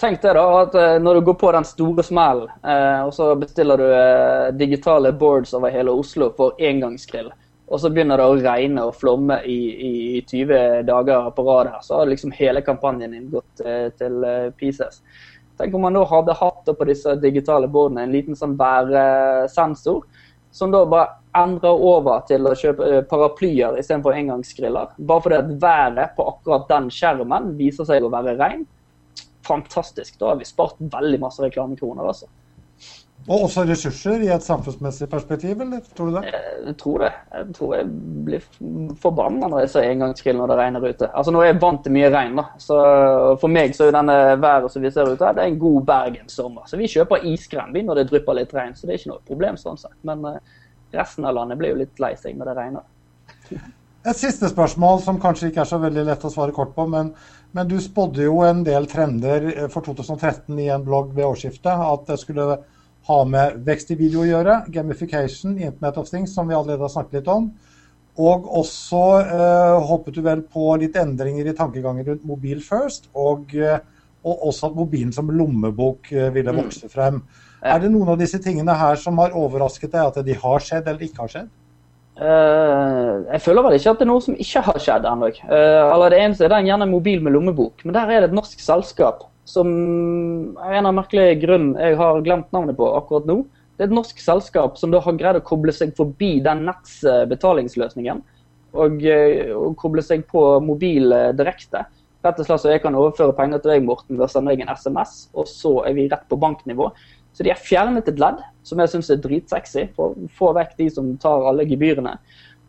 Tenk 0.02 0.20
deg 0.20 0.36
da, 0.36 0.44
at 0.60 0.74
eh, 0.76 0.98
når 1.00 1.18
du 1.18 1.28
går 1.30 1.38
på 1.40 1.52
den 1.56 1.66
store 1.68 2.04
smellen, 2.04 2.50
eh, 2.68 3.02
og 3.06 3.14
så 3.16 3.30
bestiller 3.40 3.80
du 3.80 3.86
eh, 3.88 4.50
digitale 4.60 5.14
boards 5.16 5.54
over 5.56 5.72
hele 5.72 5.94
Oslo 5.96 6.28
for 6.36 6.60
engangsgrill, 6.60 7.30
og 7.66 7.80
så 7.80 7.90
begynner 7.90 8.20
det 8.20 8.26
å 8.28 8.36
regne 8.36 8.84
og 8.90 8.98
flomme 9.00 9.40
i, 9.48 9.56
i, 9.72 9.94
i 10.18 10.26
20 10.28 10.84
dager 10.90 11.30
på 11.38 11.46
rad 11.48 11.72
her, 11.72 11.80
så 11.86 12.02
har 12.02 12.12
liksom 12.12 12.36
hele 12.36 12.62
kampanjen 12.66 13.16
din 13.16 13.32
gått 13.32 13.64
til 13.98 14.28
pieces. 14.60 15.00
Tenk 15.58 15.74
om 15.74 15.88
man 15.88 15.96
da 15.96 16.04
hadde 16.12 16.36
hatt 16.38 16.70
på 16.78 16.86
disse 16.86 17.16
digitale 17.24 17.72
boardene 17.72 18.04
en 18.06 18.14
liten 18.14 18.38
sånn 18.38 18.54
værsensor, 18.60 20.04
som 20.56 20.76
da 20.76 20.84
bare 20.86 21.25
endrer 21.42 21.84
over 21.90 22.24
til 22.30 22.48
å 22.48 22.56
kjøpe 22.58 22.88
eh, 22.88 23.04
paraplyer 23.10 23.80
istedenfor 23.82 24.16
engangsgriller. 24.18 24.96
Bare 24.98 25.26
fordi 25.26 25.42
at 25.42 25.52
været 25.62 26.16
på 26.18 26.30
akkurat 26.32 26.70
den 26.72 26.90
skjermen 26.94 27.54
viser 27.60 27.88
seg 27.90 28.06
å 28.06 28.14
være 28.14 28.38
regn. 28.40 28.66
Fantastisk. 29.46 30.18
Da 30.20 30.32
har 30.32 30.42
vi 30.42 30.48
spart 30.50 30.80
veldig 30.80 31.22
masse 31.22 31.44
reklamekroner. 31.44 32.08
altså. 32.08 32.30
Og 33.26 33.48
også 33.48 33.64
ressurser 33.66 34.22
i 34.22 34.28
et 34.30 34.44
samfunnsmessig 34.46 35.08
perspektiv, 35.10 35.62
eller 35.64 35.80
tror 35.98 36.12
du 36.12 36.18
det? 36.20 36.34
Jeg 36.68 36.76
tror 36.78 37.00
det. 37.02 37.12
Jeg 37.34 37.56
tror 37.58 37.72
jeg 37.74 37.88
blir 38.28 38.44
forbanna 39.02 39.50
når 39.50 39.64
jeg 39.64 39.72
ser 39.74 39.88
engangsgrill 39.90 40.38
når 40.38 40.52
det 40.52 40.58
regner 40.60 40.86
ute. 40.86 41.10
Altså 41.10 41.34
Nå 41.34 41.42
er 41.42 41.50
jeg 41.50 41.62
vant 41.64 41.82
til 41.82 41.96
mye 41.96 42.12
regn, 42.14 42.36
da. 42.38 42.46
Så 42.62 42.78
for 43.42 43.50
meg 43.56 43.74
så 43.74 43.88
er 43.88 43.98
denne 43.98 44.18
været 44.44 44.70
som 44.74 44.86
vi 44.86 44.92
ser 44.94 45.10
ute, 45.10 45.32
det 45.34 45.42
er 45.42 45.50
en 45.50 45.58
god 45.64 45.80
bergenssommer. 45.90 46.68
Så 46.70 46.78
vi 46.78 46.92
kjøper 46.92 47.26
iskrem 47.32 47.74
når 47.74 48.02
det 48.02 48.06
drypper 48.12 48.38
litt 48.38 48.54
regn, 48.54 48.78
så 48.78 48.86
det 48.86 48.94
er 48.94 49.02
ikke 49.02 49.14
noe 49.16 49.26
problem 49.32 49.58
sånn 49.58 49.82
sett. 49.82 49.98
Men 50.06 50.22
eh, 50.30 50.38
resten 50.98 51.26
av 51.28 51.36
landet 51.38 51.60
blir 51.60 51.74
jo 51.74 51.82
litt 51.84 52.02
lei 52.04 52.14
seg 52.20 52.38
når 52.38 52.52
det 52.52 52.56
regner. 52.60 52.92
Et 54.06 54.18
siste 54.18 54.50
spørsmål 54.52 55.00
som 55.02 55.18
kanskje 55.22 55.50
ikke 55.50 55.64
er 55.64 55.70
så 55.70 55.80
veldig 55.82 56.04
lett 56.06 56.26
å 56.28 56.30
svare 56.30 56.54
kort 56.54 56.76
på, 56.76 56.84
men, 56.90 57.10
men 57.58 57.70
du 57.70 57.80
spådde 57.82 58.28
jo 58.28 58.44
en 58.46 58.62
del 58.68 58.86
trender 58.90 59.48
for 59.74 59.82
2013 59.88 60.60
i 60.62 60.68
en 60.74 60.84
blogg 60.86 61.16
ved 61.16 61.26
årsskiftet. 61.26 61.74
At 61.74 62.06
det 62.12 62.20
skulle 62.22 62.60
ha 63.08 63.18
med 63.30 63.64
vekst 63.66 63.94
i 63.94 63.98
video 63.98 64.22
å 64.22 64.28
gjøre, 64.28 64.60
gamification, 64.74 65.58
Internet 65.58 65.98
of 66.02 66.10
Things, 66.10 66.36
som 66.38 66.50
vi 66.50 66.58
allerede 66.58 66.86
har 66.86 66.94
snakket 66.94 67.20
litt 67.20 67.32
om. 67.34 67.50
Og 68.22 68.46
også 68.62 69.02
eh, 69.24 69.88
håpet 69.90 70.16
du 70.16 70.22
vel 70.26 70.46
på 70.54 70.70
litt 70.82 70.96
endringer 71.02 71.50
i 71.50 71.58
tankegangen 71.58 72.06
rundt 72.08 72.30
mobil 72.30 72.62
first, 72.64 73.10
og, 73.18 73.58
eh, 73.58 73.82
og 74.26 74.46
også 74.52 74.70
at 74.70 74.78
mobilen 74.78 75.12
som 75.14 75.34
lommebok 75.34 76.14
eh, 76.14 76.30
ville 76.34 76.54
mm. 76.54 76.62
vokse 76.62 76.94
frem. 76.94 77.20
Ja. 77.26 77.45
Er 77.66 77.82
det 77.82 77.90
noen 77.90 78.12
av 78.14 78.20
disse 78.22 78.38
tingene 78.42 78.76
her 78.78 78.98
som 79.02 79.18
har 79.18 79.34
overrasket 79.34 79.94
deg, 79.96 80.12
at 80.12 80.26
de 80.26 80.36
har 80.38 80.62
skjedd 80.62 80.90
eller 80.90 81.08
ikke 81.08 81.24
har 81.24 81.32
skjedd? 81.32 81.54
Uh, 82.16 83.26
jeg 83.34 83.42
føler 83.44 83.66
vel 83.66 83.74
ikke 83.76 83.92
at 83.92 84.00
det 84.00 84.06
er 84.06 84.08
noe 84.08 84.24
som 84.24 84.38
ikke 84.40 84.62
har 84.68 84.78
skjedd 84.80 85.08
ennå. 85.10 85.32
Uh, 85.50 86.06
det 86.14 86.20
eneste 86.22 86.46
er 86.46 86.54
den 86.54 86.70
gjerne 86.70 86.88
mobil 86.88 87.24
med 87.26 87.36
lommebok, 87.36 87.82
men 87.84 87.98
der 87.98 88.12
er 88.12 88.24
det 88.24 88.30
et 88.30 88.38
norsk 88.38 88.62
selskap 88.64 89.26
som 89.50 89.68
av 90.58 90.78
en 90.78 90.88
av 90.90 90.96
merkelige 90.98 91.42
grunn 91.44 91.74
jeg 91.78 91.98
har 92.00 92.22
glemt 92.26 92.54
navnet 92.56 92.78
på 92.78 92.88
akkurat 92.98 93.28
nå. 93.30 93.42
Det 93.76 93.84
er 93.84 93.90
et 93.90 93.98
norsk 93.98 94.22
selskap 94.24 94.80
som 94.80 94.94
da 94.94 95.02
har 95.04 95.18
greid 95.20 95.42
å 95.42 95.44
koble 95.46 95.74
seg 95.76 95.92
forbi 95.98 96.38
den 96.46 96.64
netts 96.70 97.02
betalingsløsningen. 97.30 98.24
Og, 98.76 99.04
og 99.56 99.76
koble 99.80 100.04
seg 100.04 100.24
på 100.32 100.42
mobil 100.64 101.14
direkte. 101.38 101.84
Rett 102.26 102.40
og 102.42 102.48
slett 102.48 102.64
så 102.64 102.72
jeg 102.72 102.82
kan 102.82 102.98
overføre 102.98 103.36
penger 103.38 103.62
til 103.62 103.76
deg, 103.76 103.86
Morten, 103.86 104.18
ved 104.18 104.26
å 104.26 104.32
sende 104.32 104.56
deg 104.56 104.64
en 104.64 104.74
SMS, 104.74 105.28
og 105.38 105.46
så 105.52 105.76
er 105.86 105.94
vi 105.98 106.08
rett 106.10 106.26
på 106.32 106.40
banknivå. 106.42 106.90
Så 107.36 107.44
de 107.44 107.52
har 107.52 107.60
fjernet 107.60 108.08
et 108.08 108.20
ledd, 108.20 108.40
som 108.64 108.80
jeg 108.80 108.94
syns 108.94 109.12
er 109.12 109.20
dritsexy, 109.22 109.90
for 109.96 110.14
å 110.14 110.28
få 110.38 110.54
vekk 110.56 110.78
de 110.80 110.90
som 110.98 111.10
tar 111.22 111.44
alle 111.50 111.68
gebyrene. 111.68 112.16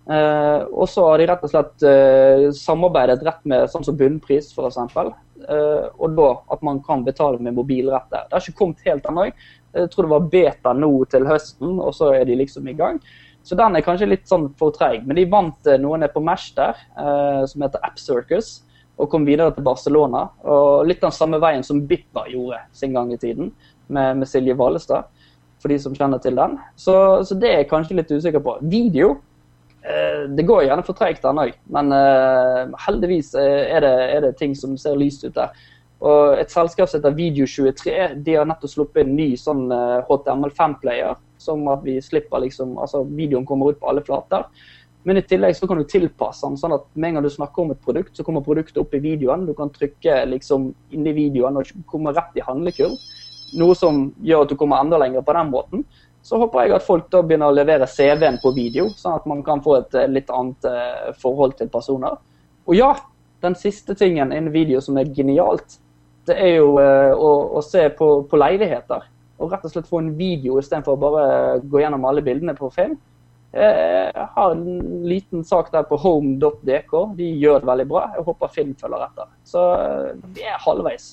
Uh, 0.07 0.63
og 0.71 0.87
så 0.87 1.03
har 1.09 1.19
de 1.19 1.25
rett 1.27 1.43
og 1.43 1.51
slett 1.51 1.83
uh, 1.83 2.45
samarbeidet 2.55 3.25
rett 3.27 3.41
med 3.51 3.67
sånn 3.73 3.83
som 3.87 3.97
bunnpris, 3.99 4.53
f.eks. 4.55 4.79
Uh, 4.87 5.87
og 5.99 6.15
da 6.15 6.29
at 6.55 6.63
man 6.67 6.79
kan 6.87 7.03
betale 7.07 7.43
med 7.43 7.57
mobilrettet. 7.57 8.29
Det 8.29 8.37
har 8.37 8.45
ikke 8.45 8.61
kommet 8.61 8.85
helt 8.87 9.09
ennå. 9.11 9.29
Jeg 9.75 9.91
tror 9.93 10.07
det 10.07 10.15
var 10.15 10.29
beta 10.35 10.75
nå 10.79 10.93
til 11.11 11.27
høsten, 11.27 11.81
og 11.83 11.91
så 11.95 12.13
er 12.15 12.27
de 12.29 12.39
liksom 12.39 12.71
i 12.71 12.77
gang. 12.79 13.01
Så 13.47 13.59
den 13.59 13.79
er 13.79 13.87
kanskje 13.87 14.11
litt 14.11 14.31
sånn 14.31 14.49
for 14.59 14.75
treig. 14.75 15.03
Men 15.07 15.19
de 15.19 15.27
vant 15.31 15.71
uh, 15.71 15.75
noen 15.83 16.07
er 16.07 16.15
på 16.15 16.23
Mesh 16.23 16.55
der, 16.59 16.79
som 17.51 17.67
heter 17.67 17.83
App 17.87 17.99
Circus, 18.03 18.61
og 18.97 19.11
kom 19.13 19.27
videre 19.29 19.53
til 19.53 19.67
Barcelona. 19.67 20.29
Og 20.47 20.87
litt 20.87 21.03
den 21.03 21.15
samme 21.15 21.43
veien 21.43 21.67
som 21.67 21.83
Bippa 21.87 22.29
gjorde 22.31 22.63
sin 22.75 22.95
gang 22.95 23.11
i 23.13 23.19
tiden, 23.21 23.51
med, 23.89 24.23
med 24.23 24.29
Silje 24.29 24.57
Valestad. 24.59 25.09
For 25.63 25.73
de 25.73 25.79
som 25.81 25.95
kjenner 25.97 26.21
til 26.21 26.37
den. 26.37 26.59
Så, 26.77 26.95
så 27.25 27.35
det 27.39 27.49
er 27.49 27.63
jeg 27.63 27.71
kanskje 27.71 27.97
litt 27.97 28.13
usikker 28.13 28.43
på. 28.45 28.59
Video 28.69 29.15
Eh, 29.87 30.29
det 30.29 30.43
går 30.43 30.65
gjerne 30.67 30.83
for 30.83 30.99
treigt 30.99 31.25
ennå, 31.29 31.47
men 31.71 31.93
uh, 31.95 32.73
heldigvis 32.89 33.29
er 33.39 33.85
det, 33.85 33.93
er 34.17 34.25
det, 34.25 34.33
ting 34.41 34.57
som 34.59 34.73
ser 34.81 34.99
lyst 34.99 35.23
ut 35.23 35.37
der. 35.37 35.53
Og 36.03 36.41
Et 36.41 36.51
selskap 36.51 36.91
som 36.91 36.99
heter 36.99 37.15
Video23 37.17 38.17
de 38.27 38.35
har 38.35 38.49
nettopp 38.49 38.73
sluppet 38.73 39.05
en 39.05 39.15
ny 39.17 39.29
sånn 39.39 39.69
uh, 39.71 40.01
eh, 40.01 40.09
HTML5-player. 40.09 41.15
Som 41.39 41.69
at 41.71 41.85
vi 41.87 42.01
slipper 42.03 42.43
liksom, 42.43 42.75
altså 42.83 43.05
videoen 43.07 43.47
kommer 43.47 43.71
ut 43.71 43.79
på 43.79 43.93
alle 43.93 44.03
flater. 44.03 44.49
Men 45.07 45.21
i 45.21 45.23
tillegg 45.23 45.55
så 45.55 45.69
kan 45.71 45.79
du 45.79 45.87
tilpasse 45.87 46.43
den, 46.49 46.59
sånn 46.59 46.75
at 46.75 46.89
med 46.97 47.13
en 47.13 47.19
gang 47.21 47.29
du 47.29 47.31
snakker 47.31 47.63
om 47.63 47.71
et 47.71 47.85
produkt, 47.85 48.17
så 48.17 48.25
kommer 48.27 48.43
produktet 48.43 48.81
opp 48.83 48.97
i 48.97 49.03
videoen. 49.05 49.45
Du 49.47 49.55
kan 49.55 49.71
trykke 49.71 50.25
liksom 50.33 50.73
i 50.91 51.15
videoen 51.15 51.61
og 51.61 51.71
komme 51.87 52.17
rett 52.17 52.35
i 52.35 52.43
handlekurv. 52.43 52.97
Noe 53.57 53.77
som 53.79 54.11
gjør 54.25 54.45
at 54.45 54.53
du 54.53 54.59
kommer 54.61 54.83
enda 54.83 54.99
lenger 55.01 55.25
på 55.25 55.35
den 55.37 55.53
måten 55.53 55.87
så 56.27 56.41
håper 56.43 56.65
jeg 56.65 56.75
at 56.75 56.87
folk 56.87 57.07
da 57.13 57.21
begynner 57.23 57.53
å 57.53 57.55
levere 57.55 57.87
CV-en 57.87 58.41
på 58.43 58.51
video, 58.57 58.89
sånn 58.99 59.21
at 59.21 59.27
man 59.31 59.45
kan 59.47 59.61
få 59.63 59.77
et 59.79 59.95
eh, 59.95 60.09
litt 60.11 60.31
annet 60.35 60.67
eh, 60.67 61.11
forhold 61.23 61.55
til 61.61 61.69
personer. 61.71 62.17
Og 62.67 62.75
ja, 62.75 62.89
den 63.45 63.55
siste 63.59 63.95
tingen 63.99 64.33
en 64.35 64.49
video 64.55 64.81
som 64.83 64.99
er 64.99 65.13
genialt, 65.15 65.79
det 66.27 66.35
er 66.43 66.57
jo 66.57 66.73
eh, 66.83 67.13
å, 67.15 67.29
å, 67.55 67.63
se 67.63 67.85
på, 67.95 68.09
på, 68.27 68.41
leiligheter. 68.43 69.05
Og 69.39 69.53
rett 69.53 69.69
og 69.69 69.71
slett 69.71 69.87
få 69.87 70.01
en 70.03 70.17
video 70.19 70.57
istedenfor 70.59 70.97
å 70.97 71.03
bare 71.05 71.29
gå 71.63 71.85
gjennom 71.85 72.09
alle 72.09 72.25
bildene 72.27 72.57
på 72.59 72.73
film. 72.75 72.97
Jeg 73.57 74.25
har 74.35 74.53
en 74.53 75.05
liten 75.09 75.45
sak 75.47 75.71
der 75.73 75.85
på 75.89 75.97
home.dk. 76.01 76.91
De 77.17 77.29
gjør 77.39 77.63
det 77.63 77.69
veldig 77.71 77.87
bra. 77.89 78.03
Jeg 78.17 78.25
håper 78.27 78.53
film 78.53 78.75
følger 78.81 79.05
etter. 79.07 79.31
Så 79.49 79.63
vi 80.35 80.45
er 80.45 80.59
halvveis. 80.65 81.07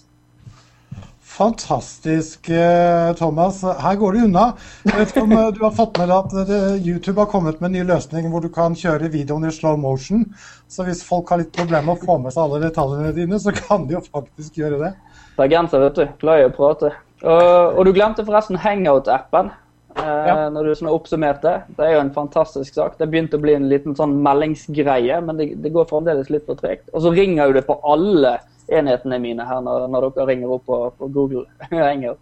Fantastisk, 1.34 2.50
eh, 2.50 3.14
Thomas. 3.16 3.64
Her 3.64 3.96
går 3.96 4.14
det 4.14 4.20
unna. 4.28 4.44
Jeg 4.86 5.00
vet 5.00 5.14
ikke 5.14 5.24
om 5.26 5.32
eh, 5.34 5.48
du 5.56 5.64
har 5.64 5.72
fått 5.74 5.98
med 5.98 6.12
deg 6.12 6.28
at 6.28 6.52
eh, 6.54 6.76
YouTube 6.86 7.18
har 7.24 7.32
kommet 7.32 7.58
med 7.58 7.72
en 7.72 7.74
ny 7.80 7.86
løsning 7.90 8.28
hvor 8.30 8.44
du 8.44 8.52
kan 8.54 8.76
kjøre 8.78 9.10
videoen 9.10 9.48
i 9.50 9.54
slow 9.56 9.80
motion. 9.82 10.28
Så 10.70 10.86
hvis 10.86 11.02
folk 11.08 11.34
har 11.34 11.42
litt 11.42 11.50
problemer 11.56 11.88
med 11.88 11.96
å 11.98 12.06
få 12.06 12.20
med 12.22 12.36
seg 12.36 12.44
alle 12.44 12.62
detaljene 12.68 13.16
dine, 13.18 13.42
så 13.42 13.56
kan 13.58 13.90
de 13.90 13.98
jo 13.98 14.04
faktisk 14.06 14.62
gjøre 14.62 14.78
det. 14.84 14.94
Bergenser, 15.40 15.82
vet 15.88 15.98
du. 15.98 16.06
Glad 16.22 16.44
i 16.44 16.48
å 16.52 16.54
prate. 16.54 16.94
Og, 17.24 17.42
og, 17.80 17.82
du 17.88 17.96
glemte 17.98 18.28
forresten 18.30 18.62
Hangout-appen. 18.62 19.50
Ja. 19.98 20.50
Når 20.54 20.70
du 20.70 20.78
sånn 20.78 20.94
oppsummerte. 20.94 21.60
Det 21.74 21.86
er 21.86 21.96
jo 21.96 22.06
en 22.06 22.14
fantastisk 22.14 22.78
sak. 22.78 23.00
Det 23.02 23.10
begynte 23.10 23.38
å 23.38 23.42
bli 23.42 23.58
en 23.58 23.70
liten 23.74 23.98
sånn 23.98 24.20
meldingsgreie, 24.26 25.18
men 25.26 25.42
det, 25.42 25.54
det 25.66 25.74
går 25.74 25.90
fremdeles 25.90 26.30
litt 26.34 26.46
for 26.46 26.62
tregt. 26.62 26.90
Og 26.94 27.06
så 27.06 27.14
ringer 27.14 27.50
jo 27.50 27.58
det 27.58 27.66
på 27.66 27.82
alle 27.90 28.38
enhetene 28.72 29.20
mine 29.22 29.46
her 29.48 29.62
når, 29.66 29.88
når 29.92 30.10
dere 30.16 30.30
ringer 30.32 30.56
opp 30.56 30.66
på, 30.70 30.80
på 31.00 31.12
Google 31.14 31.46
Hangout. 31.72 32.20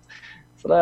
Så 0.62 0.70
det, 0.72 0.82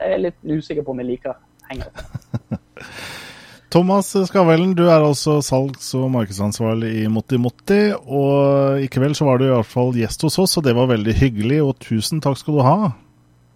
jeg 0.00 0.14
er 0.14 0.22
litt 0.28 0.38
usikker 0.44 0.86
på 0.86 0.94
om 0.94 1.02
jeg 1.02 1.14
liker 1.14 1.36
Hangout. 1.70 2.04
Thomas 3.72 4.10
Skavellen, 4.28 4.74
du 4.76 4.82
er 4.84 5.00
altså 5.00 5.38
salgs- 5.40 5.94
og 5.96 6.10
markedsansvarlig 6.12 6.90
i 7.02 7.06
Motti 7.08 7.38
Motti. 7.40 7.80
Og 7.96 8.82
i 8.84 8.88
kveld 8.92 9.16
så 9.16 9.24
var 9.24 9.40
du 9.40 9.46
i 9.46 9.52
hvert 9.54 9.68
fall 9.68 9.94
gjest 9.96 10.26
hos 10.26 10.36
oss, 10.42 10.58
og 10.60 10.66
det 10.66 10.74
var 10.76 10.90
veldig 10.90 11.14
hyggelig. 11.16 11.62
Og 11.64 11.78
tusen 11.80 12.20
takk 12.20 12.36
skal 12.36 12.58
du 12.58 12.62
ha. 12.66 12.76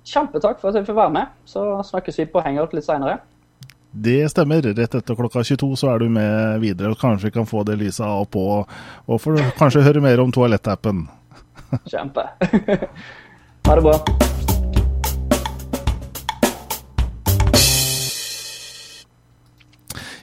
Kjempetakk 0.08 0.62
for 0.62 0.70
at 0.70 0.78
jeg 0.80 0.88
får 0.88 0.96
være 1.02 1.14
med. 1.18 1.34
Så 1.44 1.66
snakkes 1.90 2.22
vi 2.22 2.28
på 2.32 2.40
Hangout 2.46 2.72
litt 2.72 2.86
seinere. 2.88 3.18
Det 3.92 4.22
stemmer. 4.32 4.64
Rett 4.76 4.96
etter 4.96 5.16
klokka 5.20 5.44
22 5.44 5.70
så 5.80 5.92
er 5.92 6.00
du 6.00 6.08
med 6.12 6.64
videre. 6.64 6.94
og 6.94 7.00
Kanskje 7.00 7.28
vi 7.28 7.36
kan 7.36 7.48
få 7.48 7.66
det 7.68 7.76
lyset 7.80 8.04
av 8.06 8.24
og 8.24 8.30
på, 8.32 8.46
og 9.06 9.20
får 9.20 9.40
kanskje 9.60 9.84
høre 9.84 10.00
mer 10.04 10.20
om 10.24 10.32
toalettappen. 10.32 11.06
Kjempe. 11.90 12.28
ha 13.66 13.74
det 13.74 13.82
bra. 13.82 14.00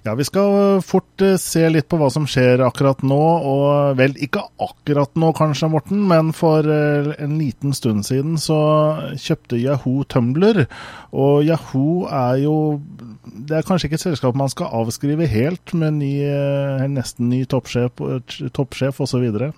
Ja, 0.04 0.16
Vi 0.20 0.26
skal 0.28 0.82
fort 0.84 1.22
eh, 1.24 1.38
se 1.40 1.62
litt 1.72 1.88
på 1.88 1.96
hva 2.00 2.10
som 2.12 2.26
skjer 2.28 2.60
akkurat 2.66 3.00
nå. 3.08 3.20
Og 3.48 3.96
vel, 3.96 4.18
ikke 4.20 4.42
akkurat 4.62 5.14
nå 5.20 5.32
kanskje, 5.38 5.70
Morten, 5.72 6.02
men 6.10 6.34
for 6.36 6.68
eh, 6.68 7.14
en 7.24 7.38
liten 7.40 7.76
stund 7.76 8.04
siden 8.08 8.36
så 8.42 8.60
kjøpte 9.16 9.62
Yahoo 9.62 10.04
Tumbler. 10.04 10.66
Og 11.16 11.48
Yahoo 11.48 12.10
er 12.12 12.44
jo 12.44 12.58
Det 13.24 13.56
er 13.56 13.66
kanskje 13.66 13.88
ikke 13.88 13.98
et 14.02 14.04
selskap 14.04 14.36
man 14.36 14.52
skal 14.52 14.76
avskrive 14.76 15.26
helt, 15.32 15.72
med 15.74 16.02
ny, 16.02 16.14
eh, 16.28 16.84
nesten 16.92 17.32
ny 17.32 17.46
toppsjef, 17.48 18.04
toppsjef 18.52 19.00
osv. 19.08 19.54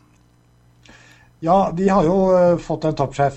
Ja, 1.45 1.71
de 1.77 1.85
har 1.89 2.07
jo 2.07 2.13
uh, 2.33 2.57
fått 2.57 2.87
en 2.87 2.95
toppsjef 2.97 3.35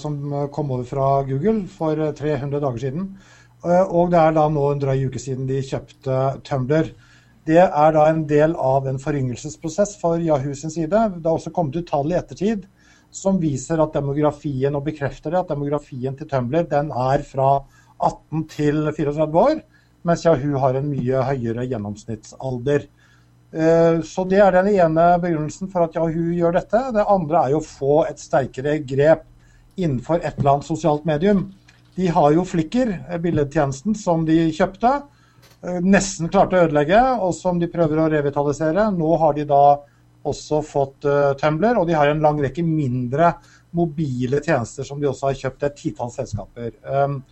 som 0.00 0.14
uh, 0.32 0.48
kom 0.50 0.72
over 0.74 0.86
fra 0.88 1.08
Google 1.22 1.68
for 1.70 1.94
uh, 1.94 2.10
300 2.18 2.58
dager 2.58 2.82
siden. 2.82 3.12
og 3.62 4.10
det 4.10 4.18
er 4.18 4.32
da 4.34 4.48
nå 4.50 4.62
en 4.72 4.80
drøy 4.82 5.04
uke 5.06 5.20
siden 5.22 5.46
de 5.46 5.60
kjøpte 5.62 6.16
Tumblr. 6.42 6.88
Det 7.46 7.60
er 7.62 7.92
da 7.94 8.08
en 8.10 8.24
del 8.26 8.56
av 8.58 8.88
en 8.90 8.98
foryngelsesprosess 8.98 9.94
for 10.00 10.18
Yahoo 10.18 10.56
sin 10.58 10.72
side. 10.74 10.90
Det 10.90 11.22
har 11.28 11.36
også 11.36 11.52
kommet 11.54 11.78
ut 11.78 11.86
tall 11.86 12.10
i 12.10 12.18
ettertid 12.18 12.66
som 13.14 13.38
viser 13.38 13.78
at 13.84 13.94
demografien, 13.94 14.74
og 14.74 14.82
bekrefter 14.88 15.30
det, 15.30 15.44
at 15.44 15.54
demografien 15.54 16.18
til 16.18 16.26
Tumblr 16.26 16.66
den 16.66 16.90
er 16.90 17.22
fra 17.28 17.52
18 18.02 18.48
til 18.50 18.82
34 18.96 19.44
år, 19.44 19.62
mens 20.02 20.26
Yahoo 20.26 20.58
har 20.58 20.80
en 20.80 20.90
mye 20.90 21.22
høyere 21.28 21.68
gjennomsnittsalder. 21.70 22.88
Eh, 23.52 24.00
så 24.00 24.24
Det 24.24 24.38
er 24.40 24.52
den 24.52 24.68
ene 24.72 25.06
begrunnelsen 25.20 25.68
for 25.68 25.84
at 25.84 25.96
Yahoo 25.96 26.32
gjør 26.32 26.56
dette. 26.56 26.80
Det 26.96 27.04
andre 27.04 27.44
er 27.44 27.50
jo 27.52 27.60
å 27.60 27.66
få 27.66 27.96
et 28.08 28.20
sterkere 28.20 28.78
grep 28.80 29.26
innenfor 29.76 30.22
et 30.22 30.38
eller 30.38 30.54
annet 30.54 30.68
sosialt 30.68 31.04
medium. 31.04 31.50
De 31.96 32.06
har 32.08 32.32
jo 32.32 32.46
Flikker, 32.48 33.04
eh, 33.08 33.18
billedtjenesten 33.18 33.96
som 33.96 34.24
de 34.24 34.48
kjøpte. 34.50 35.02
Eh, 35.62 35.80
nesten 35.84 36.30
klarte 36.30 36.56
å 36.56 36.66
ødelegge, 36.66 37.20
og 37.20 37.34
som 37.34 37.58
de 37.58 37.68
prøver 37.68 38.00
å 38.00 38.08
revitalisere. 38.10 38.88
Nå 38.96 39.18
har 39.18 39.34
de 39.34 39.44
da 39.44 39.80
også 40.24 40.62
fått 40.62 41.04
uh, 41.04 41.34
Tumbler, 41.34 41.76
og 41.76 41.88
de 41.88 41.96
har 41.98 42.06
en 42.06 42.20
lang 42.22 42.38
rekke 42.38 42.62
mindre 42.62 43.34
mobile 43.74 44.38
tjenester 44.44 44.86
som 44.86 45.00
de 45.00 45.08
også 45.10 45.26
har 45.26 45.34
kjøpt 45.34 45.64
et 45.66 45.74
titalls 45.80 46.14
selskaper. 46.14 46.70
Um, 46.86 47.24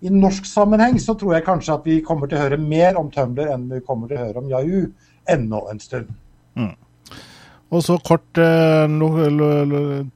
I 0.00 0.08
norsk 0.08 0.46
sammenheng 0.48 0.96
så 1.02 1.12
tror 1.18 1.34
jeg 1.34 1.44
kanskje 1.44 1.74
at 1.74 1.84
vi 1.84 1.98
kommer 2.00 2.26
til 2.26 2.38
å 2.38 2.46
høre 2.46 2.56
mer 2.56 2.96
om 2.96 3.10
Tumbler 3.12 3.52
enn 3.52 3.68
vi 3.68 3.82
kommer 3.84 4.08
til 4.08 4.16
å 4.16 4.24
høre 4.24 4.40
om 4.40 4.48
Yahoo 4.48 4.86
ennå 5.28 5.64
en 5.70 5.80
stund. 5.82 6.12
Mm. 6.58 6.74
Og 7.68 7.82
så 7.84 7.98
kort 8.00 8.38
eh, 8.40 8.86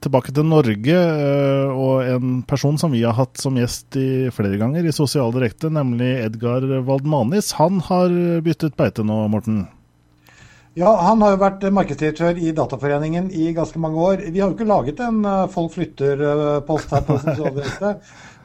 tilbake 0.01 0.33
til 0.33 0.47
Norge 0.49 0.95
eh, 0.97 1.69
og 1.69 2.07
en 2.09 2.39
person 2.49 2.79
som 2.81 2.95
vi 2.95 3.03
har 3.05 3.13
hatt 3.13 3.37
som 3.37 3.59
gjest 3.59 3.93
i 3.99 4.31
flere 4.33 4.57
ganger 4.57 4.87
i 4.89 4.95
Sosial 4.95 5.29
Direkte, 5.35 5.69
nemlig 5.69 6.15
Edgar 6.23 6.65
Waldmanis. 6.87 7.51
Han 7.59 7.77
har 7.85 8.09
byttet 8.41 8.77
beite 8.79 9.05
nå, 9.05 9.19
Morten? 9.29 9.67
Ja, 10.73 10.89
han 11.05 11.21
har 11.21 11.35
jo 11.35 11.43
vært 11.43 11.67
markedsdirektør 11.69 12.39
i 12.41 12.55
Dataforeningen 12.57 13.29
i 13.29 13.51
ganske 13.53 13.77
mange 13.77 14.01
år. 14.01 14.23
Vi 14.25 14.41
har 14.41 14.49
jo 14.49 14.55
ikke 14.55 14.65
laget 14.65 15.03
en 15.05 15.19
uh, 15.21 15.45
folk 15.53 15.75
flytter-post 15.75 16.95
her 16.95 17.05
på 17.05 17.19
Sosial 17.27 17.53
Direkte, 17.53 17.91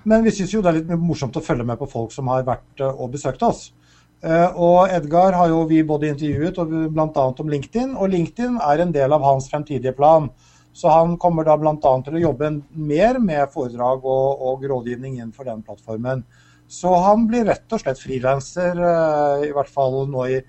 men 0.04 0.26
vi 0.26 0.34
syns 0.36 0.52
jo 0.52 0.60
det 0.60 0.74
er 0.74 0.80
litt 0.82 0.92
morsomt 1.00 1.40
å 1.40 1.44
følge 1.44 1.64
med 1.64 1.80
på 1.80 1.88
folk 1.88 2.12
som 2.12 2.28
har 2.28 2.44
vært 2.44 2.84
og 2.90 3.08
besøkt 3.16 3.40
oss. 3.48 3.70
Eh, 4.18 4.56
og 4.58 4.90
Edgar 4.90 5.36
har 5.38 5.50
jo 5.52 5.62
vi 5.70 5.78
både 5.86 6.10
intervjuet 6.10 6.56
og 6.58 6.72
bl.a. 6.90 7.24
om 7.30 7.52
LinkedIn, 7.52 7.94
og 7.94 8.10
LinkedIn 8.10 8.58
er 8.66 8.82
en 8.82 8.94
del 8.94 9.14
av 9.14 9.22
hans 9.22 9.46
fremtidige 9.50 9.94
plan. 9.94 10.26
Så 10.74 10.90
han 10.90 11.16
kommer 11.22 11.46
da 11.46 11.54
bl.a. 11.58 11.76
til 11.78 12.18
å 12.18 12.24
jobbe 12.24 12.50
mer 12.74 13.20
med 13.22 13.54
foredrag 13.54 14.02
og, 14.02 14.42
og 14.42 14.66
rådgivning 14.66 15.18
innenfor 15.18 15.46
den 15.46 15.62
plattformen. 15.66 16.24
Så 16.68 16.92
han 17.00 17.24
blir 17.30 17.46
rett 17.48 17.72
og 17.72 17.80
slett 17.80 18.02
frilanser, 18.02 18.82
eh, 18.90 19.48
i 19.48 19.54
hvert 19.54 19.70
fall 19.72 20.02
nå 20.10 20.28
i, 20.34 20.42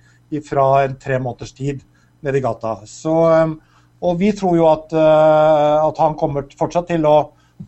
fra 0.45 0.84
en 0.86 0.97
tre 1.01 1.17
måneders 1.22 1.53
tid 1.57 1.86
nede 2.26 2.41
i 2.41 2.43
gata. 2.43 2.80
Så, 2.89 3.15
eh, 3.36 3.57
og 3.99 4.17
vi 4.17 4.32
tror 4.34 4.55
jo 4.57 4.70
at, 4.70 4.93
at 4.95 5.97
han 5.99 6.13
kommer 6.15 6.45
fortsatt 6.57 6.88
til 6.88 7.03
å 7.05 7.17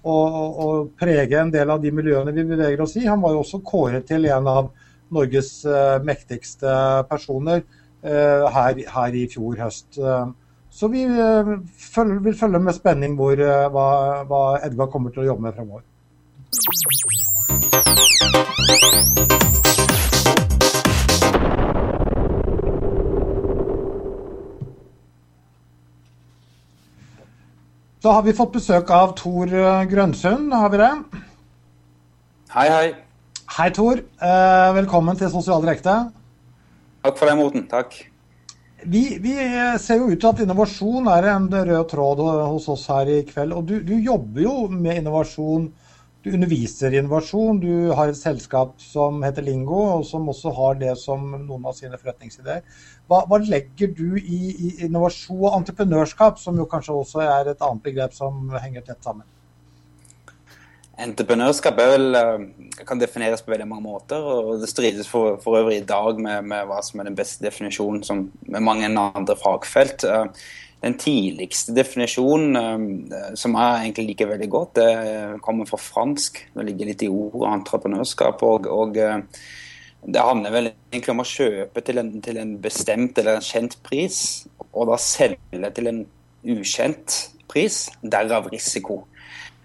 å 0.08 0.68
prege 0.96 1.36
en 1.36 1.50
del 1.52 1.68
av 1.74 1.82
de 1.84 1.90
miljøene 1.92 2.32
vi 2.32 2.46
beveger 2.48 2.80
oss 2.80 2.94
i. 2.96 3.04
Han 3.04 3.20
var 3.20 3.34
jo 3.36 3.42
også 3.42 3.60
kåret 3.60 4.06
til 4.08 4.24
en 4.32 4.48
av 4.48 4.70
Norges 5.12 5.52
mektigste 6.08 6.72
personer 7.10 7.62
her, 8.02 8.80
her 8.96 9.18
i 9.18 9.28
fjor 9.30 9.60
høst. 9.60 10.00
Så 10.72 10.88
vi 10.90 11.04
vil 11.06 12.38
følge 12.40 12.64
med 12.64 12.74
spenning 12.74 13.20
hvor, 13.20 13.36
hva, 13.76 13.88
hva 14.26 14.42
Edvard 14.66 14.94
kommer 14.94 15.14
til 15.14 15.26
å 15.26 15.32
jobbe 15.34 15.50
med 15.50 15.60
fremover. 15.60 15.84
Så 28.02 28.10
har 28.10 28.22
vi 28.26 28.34
fått 28.34 28.56
besøk 28.56 28.90
av 28.90 29.12
Tor 29.14 29.52
eh, 29.54 29.84
Grønsund, 29.86 30.54
har 30.58 30.72
vi 30.74 30.78
det? 30.82 30.92
Hei, 32.56 32.68
hei. 32.74 33.11
Hei, 33.52 33.68
Tor. 33.76 34.00
Eh, 34.00 34.70
velkommen 34.78 35.18
til 35.20 35.28
Sosial 35.28 35.60
direkte. 35.66 35.92
Takk 37.04 37.18
for 37.20 37.28
den, 37.28 37.40
Morten. 37.42 37.66
Takk. 37.68 37.98
Vi, 38.94 39.02
vi, 39.20 39.34
ser 39.84 40.00
jo 40.00 40.08
ut 40.08 40.22
til 40.22 40.30
at 40.30 40.40
innovasjon 40.46 41.10
er 41.12 41.28
en 41.34 41.50
rød 41.52 41.90
tråd 41.92 42.22
hos 42.48 42.70
oss 42.72 42.86
her 42.88 43.12
i 43.12 43.18
kveld. 43.28 43.52
Og 43.58 43.66
du, 43.68 43.74
du 43.84 43.92
jobber 43.98 44.46
jo 44.46 44.54
med 44.72 45.02
innovasjon. 45.02 45.66
Du 46.24 46.32
underviser 46.32 46.96
i 46.96 47.02
innovasjon. 47.02 47.60
Du 47.60 47.92
har 47.98 48.14
et 48.14 48.22
selskap 48.22 48.72
som 48.80 49.20
heter 49.28 49.44
Lingo, 49.44 49.82
og 49.98 50.08
som 50.08 50.32
også 50.32 50.56
har 50.62 50.80
det 50.80 50.96
som 51.04 51.28
noen 51.34 51.68
av 51.68 51.76
sine 51.76 52.00
forretningsideer. 52.00 52.64
Hva, 53.12 53.26
hva 53.28 53.42
legger 53.44 53.92
du 54.00 54.16
i, 54.16 54.42
i, 54.54 54.74
innovasjon 54.88 55.44
og 55.44 55.60
entreprenørskap, 55.60 56.40
som 56.40 56.56
jo 56.56 56.72
kanskje 56.72 56.96
også 57.04 57.28
er 57.28 57.52
et 57.52 57.68
annet 57.68 57.84
begrep 57.84 58.16
som 58.16 58.48
henger 58.64 58.88
tett 58.88 59.04
sammen? 59.04 59.28
Entreprenørskap 61.02 61.78
vel, 61.80 62.16
eh, 62.16 62.84
kan 62.86 63.00
defineres 63.00 63.42
på 63.42 63.54
veldig 63.54 63.68
mange 63.68 63.86
måter. 63.86 64.18
og 64.22 64.60
Det 64.62 64.70
strides 64.70 65.08
for, 65.08 65.38
for 65.42 65.58
øvrig 65.58 65.82
i 65.82 65.86
dag 65.86 66.20
med, 66.20 66.44
med, 66.46 66.68
hva 66.70 66.82
som 66.86 67.00
er 67.00 67.10
den 67.10 67.18
beste 67.18 67.46
definisjonen 67.46 68.04
som, 68.04 68.28
med 68.42 68.62
mange 68.62 68.90
andre 68.90 69.36
fagfelt. 69.38 70.04
Eh, 70.04 70.26
den 70.82 70.98
tidligste 70.98 71.74
definisjonen, 71.78 72.56
eh, 72.58 73.34
som 73.36 73.58
jeg 73.58 73.82
egentlig 73.88 74.08
liker 74.12 74.32
veldig 74.34 74.50
godt, 74.50 74.76
det 74.76 75.42
kommer 75.42 75.70
fra 75.70 75.82
fransk. 75.82 76.46
Det 76.54 76.68
ligger 76.70 76.92
litt 76.92 77.04
i 77.04 77.10
ordet 77.10 77.50
entreprenørskap. 77.56 78.44
og, 78.44 78.68
og 78.68 78.98
det 80.02 80.22
handler 80.22 80.54
vel 80.54 80.72
egentlig 80.92 81.14
om 81.14 81.22
å 81.22 81.30
kjøpe 81.30 81.82
til 81.86 82.02
en, 82.02 82.16
til 82.26 82.38
en, 82.42 82.56
bestemt 82.62 83.18
eller 83.22 83.38
en 83.38 83.46
kjent 83.46 83.78
pris, 83.86 84.48
og 84.74 84.90
da 84.90 84.98
selge 84.98 85.70
til 85.78 85.90
en 85.92 86.02
ukjent 86.42 87.18
pris. 87.52 87.84
Derav 88.02 88.50
risiko. 88.50 89.04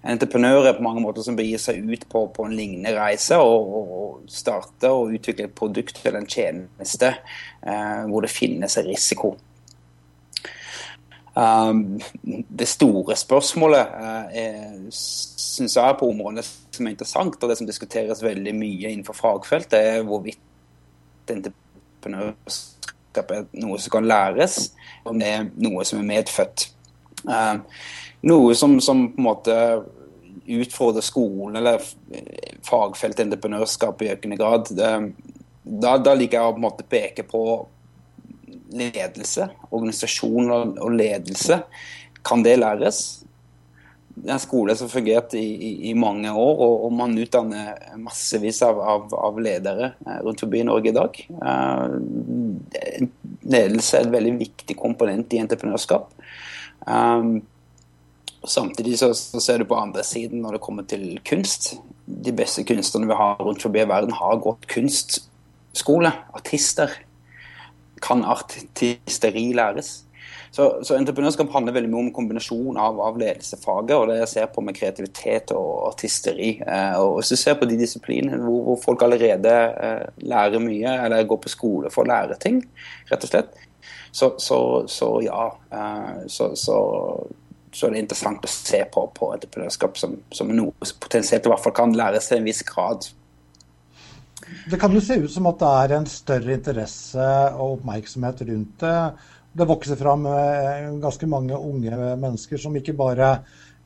En 0.06 0.14
entreprenør 0.14 0.68
er 0.68 0.76
på 0.76 0.84
mange 0.86 1.02
måter 1.02 1.24
som 1.26 1.34
begir 1.34 1.58
seg 1.58 1.80
ut 1.82 2.04
på, 2.06 2.20
på 2.30 2.44
en 2.46 2.54
lignende 2.54 2.92
reise 2.94 3.34
og, 3.42 3.72
og 3.74 4.28
starter 4.30 4.94
og 4.94 5.16
utvikler 5.16 5.48
et 5.48 5.56
produkt 5.58 5.98
eller 6.04 6.22
en 6.22 6.30
tjeneste 6.30 7.10
eh, 7.10 8.04
hvor 8.06 8.22
det 8.22 8.30
finnes 8.30 8.78
en 8.78 8.86
risiko. 8.86 9.32
Um, 11.36 12.00
det 12.48 12.64
store 12.70 13.12
spørsmålet 13.18 13.90
uh, 14.32 14.86
synes 14.88 15.76
jeg 15.76 15.96
på 15.98 16.08
området 16.08 16.44
som 16.46 16.86
er 16.86 16.90
interessant, 16.94 17.42
og 17.42 17.50
det 17.50 17.58
som 17.58 17.66
diskuteres 17.68 18.22
veldig 18.24 18.54
mye 18.56 18.92
innenfor 18.94 19.18
fagfeltet, 19.18 19.76
er 19.76 20.06
hvorvidt 20.06 20.40
entreprenørskap 21.34 23.34
er 23.36 23.44
noe 23.58 23.76
som 23.82 23.90
kan 23.98 24.08
læres, 24.08 24.72
om 25.04 25.20
det 25.20 25.28
er 25.28 25.44
noe 25.60 25.84
som 25.84 26.00
er 26.00 26.08
medfødt. 26.14 26.70
Uh, 27.26 27.60
noe 28.24 28.56
som, 28.56 28.80
som, 28.80 29.12
på 29.12 29.20
en 29.20 29.28
måte 29.28 29.54
utfordrer 30.46 31.04
skolen 31.04 31.58
eller 31.58 31.82
fagfeltet 32.66 33.24
entreprenørskap 33.26 34.02
i 34.02 34.12
økende 34.14 34.38
grad. 34.40 34.70
Da, 34.74 35.96
da 35.98 36.14
liker 36.14 36.38
jeg 36.38 36.46
å 36.46 36.54
på 36.54 36.60
en 36.60 36.66
måte 36.68 36.86
peke 36.86 37.26
på 37.26 37.42
ledelse, 38.76 39.48
organisasjon 39.70 40.50
og 40.52 40.90
ledelse, 40.94 41.60
kan 42.26 42.42
det 42.42 42.58
læres? 42.58 43.00
Det 44.16 44.30
er 44.30 44.38
en 44.38 44.40
skole 44.40 44.74
som 44.76 44.88
har 44.88 44.94
fungert 44.94 45.34
i, 45.36 45.44
i, 45.44 45.70
i, 45.90 45.94
mange 45.98 46.30
år, 46.32 46.60
og, 46.64 46.86
og, 46.86 46.92
man 46.96 47.18
utdanner 47.20 47.74
massevis 48.00 48.62
av, 48.64 48.78
av, 48.80 49.10
av, 49.12 49.40
ledere 49.44 49.90
eh, 50.06 50.22
rundt 50.24 50.40
forbi 50.40 50.62
Norge 50.64 50.88
i 50.88 50.94
dag. 50.96 51.20
Uh, 51.36 51.98
ledelse 53.44 53.98
er 53.98 54.06
et 54.06 54.14
veldig 54.14 54.32
viktig 54.40 54.78
komponent 54.80 55.36
i 55.36 55.42
entreprenørskap. 55.42 56.08
Um, 56.88 57.42
samtidig 58.44 58.98
så, 59.00 59.12
så, 59.14 59.40
ser 59.40 59.58
du 59.58 59.68
på 59.68 59.78
andre 59.78 60.04
siden 60.04 60.42
når 60.44 60.56
det 60.56 60.64
kommer 60.66 60.86
til 60.88 61.20
kunst. 61.26 61.74
De 62.06 62.34
beste 62.36 62.64
kunstnerne 62.66 63.08
vi 63.10 63.18
har 63.18 63.40
rundt 63.42 63.62
forbi 63.62 63.84
verden, 63.88 64.14
har 64.14 64.42
gått 64.42 64.68
kunstskole. 64.70 66.12
Artister 66.36 66.92
kan 68.02 68.24
artisteri 68.24 69.52
læres. 69.56 70.02
Så, 70.56 70.78
så, 70.82 70.94
entreprenørskap 70.96 71.50
handler 71.52 71.74
veldig 71.76 71.90
mye 71.92 72.02
om 72.06 72.12
kombinasjon 72.16 72.78
av, 72.80 72.96
av 73.04 73.18
ledelsesfaget 73.20 73.92
og 73.92 74.06
det 74.08 74.20
jeg 74.22 74.30
ser 74.30 74.46
på 74.54 74.62
med 74.64 74.76
kreativitet 74.78 75.52
og 75.52 75.90
artisteri. 75.90 76.54
Eh, 76.64 76.96
og 76.96 77.18
Hvis 77.18 77.34
du 77.34 77.40
ser 77.40 77.58
på 77.60 77.68
de 77.68 77.76
disiplinene 77.76 78.40
hvor, 78.40 78.62
hvor 78.70 78.78
folk 78.84 79.04
allerede 79.04 79.52
eh, 79.52 80.06
lærer 80.24 80.62
mye, 80.62 80.94
eller 81.04 81.28
går 81.28 81.42
på 81.44 81.52
skole 81.52 81.92
for 81.92 82.06
å 82.06 82.10
lære 82.12 82.38
ting, 82.40 82.62
rett 83.10 83.26
og 83.26 83.32
slett, 83.32 83.58
så, 84.16 84.30
så 84.88 85.10
ja. 85.26 85.50
Eh, 85.76 86.24
så, 86.32 86.48
så, 87.76 87.86
er 87.86 87.96
det 87.96 88.06
interessant 88.06 88.44
å 88.46 88.50
se 88.50 88.80
på, 88.92 89.04
på 89.12 89.30
entreprenørskap 89.34 90.00
som, 90.00 90.16
som 90.32 90.48
noe 90.56 90.88
som 90.88 91.00
potensielt 91.02 91.44
i 91.44 91.52
hvert 91.52 91.64
fall 91.64 91.76
kan 91.76 91.94
læres 91.96 92.30
til 92.30 92.40
en 92.40 92.48
viss 92.48 92.64
grad. 92.66 93.08
Det 94.70 94.78
kan 94.80 94.94
jo 94.94 95.02
se 95.02 95.18
ut 95.20 95.32
som 95.32 95.48
at 95.50 95.60
det 95.60 95.70
er 95.82 95.94
en 95.96 96.08
større 96.08 96.56
interesse 96.56 97.28
og 97.56 97.78
oppmerksomhet 97.78 98.44
rundt 98.48 98.82
det. 98.84 98.98
Det 99.56 99.68
vokser 99.68 99.98
fram 99.98 100.26
eh, 100.28 100.90
ganske 101.02 101.28
mange 101.30 101.56
unge 101.56 101.96
mennesker 102.20 102.60
som 102.60 102.76
ikke 102.76 102.94
bare, 102.96 103.30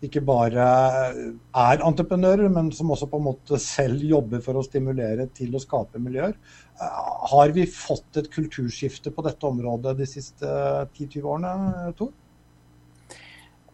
ikke 0.03 0.22
bare 0.26 0.66
er 1.14 1.84
entreprenører, 1.86 2.51
men 2.53 2.72
som 2.74 2.91
også 2.91 3.09
på 3.11 3.20
en 3.20 3.28
måte 3.28 3.61
selv 3.62 4.03
jobber 4.03 4.43
for 4.45 4.59
å 4.59 4.64
stimulere 4.66 5.28
til 5.36 5.55
å 5.55 5.62
skape 5.62 6.03
miljøer. 6.03 6.34
Eh, 6.34 7.05
har 7.34 7.55
vi 7.57 7.68
fått 7.70 8.20
et 8.20 8.30
kulturskifte 8.34 9.14
på 9.14 9.26
dette 9.26 9.47
området 9.47 9.95
de 10.03 10.11
siste 10.11 10.51
10-20 10.99 11.30
årene, 11.36 11.95
Tor? 11.99 12.12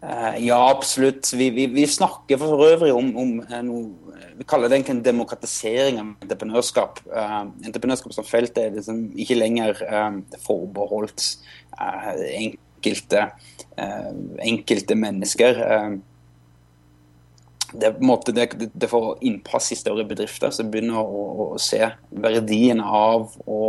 Eh, 0.02 0.46
ja, 0.46 0.70
absolutt. 0.70 1.32
Vi, 1.32 1.50
vi, 1.50 1.66
vi, 1.66 1.86
snakker 1.86 2.38
for 2.38 2.64
øvrig 2.66 2.92
om, 2.94 3.14
om 3.16 3.38
eh, 3.40 3.62
noe 3.64 4.14
Vi 4.36 4.44
kaller 4.44 4.68
det 4.68 4.82
en 4.84 4.98
demokratisering 5.00 5.96
av 5.96 6.08
entreprenørskap. 6.20 6.98
Uh, 7.08 7.46
entreprenørskap 7.64 8.12
som 8.12 8.26
felt 8.28 8.58
er 8.60 8.74
liksom 8.74 8.98
ikke 9.16 9.38
lenger 9.38 9.78
uh, 9.88 10.18
forbeholdt 10.44 11.24
uh, 11.80 12.10
enkelte, 12.36 13.22
enkelte, 14.44 14.98
mennesker. 15.00 15.62
Det, 17.72 17.94
måte, 18.04 18.34
det, 18.36 18.68
det, 18.74 18.90
får 18.92 19.08
innpass 19.24 19.70
i 19.72 19.80
større 19.80 20.04
bedrifter 20.04 20.52
som 20.52 20.68
begynner 20.70 21.00
å, 21.00 21.24
å, 21.24 21.48
å 21.56 21.58
se 21.60 21.80
verdien 22.12 22.84
av 22.84 23.32
å 23.48 23.62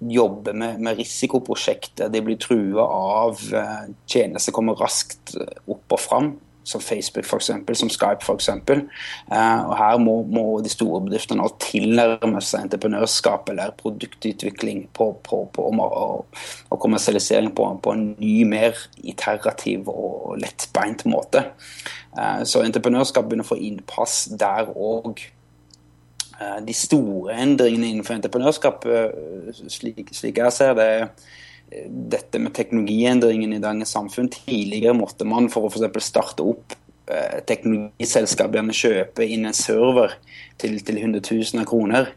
jobber 0.00 0.56
med, 0.56 0.80
med 0.80 0.96
risikoprosjekter. 1.00 2.08
De 2.08 2.22
blir 2.24 2.38
trua 2.40 2.84
av 2.84 3.42
eh, 3.52 3.90
tjenester 4.08 4.54
kommer 4.56 4.78
raskt 4.80 5.34
opp 5.68 5.96
og 5.96 6.00
fram, 6.00 6.32
som 6.70 6.80
Facebook 6.80 7.24
f.eks., 7.24 7.50
som 7.78 7.90
Skype 7.90 8.24
f.eks. 8.24 8.48
Eh, 8.48 9.60
og 9.66 9.74
her 9.78 9.98
må, 10.02 10.20
må, 10.28 10.44
de 10.64 10.72
store 10.72 11.02
bedriftene 11.06 11.46
tilnærme 11.62 12.42
seg 12.44 12.66
entreprenørskap 12.66 13.50
eller 13.52 13.74
produktutvikling 13.80 14.86
på, 14.96 15.10
på, 15.26 15.42
på, 15.54 15.66
og, 15.70 16.40
og, 16.68 16.78
kommersialisering 16.82 17.52
på, 17.56 17.66
på, 17.82 17.96
en 17.96 18.06
ny, 18.20 18.36
mer 18.48 18.78
iterativ 19.02 19.90
og 19.90 20.38
lettbeint 20.40 21.06
måte. 21.10 21.46
Eh, 22.16 22.42
så 22.48 22.64
entreprenørskap 22.64 23.28
begynner 23.28 23.48
å 23.48 23.52
få 23.52 23.60
innpass 23.70 24.24
der 24.40 24.72
òg. 24.76 25.24
Eh, 26.40 26.60
de 26.64 26.72
store 26.72 27.34
endringene 27.42 27.90
innenfor 27.90 28.16
entreprenørskap, 28.16 28.86
eh, 28.88 29.50
slik, 29.68 30.08
slik 30.16 30.38
jeg 30.40 30.52
ser 30.52 30.74
det, 30.74 31.10
eh, 31.70 31.88
dette 31.88 32.38
med 32.38 32.54
teknologiendringen 32.54 33.52
i 33.52 33.60
dagens 33.60 33.92
samfunn. 33.92 34.30
Tidligere 34.30 34.96
måtte 34.96 35.26
man 35.26 35.48
for 35.48 35.68
å 35.68 35.70
for 35.70 36.00
starte 36.00 36.40
opp 36.40 36.76
teknologiselskap 37.44 38.52
gjerne 38.52 38.70
kjøpe 38.70 39.26
inn 39.26 39.44
en 39.44 39.52
server 39.52 40.12
til, 40.56 40.78
til 40.78 40.96
100 40.96 41.20
000 41.26 41.64
kroner. 41.66 42.12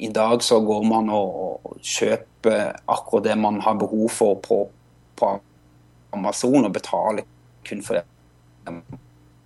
I 0.00 0.08
dag 0.08 0.42
så 0.42 0.58
går 0.58 0.82
man 0.82 1.08
og, 1.08 1.60
kjøper 1.80 2.80
akkurat 2.88 3.24
det 3.24 3.38
man 3.38 3.60
har 3.60 3.74
behov 3.78 4.10
for 4.10 4.34
på, 4.34 4.68
på 5.14 5.40
Amazon, 6.12 6.64
og 6.64 6.72
betaler 6.72 7.22
kun 7.64 7.80
for 7.80 7.94
det 7.94 8.04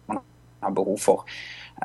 man 0.08 0.22
har 0.62 0.70
behov 0.70 0.98
for. 0.98 1.26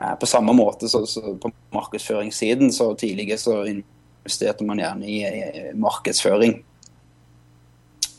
Eh, 0.02 0.16
på 0.20 0.26
samme 0.30 0.54
måte 0.54 0.89
så, 0.89 1.06
så 1.06 1.36
på 1.41 1.52
markedsføringssiden 1.74 2.72
så 2.74 2.93
tidligere 2.95 3.38
så 3.41 3.60
investerte 3.66 4.66
man 4.66 4.82
gjerne 4.82 5.10
i, 5.10 5.22
i 5.24 5.72
markedsføring. 5.74 6.64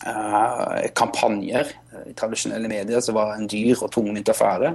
uh, 0.06 0.88
kampanjer. 0.94 1.66
I 2.06 2.14
tradisjonelle 2.14 2.68
medier 2.68 3.00
så 3.00 3.12
var 3.12 3.32
det 3.32 3.42
en 3.42 3.50
dyr 3.50 3.82
og 3.82 3.92
tungvint 3.92 4.28
affære. 4.28 4.74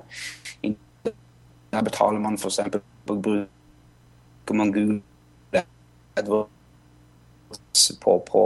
Der 1.74 1.82
betaler 1.82 2.20
man 2.20 2.38
f.eks. 2.38 2.60
på 3.08 3.16
bruker 3.16 4.54
man 4.54 4.72
Google 4.72 5.02
på, 8.02 8.20
på 8.28 8.44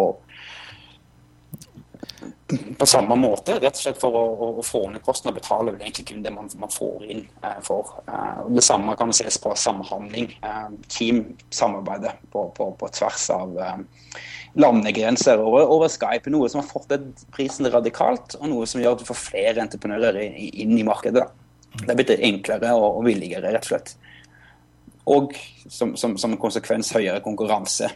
på 2.77 2.85
samme 2.85 3.15
måte, 3.19 3.57
rett 3.59 3.75
og 3.75 3.81
slett 3.81 3.99
for 3.99 4.15
å, 4.15 4.51
å 4.61 4.63
få 4.63 4.85
ned 4.93 5.03
kostnader, 5.03 5.35
betaler 5.41 5.75
vel 5.75 5.83
egentlig 5.83 6.05
kun 6.07 6.21
det 6.23 6.31
man, 6.31 6.47
man 6.61 6.71
får 6.71 7.03
inn 7.11 7.25
eh, 7.43 7.57
for. 7.65 7.97
Eh, 8.07 8.45
det 8.55 8.63
samme 8.63 8.95
kan 8.99 9.11
ses 9.11 9.39
på 9.43 9.51
samhandling. 9.59 10.29
Eh, 10.39 10.69
team-samarbeidet 10.93 12.13
på, 12.31 12.45
på, 12.55 12.69
på, 12.79 12.89
tvers 12.95 13.27
av 13.35 13.59
eh, 13.59 13.83
landegrenser 14.63 15.43
over, 15.43 15.67
over, 15.67 15.91
Skype. 15.91 16.31
Noe 16.31 16.47
som 16.51 16.63
har 16.63 16.71
fått 16.71 16.95
prisen 17.35 17.67
radikalt, 17.73 18.39
og 18.39 18.47
noe 18.53 18.69
som 18.69 18.81
gjør 18.83 18.95
at 18.95 19.03
du 19.03 19.09
får 19.11 19.21
flere 19.25 19.67
entreprenører 19.67 20.23
inn 20.47 20.77
i 20.79 20.87
markedet. 20.87 21.27
Det 21.81 21.91
er 21.91 21.99
blitt 21.99 22.15
enklere 22.15 22.71
og, 22.79 23.01
og 23.01 23.07
billigere, 23.09 23.51
rett 23.51 23.67
og 23.67 23.73
slett. 23.73 23.95
Og 25.07 25.35
som, 25.67 25.95
som, 25.99 26.15
som 26.19 26.31
en 26.31 26.39
konsekvens 26.39 26.95
høyere 26.95 27.19
konkurranse 27.23 27.91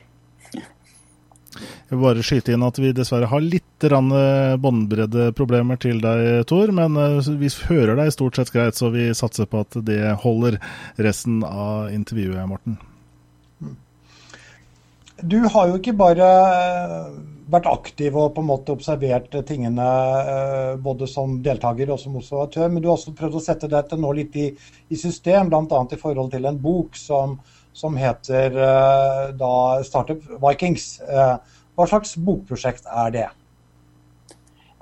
jeg 1.60 1.97
vil 1.97 2.04
bare 2.06 2.24
skyte 2.24 2.54
inn 2.56 2.64
at 2.64 2.78
vi 2.80 2.93
dessverre 2.95 3.28
har 3.32 3.43
litt 3.43 3.86
eh, 3.88 4.54
båndbreddeproblemer 4.62 5.80
til 5.82 5.99
deg, 6.04 6.45
Tor. 6.47 6.72
Men 6.76 6.95
eh, 6.99 7.34
vi 7.41 7.52
hører 7.68 7.99
deg 7.99 8.14
stort 8.16 8.39
sett 8.39 8.54
greit, 8.54 8.80
så 8.80 8.91
vi 8.93 9.10
satser 9.18 9.49
på 9.52 9.66
at 9.66 9.82
det 9.88 10.16
holder 10.24 10.62
resten 11.02 11.41
av 11.47 11.91
intervjuet, 11.91 12.47
Morten. 12.47 12.80
Du 15.22 15.38
har 15.54 15.68
jo 15.70 15.78
ikke 15.78 15.93
bare 15.99 16.28
eh, 16.56 17.10
vært 17.52 17.68
aktiv 17.70 18.16
og 18.16 18.32
på 18.34 18.41
en 18.41 18.49
måte 18.54 18.74
observert 18.74 19.34
tingene 19.45 19.86
både 20.82 21.10
som 21.10 21.41
deltaker 21.43 21.91
og 21.91 21.99
som 21.99 22.16
observatør, 22.16 22.70
men 22.72 22.80
du 22.80 22.88
har 22.88 22.95
også 22.95 23.12
prøvd 23.18 23.36
å 23.36 23.43
sette 23.43 23.70
dette 23.70 23.99
nå 23.99 24.14
litt 24.16 24.38
i, 24.39 24.47
i 24.88 24.97
system, 24.97 25.52
bl.a. 25.52 25.82
i 25.91 25.99
forhold 25.99 26.32
til 26.32 26.47
en 26.47 26.62
bok 26.64 26.95
som 26.95 27.41
som 27.74 27.97
heter 27.99 28.57
uh, 28.57 29.30
da 29.38 29.53
Startup 29.88 30.24
Vikings. 30.41 30.97
Uh, 31.07 31.38
hva 31.76 31.88
slags 31.88 32.17
bokprosjekt 32.19 32.89
er 32.91 33.13
det? 33.15 33.30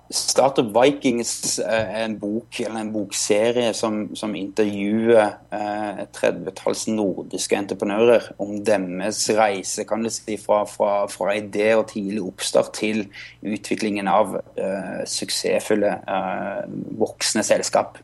Startup 0.09 0.65
Vikings 0.73 1.59
er 1.61 1.91
en 2.01 2.15
bok 2.17 2.57
eller 2.63 2.81
en 2.81 2.89
bokserie 2.89 3.75
som, 3.77 4.07
som 4.17 4.31
intervjuer 4.33 5.19
eh, 5.53 5.99
et 6.01 6.09
tredvetalls 6.17 6.87
nordiske 6.89 7.53
entreprenører 7.53 8.31
om 8.41 8.55
deres 8.65 9.21
reise 9.37 9.85
kan 9.85 10.01
du 10.01 10.09
si, 10.09 10.39
fra, 10.41 10.63
fra, 10.65 11.03
fra 11.13 11.35
idé 11.37 11.75
og 11.77 11.91
tidlig 11.93 12.23
oppstart 12.25 12.73
til 12.79 13.03
utviklingen 13.45 14.09
av 14.09 14.33
uh, 14.39 15.05
suksessfulle 15.05 15.93
uh, 16.09 16.65
voksne 16.97 17.45
selskap. 17.45 18.01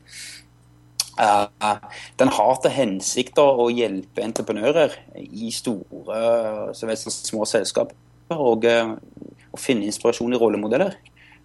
Uh, 1.15 1.77
den 2.19 2.27
har 2.27 2.57
til 2.59 2.73
hensikt 2.75 3.39
å 3.39 3.69
hjelpe 3.71 4.23
entreprenører 4.25 4.97
i 5.15 5.47
store 5.55 6.73
så 6.75 6.89
vel 6.89 6.99
som 6.99 7.13
små 7.13 7.47
selskaper 7.47 8.35
og 8.35 8.67
uh, 8.67 8.97
å 9.55 9.59
finne 9.59 9.87
inspirasjon 9.87 10.35
i 10.35 10.41
rollemodeller. 10.41 10.97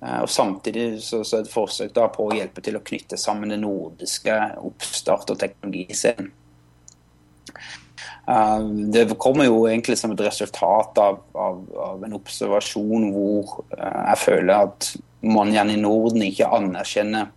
Uh, 0.03 0.25
og 0.25 0.31
Samtidig 0.33 0.89
så, 1.07 1.23
så 1.23 1.39
et 1.39 1.53
forsøk 1.53 1.95
da, 1.95 2.09
på 2.11 2.27
å 2.27 2.35
hjelpe 2.35 2.65
til 2.67 2.81
å 2.81 2.83
knytte 2.83 3.21
sammen 3.21 3.55
den 3.55 3.63
nordiske 3.63 4.37
oppstart- 4.59 5.31
og 5.31 5.39
teknologiscenen. 5.43 6.33
Det 8.95 9.03
kommer 9.19 9.49
jo 9.49 9.65
egentlig 9.67 9.97
som 9.99 10.13
et 10.13 10.21
resultat 10.23 10.99
av, 11.03 11.17
av, 11.35 11.57
av 11.83 12.05
en 12.07 12.15
observasjon 12.15 13.09
hvor 13.11 13.57
jeg 13.75 14.19
føler 14.21 14.69
at 14.69 14.87
man 15.27 15.51
igjen 15.51 15.73
i 15.73 15.81
Norden 15.81 16.23
ikke 16.25 16.49
anerkjenner 16.55 17.33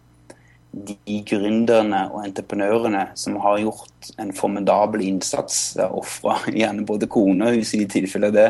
de 0.74 1.20
gründerne 1.30 2.08
og 2.10 2.24
entreprenørene 2.26 3.06
som 3.20 3.38
har 3.44 3.62
gjort 3.62 4.10
en 4.22 4.34
formidabel 4.34 5.06
innsats, 5.06 5.76
ofra 5.86 6.40
gjerne 6.60 6.88
både 6.90 7.10
kone 7.12 7.52
og 7.52 7.60
hus 7.60 7.76
i 7.78 7.84
de 7.84 7.90
tilfeller 8.00 8.34
det, 8.34 8.50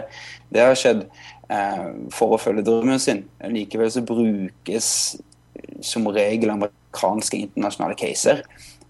det 0.54 0.64
har 0.64 0.80
skjedd, 0.80 1.04
eh, 1.52 1.86
for 2.16 2.36
å 2.36 2.42
følge 2.42 2.66
drømmen 2.68 3.02
sin. 3.02 3.26
Likevel 3.52 3.92
så 3.92 4.06
brukes 4.08 4.88
som 5.84 6.08
regel 6.16 6.54
amerikanske 6.54 7.44
internasjonale 7.44 8.00
caser. 8.00 8.44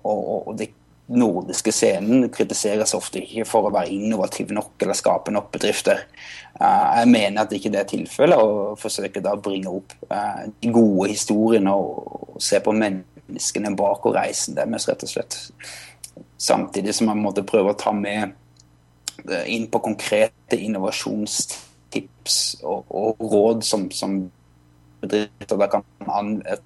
Og, 0.04 0.48
og, 0.48 0.56
det 0.60 0.70
nordiske 1.14 1.72
scenen 1.76 2.30
kritiseres 2.32 2.94
ofte 2.96 3.20
ikke 3.20 3.44
for 3.48 3.68
å 3.68 3.74
være 3.74 3.92
innovativ 3.92 4.54
nok 4.56 4.82
eller 4.82 4.96
skape 4.98 5.34
nok 5.36 5.50
bedrifter. 5.52 6.06
Uh, 6.56 7.02
jeg 7.02 7.10
mener 7.12 7.44
at 7.44 7.56
ikke 7.56 7.72
det 7.74 7.82
er 7.82 7.90
tilfellet, 7.90 8.40
og 8.40 8.80
forsøker 8.80 9.24
da 9.24 9.34
å 9.36 9.42
bringe 9.44 9.74
opp 9.74 9.96
uh, 10.08 10.46
de 10.64 10.72
gode 10.74 11.10
historiene 11.12 11.74
og, 11.76 12.38
og 12.38 12.40
se 12.44 12.62
på 12.64 12.76
mennesker 12.78 13.13
menneskene 13.28 13.76
bak 13.78 14.06
og 14.06 14.16
reisen 14.18 14.58
deres, 14.58 14.88
rett 14.90 15.04
og 15.06 15.12
slett. 15.12 15.38
Samtidig 16.38 16.96
som 16.96 17.10
man 17.12 17.24
måtte 17.24 17.46
prøve 17.48 17.74
å 17.74 17.80
ta 17.80 17.94
med 17.96 18.34
eh, 19.30 19.46
inn 19.56 19.70
på 19.72 19.82
konkrete 19.84 20.60
innovasjonstips 20.60 22.40
og, 22.64 22.86
og 22.90 23.24
råd 23.34 23.64
som, 23.66 23.88
som 23.92 24.20
bedrifter 25.04 25.60
da 25.60 25.68
kan 25.72 25.84
anvende 26.08 26.60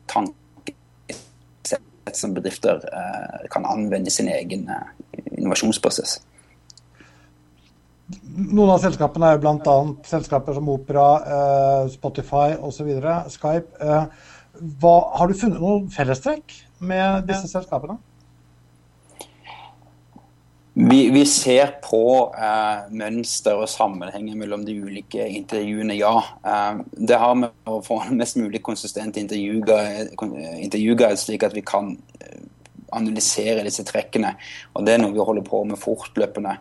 som 2.16 2.34
bedrifter 2.34 2.82
eh, 2.88 3.48
kan 3.52 3.66
anvende 3.68 4.12
sin 4.14 4.30
egen 4.32 4.70
eh, 4.72 4.86
innovasjonsprosess. 5.38 6.22
Noen 8.38 8.72
av 8.72 8.80
selskapene 8.80 9.28
er 9.28 9.36
jo 9.36 9.44
bl.a. 9.44 9.76
selskaper 10.08 10.56
som 10.56 10.70
Opera, 10.72 11.08
eh, 11.36 11.90
Spotify 11.92 12.56
osv. 12.56 12.94
Skype. 13.34 13.82
Eh, 13.84 14.04
hva, 14.82 14.98
har 15.18 15.30
du 15.30 15.38
funnet 15.38 15.62
noen 15.62 15.90
fellestrekk 15.94 16.56
med 16.80 17.28
disse 17.30 17.50
selskapene? 17.52 17.98
Vi, 20.80 21.10
vi, 21.10 21.26
ser 21.26 21.72
på 21.82 22.30
eh, 22.38 22.84
mønster 22.94 23.58
og 23.58 23.66
sammenhenger 23.72 24.36
mellom 24.38 24.62
de 24.66 24.76
ulike 24.78 25.26
intervjuene, 25.26 25.96
ja. 25.98 26.22
Eh, 26.46 26.84
det 27.10 27.18
har 27.18 27.34
med 27.40 27.50
å 27.66 27.82
få 27.82 27.98
en 28.04 28.20
mest 28.20 28.38
mulig 28.38 28.62
konsistent 28.62 29.18
intervjuguide, 29.18 31.18
slik 31.18 31.44
at 31.48 31.56
vi 31.58 31.64
kan 31.66 31.98
eh, 32.22 32.46
analysere 32.94 33.66
disse 33.66 33.82
trekkene. 33.90 34.36
Og 34.78 34.86
Det 34.86 34.94
er 34.94 35.02
noe 35.02 35.16
vi 35.16 35.28
holder 35.32 35.46
på 35.50 35.64
med 35.66 35.82
fortløpende. 35.82 36.54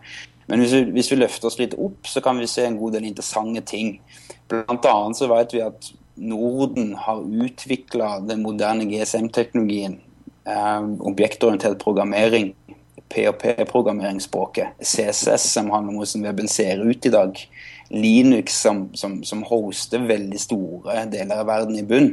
Men 0.49 0.57
hvis 0.63 0.73
vi, 0.73 0.81
hvis 0.97 1.11
vi 1.13 1.21
løfter 1.21 1.47
oss 1.51 1.61
litt 1.61 1.77
opp, 1.77 2.01
så 2.09 2.17
kan 2.25 2.41
vi 2.41 2.49
se 2.49 2.65
en 2.65 2.81
god 2.81 2.97
del 2.97 3.05
interessante 3.11 3.61
ting. 3.69 4.01
Blant 4.49 4.89
annet 4.89 5.19
så 5.19 5.29
vet 5.29 5.53
vi 5.53 5.61
at 5.61 5.93
Norden 6.17 6.95
har 6.95 7.23
utvikla 7.45 8.19
den 8.19 8.41
moderne 8.41 8.85
GSM-teknologien, 8.89 9.99
eh, 10.45 10.83
objektorientert 10.99 11.83
programmering, 11.83 12.55
PHP-programmeringsspråket, 13.09 14.67
CSS, 14.79 15.51
som 15.53 15.69
handler 15.71 15.93
om 15.93 16.01
hvordan 16.01 16.23
weben 16.23 16.47
ser 16.47 16.81
ut 16.83 17.05
i 17.05 17.13
dag, 17.13 17.39
Linux, 17.89 18.61
som, 18.61 18.89
som, 18.93 19.23
som, 19.23 19.43
hoster 19.47 20.03
veldig 20.09 20.39
store 20.39 21.05
deler 21.11 21.39
av 21.39 21.47
verden 21.47 21.79
i 21.79 21.85
bunn. 21.87 22.09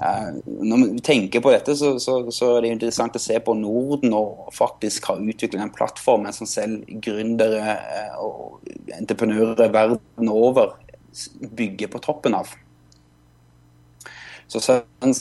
Eh, 0.00 0.30
når 0.46 0.84
vi 0.84 1.04
tenker 1.04 1.44
på 1.44 1.52
dette, 1.52 1.76
så, 1.76 1.98
så, 2.00 2.16
så, 2.32 2.54
er 2.54 2.64
det 2.64 2.72
interessant 2.74 3.18
å 3.18 3.22
se 3.22 3.36
på 3.44 3.54
Norden 3.58 4.16
og 4.16 4.48
faktisk 4.56 5.10
har 5.10 5.20
utviklet 5.20 5.60
den 5.60 5.74
plattformen 5.74 6.34
som 6.34 6.48
selv 6.48 6.88
gründere 7.04 7.76
eh, 7.76 8.16
og 8.18 8.64
entreprenører 8.96 9.74
verden 9.74 10.32
over 10.32 10.78
bygger 11.54 11.92
på 11.92 12.02
toppen 12.02 12.34
av. 12.34 12.48
Så 14.52 14.62
sånn, 14.62 15.14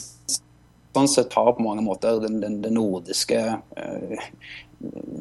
sånn 0.93 1.09
sett 1.09 1.33
har 1.37 1.55
på 1.55 1.65
mange 1.65 1.85
måter 1.85 2.21
den, 2.23 2.39
den, 2.43 2.59
den 2.63 2.77
nordiske, 2.77 3.39
eh, 3.77 4.27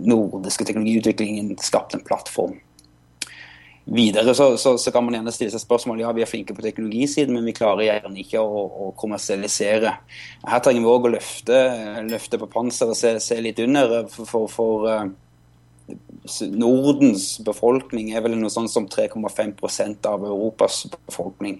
nordiske 0.02 0.66
teknologiutviklingen 0.68 1.56
skapt 1.62 1.96
en 1.96 2.04
plattform. 2.06 2.58
Videre 3.84 4.34
så, 4.34 4.56
så, 4.56 4.78
så, 4.78 4.90
kan 4.94 5.02
man 5.04 5.16
gjerne 5.16 5.32
stille 5.34 5.50
seg 5.50 5.64
spørsmål 5.64 6.04
ja, 6.04 6.12
vi 6.14 6.22
er 6.22 6.30
flinke 6.30 6.54
på 6.54 6.62
teknologisiden, 6.62 7.34
men 7.34 7.48
vi 7.48 7.54
klarer 7.56 7.88
gjerne 7.88 8.20
ikke 8.22 8.38
å, 8.38 8.60
å 8.62 8.90
kommersialisere. 8.98 9.96
Her 10.46 10.62
trenger 10.62 10.84
vi 10.84 10.92
òg 10.92 11.08
å 11.08 11.12
løfte, 11.16 11.58
løfte, 12.06 12.38
på 12.38 12.50
panseret 12.52 12.94
og 12.94 13.00
se, 13.00 13.16
se, 13.24 13.40
litt 13.42 13.58
under. 13.64 13.96
For, 14.12 14.28
for, 14.28 14.46
for 14.52 14.86
uh, 14.86 15.96
Nordens 16.54 17.26
befolkning 17.42 18.12
er 18.14 18.22
vel 18.22 18.38
noe 18.38 18.54
sånn 18.54 18.70
som 18.70 18.86
3,5% 18.86 20.06
av 20.12 20.28
Europas 20.30 20.84
befolkning. 20.94 21.58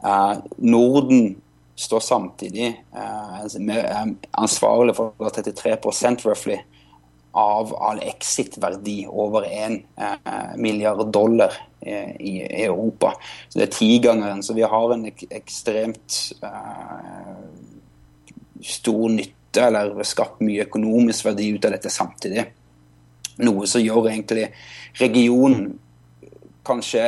Uh, 0.00 0.40
Norden 0.56 1.34
står 1.82 2.04
samtidig 2.06 2.68
eh, 2.94 4.02
ansvarlig 4.38 4.94
for 4.96 5.12
33% 5.18 6.26
roughly 6.28 6.60
av 7.32 7.74
all 7.74 8.00
exit-verdi 8.02 9.06
over 9.08 9.44
1 9.44 9.82
eh, 9.96 10.56
milliard 10.56 11.12
dollar 11.12 11.52
eh, 11.80 12.16
i, 12.20 12.64
Europa. 12.64 13.14
Så 13.48 13.58
Det 13.58 13.64
er 13.64 13.72
tigangeren. 13.78 14.42
Så 14.42 14.54
vi 14.54 14.62
har 14.62 14.92
en 14.92 15.06
ek 15.08 15.24
ekstremt 15.30 16.18
eh, 16.44 17.38
stor 18.60 19.08
nytte, 19.08 19.64
eller 19.64 19.96
skapt 20.04 20.44
mye 20.44 20.66
økonomisk 20.66 21.30
verdi 21.30 21.50
ut 21.56 21.64
av 21.64 21.74
dette 21.74 21.92
samtidig. 21.92 22.44
Noe 23.42 23.66
som 23.68 23.80
gjør 23.80 24.10
egentlig 24.12 24.50
regionen 25.00 25.72
kanskje 26.68 27.02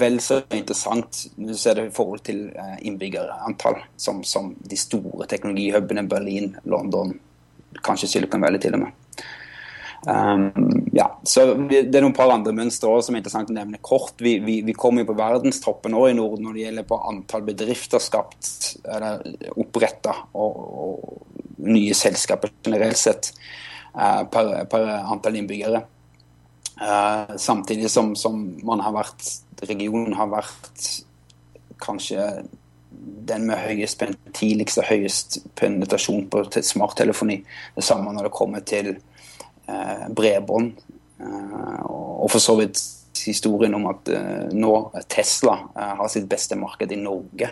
vel 0.00 0.20
så 0.24 0.40
interessant 0.56 1.24
hvis 1.36 1.50
du 1.50 1.60
ser 1.60 1.78
det 1.78 1.88
i 1.88 1.94
forhold 1.94 2.22
til 2.26 2.46
innbyggerantall, 2.86 3.80
som, 3.96 4.22
som 4.26 4.52
de 4.58 4.78
store 4.78 5.28
teknologihubene 5.30 6.06
Berlin, 6.10 6.54
London, 6.64 7.14
kanskje 7.84 8.08
Silicon 8.14 8.42
Valley 8.44 8.62
til 8.62 8.78
og 8.78 8.86
med. 8.86 8.96
Um, 10.06 10.88
ja, 10.92 11.08
så 11.26 11.54
Det 11.54 11.90
er 11.90 12.04
noen 12.04 12.14
par 12.14 12.30
andre 12.30 12.52
mønstre 12.54 12.90
også 12.90 13.08
som 13.08 13.16
er 13.16 13.22
interessant 13.22 13.50
å 13.50 13.56
nevne 13.56 13.80
kort. 13.82 14.14
Vi, 14.22 14.36
vi, 14.44 14.60
vi 14.66 14.76
kommer 14.76 15.02
jo 15.02 15.10
på 15.10 15.18
verdenstoppen 15.18 15.92
nå 15.94 16.04
i 16.08 16.16
Norden 16.16 16.46
når 16.46 16.54
det 16.54 16.64
gjelder 16.66 16.88
på 16.88 17.00
antall 17.10 17.46
bedrifter 17.48 18.02
skapt 18.02 18.52
eller 18.86 19.24
oppretta 19.58 20.14
og, 20.38 20.62
og, 20.84 21.24
nye 21.68 21.96
selskaper 21.98 22.52
generelt 22.62 23.00
sett 23.00 23.32
uh, 23.98 24.22
per, 24.30 24.52
per, 24.70 24.86
antall 25.10 25.40
innbyggere. 25.40 25.82
Uh, 26.78 27.34
samtidig 27.36 27.90
som, 27.90 28.12
som, 28.16 28.38
man 28.62 28.80
har 28.84 28.94
vært 28.94 29.26
regionen 29.66 30.14
har 30.14 30.30
vært 30.30 30.84
kanskje 31.82 32.44
den 33.28 33.44
med 33.48 33.58
høyest 33.58 34.02
og 34.02 34.86
høyest 34.86 35.40
penetrasjon 35.58 36.28
på 36.30 36.44
smarttelefoni. 36.62 37.42
Det 37.74 37.84
samme 37.84 38.14
når 38.14 38.28
det 38.28 38.36
kommer 38.38 38.62
til 38.66 38.94
Eh, 39.68 40.08
bredbånd. 40.08 40.72
Eh, 41.20 41.84
og 41.84 42.30
for 42.32 42.40
så 42.40 42.54
vidt 42.56 42.80
historien 43.26 43.74
om 43.76 43.88
at 43.90 44.08
eh, 44.08 44.46
nå 44.56 44.72
Tesla 45.10 45.58
har 45.74 46.08
sitt 46.08 46.28
beste 46.30 46.56
marked 46.56 46.92
i 46.94 47.00
Norge. 47.00 47.50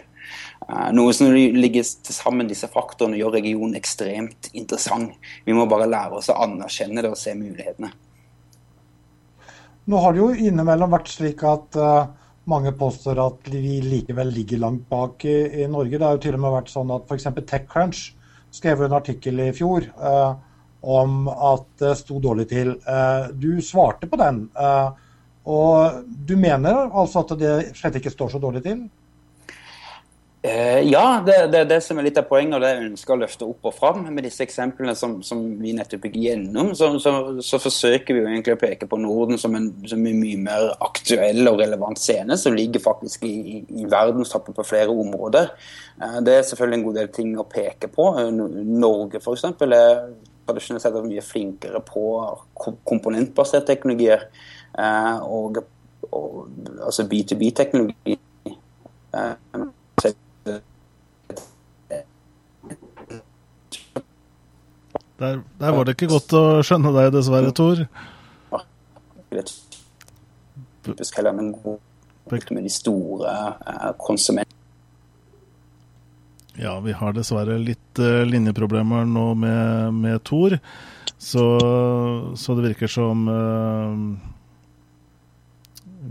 Noe 0.96 1.12
som 1.14 1.28
ligger 1.30 1.84
til 1.84 2.14
sammen 2.16 2.48
disse 2.48 2.66
faktorene 2.72 3.18
gjør 3.20 3.36
regionen 3.36 3.76
ekstremt 3.78 4.48
interessant. 4.56 5.12
Vi 5.44 5.54
må 5.54 5.68
bare 5.70 5.86
lære 5.86 6.18
oss 6.18 6.30
å 6.32 6.38
anerkjenne 6.42 7.04
det 7.04 7.12
og 7.12 7.20
se 7.20 7.36
mulighetene. 7.36 7.92
Nå 9.86 9.98
har 10.02 10.14
det 10.14 10.18
jo 10.18 10.32
innimellom 10.34 10.90
vært 10.96 11.12
slik 11.12 11.44
at 11.46 11.76
uh, 11.78 12.08
mange 12.50 12.72
påstår 12.74 13.20
at 13.22 13.50
vi 13.52 13.78
likevel 13.84 14.32
ligger 14.34 14.58
langt 14.64 14.88
bak 14.90 15.22
i, 15.28 15.36
i, 15.62 15.68
Norge. 15.70 15.94
Det 15.94 16.06
har 16.06 16.16
jo 16.16 16.22
til 16.24 16.38
og 16.38 16.42
med 16.42 16.54
vært 16.56 16.72
sånn 16.72 16.90
at 16.94 17.06
f.eks. 17.06 17.28
TechCrunch 17.46 18.00
skrev 18.56 18.82
en 18.82 18.96
artikkel 18.98 19.44
i 19.44 19.52
fjor 19.54 19.86
uh, 20.00 20.34
om 20.82 21.30
at 21.30 21.68
det 21.82 21.94
sto 22.02 22.18
dårlig 22.22 22.48
til. 22.50 22.74
Uh, 22.82 23.30
du 23.30 23.62
svarte 23.62 24.10
på 24.10 24.18
den. 24.18 24.48
Og 25.46 26.02
du 26.26 26.34
mener 26.34 26.88
altså 26.90 27.22
at 27.22 27.36
det 27.38 27.54
slett 27.78 28.00
ikke 28.00 28.10
står 28.10 28.32
så 28.34 28.42
dårlig 28.42 28.64
til? 28.66 28.80
Eh, 30.42 30.80
ja, 30.86 31.22
det 31.26 31.34
er 31.34 31.48
det, 31.50 31.62
det, 31.72 31.78
som 31.82 31.98
er 31.98 32.06
litt 32.06 32.18
av 32.20 32.26
poenget, 32.28 32.54
og 32.54 32.62
det 32.62 32.68
jeg 32.70 32.88
ønsker 32.90 33.14
å 33.14 33.18
løfte 33.18 33.46
opp 33.48 33.66
og 33.66 33.74
fram. 33.74 34.04
Med 34.14 34.26
disse 34.28 34.44
eksemplene 34.44 34.94
som, 34.98 35.16
som 35.26 35.40
vi 35.58 35.72
nettopp 35.74 36.06
gikk 36.06 36.18
gjennom, 36.22 36.70
så, 36.78 36.92
så, 37.02 37.14
så, 37.42 37.60
forsøker 37.62 38.14
vi 38.14 38.22
jo 38.22 38.28
egentlig 38.28 38.54
å 38.54 38.60
peke 38.60 38.86
på 38.90 39.00
Norden 39.00 39.40
som 39.42 39.56
en, 39.58 39.72
som 39.88 40.04
en 40.06 40.20
mye 40.20 40.38
mer 40.44 40.68
aktuell 40.86 41.42
og 41.50 41.58
relevant 41.64 41.98
scene, 41.98 42.38
som 42.38 42.54
ligger 42.54 42.84
faktisk 42.84 43.26
i, 43.26 43.34
i, 43.56 43.58
i 43.82 43.88
verdenstoppen 43.90 44.54
på 44.54 44.66
flere 44.68 44.94
områder. 44.94 45.50
Det 46.22 46.36
er 46.36 46.46
selvfølgelig 46.46 46.78
en 46.78 46.86
god 46.86 46.98
del 47.00 47.12
ting 47.16 47.34
å 47.40 47.48
peke 47.50 47.90
på. 47.90 48.10
Norge 48.30 49.22
f.eks. 49.22 49.48
er 49.66 50.04
tradisjonelt 50.46 50.84
sett 50.84 51.00
mye 51.08 51.24
flinkere 51.24 51.80
på 51.82 52.04
komponentbaserte 52.86 53.72
teknologier. 53.72 54.28
Eh, 54.78 55.16
og, 55.26 55.64
og, 56.12 56.44
altså 56.84 57.08
B2B-teknologi. 57.10 58.20
Eh, 59.16 59.34
der, 65.20 65.40
der, 65.60 65.72
var 65.72 65.86
det 65.86 65.96
ikke 65.96 66.10
godt 66.12 66.34
å 66.36 66.44
skjønne 66.66 66.92
deg, 66.96 67.12
dessverre, 67.14 67.52
Tor. 67.56 67.86
Typisk 70.86 71.16
heller 71.18 71.34
en 71.40 71.54
god 71.56 71.80
med 72.52 72.66
de 72.66 72.72
store 72.72 73.32
eh, 73.62 73.90
konsumentene. 74.02 74.52
Ja, 76.56 76.78
vi 76.80 76.94
har 76.96 77.12
dessverre 77.12 77.58
litt 77.60 78.00
uh, 78.00 78.24
linjeproblemer 78.24 79.04
nå 79.08 79.26
med, 79.36 79.92
med 79.92 80.22
Tor. 80.24 80.56
Så, 81.16 81.44
så, 82.36 82.56
det 82.56 82.70
virker 82.70 82.90
som 82.90 83.26
uh, 83.28 83.92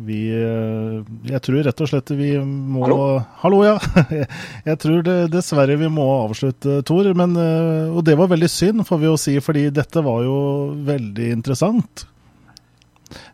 vi 0.06 0.20
uh, 0.34 1.04
Jeg 1.30 1.41
tror 1.46 1.64
rett 1.68 1.84
og 1.84 1.89
slett 1.91 2.12
vi 2.18 2.32
må 2.39 2.84
Hallo, 2.86 3.06
Hallo 3.41 3.62
ja. 3.66 3.76
jeg 4.70 4.80
tror 4.82 5.06
det, 5.06 5.18
dessverre 5.34 5.78
vi 5.80 5.89
må 5.91 6.06
avslutte, 6.26 6.82
Tor. 6.88 7.08
Men, 7.18 7.38
og 7.91 8.04
det 8.08 8.18
var 8.20 8.32
veldig 8.32 8.50
synd, 8.52 8.86
får 8.88 9.02
vi 9.02 9.10
jo 9.10 9.16
si, 9.20 9.38
fordi 9.43 9.70
dette 9.74 10.04
var 10.06 10.24
jo 10.26 10.38
veldig 10.88 11.32
interessant. 11.36 12.06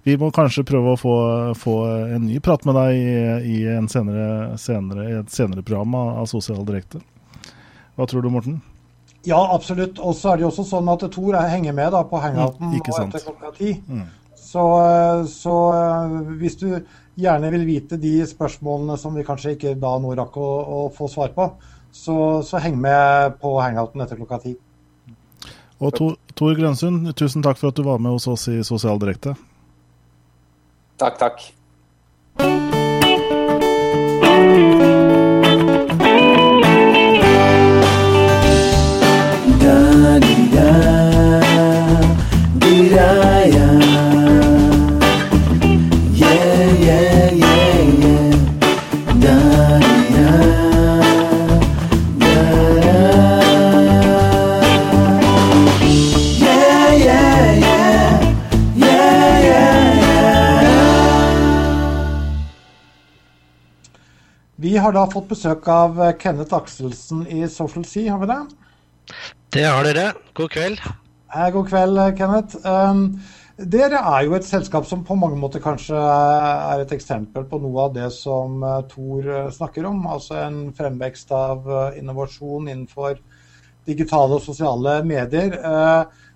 Vi 0.03 0.17
må 0.19 0.31
kanskje 0.33 0.65
prøve 0.67 0.93
å 0.93 0.99
få, 0.99 1.15
få 1.57 1.75
en 2.17 2.25
ny 2.27 2.39
prat 2.43 2.65
med 2.67 2.77
deg 2.77 2.97
i, 2.97 3.55
i 3.55 3.87
senere, 3.91 4.57
senere, 4.61 5.07
et 5.21 5.33
senere 5.33 5.63
program 5.65 5.95
av 5.99 6.27
Sosial 6.29 6.65
Direkte. 6.67 7.01
Hva 7.95 8.07
tror 8.09 8.25
du, 8.25 8.31
Morten? 8.33 8.61
Ja, 9.27 9.41
absolutt. 9.53 9.99
Og 10.01 10.15
så 10.17 10.31
er 10.31 10.39
det 10.39 10.47
jo 10.47 10.49
også 10.49 10.65
sånn 10.65 10.89
at 10.91 11.05
Tor 11.13 11.37
henger 11.45 11.75
med 11.77 11.93
da, 11.93 12.01
på 12.07 12.21
hangouten 12.23 12.71
mm, 12.71 12.79
etter 12.81 13.25
klokka 13.27 13.53
ti. 13.57 13.75
Mm. 13.85 14.07
Så, 14.51 14.63
så, 15.31 15.55
hvis 16.39 16.57
du 16.59 16.67
gjerne 17.19 17.51
vil 17.53 17.63
vite 17.67 17.99
de 18.01 18.17
spørsmålene 18.27 18.97
som 18.99 19.15
vi 19.15 19.23
kanskje 19.27 19.55
ikke 19.55 19.77
da 19.79 19.93
nå 20.01 20.15
rakk 20.19 20.35
å, 20.41 20.49
å 20.61 20.81
få 20.95 21.07
svar 21.11 21.31
på, 21.35 21.47
så, 21.91 22.17
så, 22.47 22.59
heng 22.63 22.79
med 22.81 23.37
på 23.39 23.53
hangouten 23.61 24.03
etter 24.03 24.19
klokka 24.19 24.41
ti. 24.43 24.55
Og 25.81 25.95
Tor 26.37 26.59
Grønsund, 26.59 27.09
tusen 27.17 27.43
takk 27.45 27.59
for 27.59 27.71
at 27.71 27.79
du 27.79 27.87
var 27.87 28.03
med 28.03 28.15
hos 28.15 28.27
oss 28.31 28.47
i 28.51 28.59
Sosial 28.67 29.01
Direkte. 29.01 29.35
Takk, 31.01 31.17
takk. 31.17 32.70
Har 64.77 64.93
da 64.93 65.07
fått 65.09 65.29
besøk 65.31 65.65
av 65.71 65.99
eh, 66.01 66.15
Kenneth 66.21 66.53
Akselsen 66.53 67.23
i 67.25 67.47
Social 67.49 67.85
Sea, 67.85 68.13
har 68.13 68.19
vi 68.21 68.27
det? 68.29 68.41
Det 69.57 69.63
har 69.65 69.87
dere. 69.87 70.03
God 70.37 70.51
kveld. 70.53 70.83
Eh, 71.33 71.47
god 71.55 71.69
kveld, 71.71 71.97
eh, 71.97 72.11
Kenneth. 72.19 72.59
Um, 72.61 73.01
dere 73.57 74.03
er 74.13 74.27
jo 74.27 74.35
et 74.37 74.45
selskap 74.45 74.85
som 74.85 75.01
på 75.07 75.17
mange 75.17 75.39
måter 75.41 75.63
kanskje 75.63 75.97
er 75.97 76.83
et 76.83 76.93
eksempel 76.93 77.47
på 77.49 77.57
noe 77.61 77.87
av 77.87 77.95
det 77.97 78.07
som 78.13 78.61
Tor 78.89 79.27
snakker 79.53 79.85
om. 79.89 80.05
Altså 80.09 80.37
en 80.43 80.61
fremvekst 80.77 81.33
av 81.33 81.67
innovasjon 81.97 82.69
innenfor 82.69 83.19
digitale 83.85 84.37
og 84.37 84.45
sosiale 84.45 84.99
medier. 85.05 85.57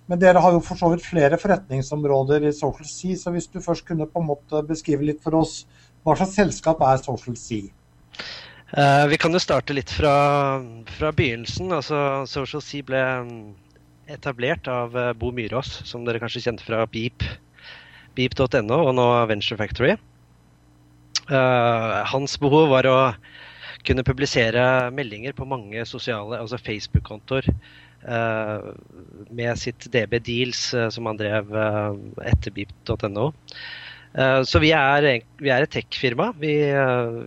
Men 0.06 0.22
dere 0.22 0.42
har 0.42 0.54
jo 0.54 0.62
for 0.62 0.78
så 0.78 0.92
vidt 0.92 1.06
flere 1.06 1.38
forretningsområder 1.40 2.46
i 2.46 2.54
Social 2.54 2.86
Sea, 2.86 3.18
så 3.18 3.34
hvis 3.34 3.50
du 3.50 3.58
først 3.62 3.86
kunne 3.88 4.06
på 4.06 4.22
en 4.22 4.30
måte 4.30 4.62
beskrive 4.68 5.06
litt 5.08 5.22
for 5.24 5.40
oss 5.42 5.64
hva 6.06 6.14
slags 6.14 6.36
selskap 6.38 6.82
er 6.86 7.02
Social 7.02 7.34
Sea? 7.34 7.72
Uh, 8.74 9.06
vi 9.06 9.14
kan 9.22 9.30
jo 9.30 9.38
starte 9.38 9.74
litt 9.76 9.92
fra, 9.94 10.12
fra, 10.96 11.12
begynnelsen. 11.14 11.70
Altså, 11.70 11.98
Social 12.26 12.62
Sea 12.64 12.82
ble 12.86 13.02
mm, 13.28 13.36
etablert 14.10 14.66
av 14.70 14.96
uh, 14.98 15.12
Bo 15.14 15.30
Myrås, 15.34 15.84
som 15.86 16.06
dere 16.06 16.18
kanskje 16.22 16.42
kjente 16.48 16.66
fra 16.66 16.82
Beep, 16.90 17.22
beep.no 18.18 18.80
og 18.80 18.92
nå 18.98 19.06
Venture 19.30 19.58
Factory. 19.60 19.94
Uh, 21.30 22.02
hans 22.10 22.34
behov 22.42 22.72
var 22.74 22.90
å 22.90 22.98
kunne 23.86 24.02
publisere 24.06 24.90
meldinger 24.94 25.34
på 25.36 25.46
mange 25.46 25.84
sosiale, 25.86 26.40
altså 26.40 26.58
Facebook-kontoer, 26.58 27.46
med 29.34 29.58
sitt 29.58 29.86
DB 29.90 30.18
Deals, 30.22 30.60
som 30.94 31.08
han 31.08 31.18
drev 31.18 31.48
etter 32.22 32.52
beep.no. 32.54 33.24
så 34.46 34.60
vi 34.62 34.70
er, 34.74 35.06
vi 35.42 35.50
er 35.50 35.64
et 35.64 35.72
tech-firma. 35.74 36.28
Vi, 36.38 36.52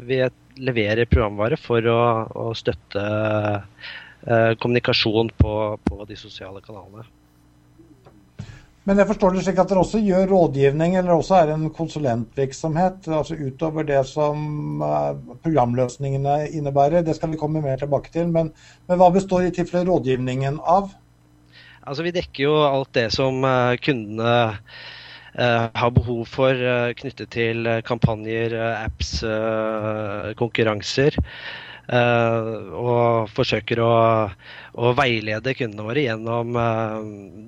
vi, 0.07 0.21
leverer 0.59 1.09
programvare 1.09 1.57
for 1.59 1.85
å, 1.89 2.01
å 2.29 2.49
støtte 2.57 3.05
eh, 3.05 4.51
kommunikasjon 4.59 5.31
på, 5.37 5.55
på, 5.85 6.03
de 6.09 6.17
sosiale 6.19 6.61
kanalene. 6.65 7.07
Men 8.87 8.97
jeg 8.97 9.09
forstår 9.11 9.35
det 9.35 9.43
slik 9.45 9.59
at 9.61 9.69
dere 9.69 9.83
også 9.83 9.99
gjør 10.01 10.29
rådgivning, 10.31 10.95
eller 10.97 11.13
også 11.13 11.35
er 11.37 11.51
en 11.53 11.67
konsulentvirksomhet, 11.75 13.09
altså 13.13 13.37
utover 13.37 13.85
det 13.85 13.99
som 14.09 14.81
eh, 14.85 15.11
programløsningene 15.43 16.39
innebærer. 16.57 17.05
Det 17.05 17.17
skal 17.17 17.33
vi 17.33 17.41
komme 17.41 17.61
mer 17.65 17.81
tilbake 17.81 18.11
til. 18.15 18.31
Men, 18.33 18.53
men 18.89 19.01
hva 19.01 19.11
består 19.13 19.45
i 19.45 19.53
tilfelle 19.55 19.87
rådgivningen 19.91 20.61
av? 20.63 20.89
Altså 21.89 22.05
Vi 22.05 22.15
dekker 22.15 22.43
jo 22.43 22.55
alt 22.67 22.91
det 22.93 23.07
som 23.15 23.43
uh, 23.45 23.73
kundene 23.81 24.33
har 25.39 25.91
behov 25.95 26.25
for 26.27 26.61
knyttet 26.99 27.31
til 27.35 27.67
kampanjer, 27.87 28.55
apps, 28.75 29.19
konkurranser. 30.39 31.17
og 31.89 33.31
forsøker 33.33 33.79
å, 33.81 33.93
å, 34.77 34.91
veilede 34.93 35.55
kundene 35.57 35.87
våre 35.87 36.03
gjennom 36.03 36.59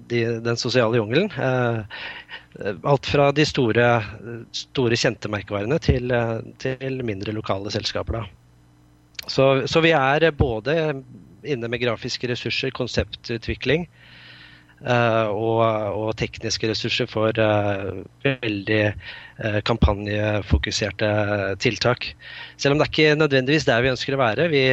de, 0.09 0.21
den 0.41 0.57
sosiale 0.57 0.97
jungelen. 0.97 1.29
alt 2.81 3.05
fra 3.05 3.29
de 3.37 3.45
store, 3.45 3.89
store 4.55 4.97
kjente 4.97 5.29
merkevarene 5.29 5.77
til, 5.83 6.15
til 6.63 7.03
mindre 7.05 7.35
lokale 7.37 7.69
selskaper. 7.75 8.23
Så, 9.27 9.67
så 9.69 9.83
vi 9.85 9.93
er 9.93 10.31
både 10.33 10.79
inne 11.43 11.69
med 11.69 11.81
grafiske 11.81 12.29
ressurser, 12.29 12.73
konseptutvikling. 12.75 13.87
Uh, 14.81 15.29
og, 15.29 15.59
og, 15.93 16.07
tekniske 16.17 16.65
ressurser 16.71 17.05
for 17.05 17.37
uh, 17.37 18.01
veldig 18.25 18.79
uh, 18.89 19.59
kampanjefokuserte 19.61 21.09
tiltak. 21.61 22.07
Selv 22.57 22.73
om 22.73 22.81
det 22.81 22.87
er 22.87 22.93
ikke 22.93 23.19
nødvendigvis 23.19 23.67
der 23.69 23.83
vi 23.85 23.91
ønsker 23.93 24.17
å 24.17 24.21
være. 24.23 24.47
Vi, 24.49 24.63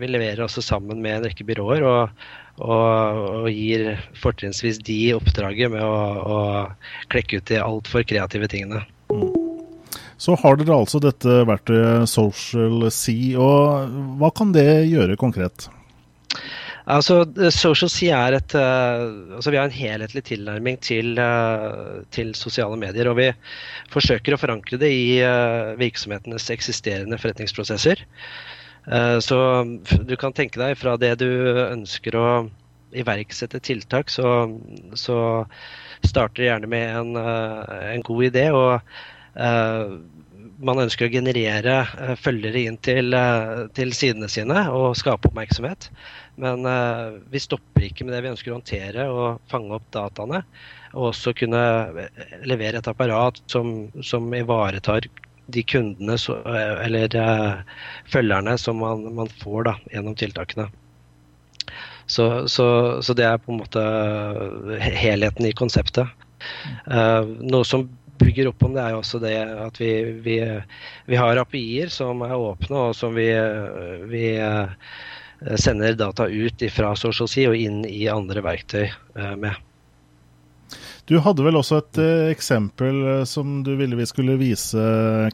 vi 0.00 0.08
leverer 0.10 0.42
også 0.48 0.64
sammen 0.66 0.98
med 1.04 1.20
en 1.20 1.28
rekke 1.28 1.46
byråer 1.46 1.86
og, 1.86 2.24
og, 2.58 3.22
og 3.44 3.46
gir 3.54 4.02
fortrinnsvis 4.18 4.82
de 4.82 4.98
oppdraget 5.14 5.70
med 5.76 5.86
å, 5.86 5.94
å 6.26 7.06
klekke 7.14 7.38
ut 7.38 7.46
de 7.52 7.62
altfor 7.62 8.02
kreative 8.08 8.50
tingene. 8.50 8.82
Mm. 9.14 9.30
Så 10.22 10.34
har 10.38 10.58
dere 10.58 10.74
altså 10.74 11.00
dette 11.02 11.40
verktøyet 11.48 12.10
Social 12.10 12.84
Sea, 12.94 13.38
og 13.42 13.94
hva 14.18 14.30
kan 14.34 14.52
det 14.54 14.66
gjøre 14.90 15.18
konkret? 15.18 15.66
Altså, 16.90 17.22
Social 17.54 17.90
C 17.92 18.08
er 18.10 18.34
et 18.34 18.54
uh, 18.58 19.36
altså 19.36 19.52
Vi 19.52 19.58
har 19.60 19.68
en 19.68 19.76
helhetlig 19.76 20.24
tilnærming 20.26 20.80
til, 20.82 21.14
uh, 21.18 22.02
til, 22.10 22.34
sosiale 22.34 22.76
medier. 22.76 23.10
Og 23.10 23.18
vi 23.20 23.28
forsøker 23.92 24.34
å 24.34 24.40
forankre 24.40 24.80
det 24.80 24.90
i 24.90 25.20
virksomhetenes 25.78 26.50
eksisterende 26.50 27.18
forretningsprosesser. 27.20 28.06
så 29.22 29.38
du 30.08 30.16
kan 30.18 30.32
tenke 30.34 30.58
deg 30.58 30.74
fra 30.74 30.96
det 30.98 31.12
du 31.20 31.28
ønsker 31.68 32.16
å 32.18 32.26
iverksette 32.98 33.60
tiltak, 33.62 34.10
så, 34.10 34.50
så 34.98 35.46
starter 36.02 36.40
det 36.40 36.48
gjerne 36.48 36.70
med 36.72 36.96
en, 36.96 37.12
en 37.16 38.02
god 38.02 38.24
idé. 38.26 38.48
og 38.50 38.80
man 40.62 40.82
ønsker 40.82 41.06
å 41.06 41.12
generere 41.12 42.16
følgere 42.20 42.66
inn 42.66 42.78
til, 42.82 43.14
til 43.76 43.94
sidene 43.96 44.28
sine 44.30 44.66
og 44.70 44.96
skape 44.98 45.30
oppmerksomhet. 45.30 45.90
Men 46.40 46.66
eh, 46.66 47.18
vi 47.30 47.40
stopper 47.40 47.84
ikke 47.86 48.06
med 48.06 48.14
det 48.16 48.22
vi 48.24 48.30
ønsker 48.32 48.52
å 48.52 48.56
håndtere 48.56 49.08
og 49.12 49.42
fange 49.52 49.76
opp 49.76 49.88
dataene. 49.92 50.42
Og 50.92 51.10
også 51.10 51.34
kunne 51.36 51.60
eh, 52.04 52.38
levere 52.48 52.80
et 52.80 52.88
apparat 52.88 53.40
som, 53.52 53.90
som 54.04 54.32
ivaretar 54.36 55.08
de 55.52 55.64
kundene 55.68 56.16
så, 56.20 56.38
eh, 56.48 56.84
eller 56.86 57.16
eh, 57.18 57.80
følgerne 58.12 58.56
som 58.60 58.80
man, 58.80 59.04
man 59.18 59.32
får 59.42 59.68
da, 59.68 59.76
gjennom 59.92 60.16
tiltakene. 60.16 60.70
Så, 62.06 62.48
så, 62.50 62.66
så, 63.04 63.14
det 63.16 63.24
er 63.28 63.40
på 63.40 63.52
en 63.52 63.60
måte 63.62 63.82
helheten 64.82 65.46
i 65.48 65.56
konseptet. 65.56 66.08
Eh, 66.88 67.28
noe 67.44 67.68
som 67.68 67.86
bygger 68.22 68.48
opp 68.50 68.64
om 68.64 68.74
det, 68.74 68.82
er 68.82 68.94
jo 68.94 69.02
også 69.02 69.20
det 69.22 69.36
at 69.66 69.78
vi, 69.80 69.92
vi, 70.24 70.36
vi 71.10 71.18
har 71.18 71.40
API-er 71.40 71.92
som 71.92 72.22
er 72.24 72.34
åpne, 72.36 72.88
og 72.88 72.96
som 72.96 73.16
vi, 73.16 73.28
vi 74.10 74.26
Eh, 74.42 74.68
sender 75.56 75.96
data 75.98 76.28
ut 76.28 76.62
fra 76.72 76.94
Social 76.98 77.28
Sea 77.30 77.50
og 77.52 77.58
inn 77.58 77.82
i 77.88 78.06
andre 78.10 78.42
verktøy 78.44 78.86
eh, 78.86 79.34
med. 79.38 79.58
Du 81.10 81.18
hadde 81.20 81.44
vel 81.44 81.58
også 81.58 81.80
et 81.82 82.00
eh, 82.00 82.30
eksempel 82.32 83.26
som 83.28 83.60
du 83.66 83.74
ville 83.80 83.98
vi 83.98 84.06
skulle 84.08 84.38
vise, 84.40 84.82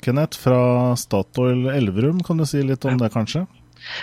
Kenneth, 0.04 0.40
fra 0.40 0.96
Statoil 0.98 1.68
Elverum. 1.74 2.22
Kan 2.24 2.40
du 2.40 2.46
si 2.48 2.64
litt 2.64 2.86
om 2.88 2.98
det, 3.00 3.12
kanskje? 3.14 3.44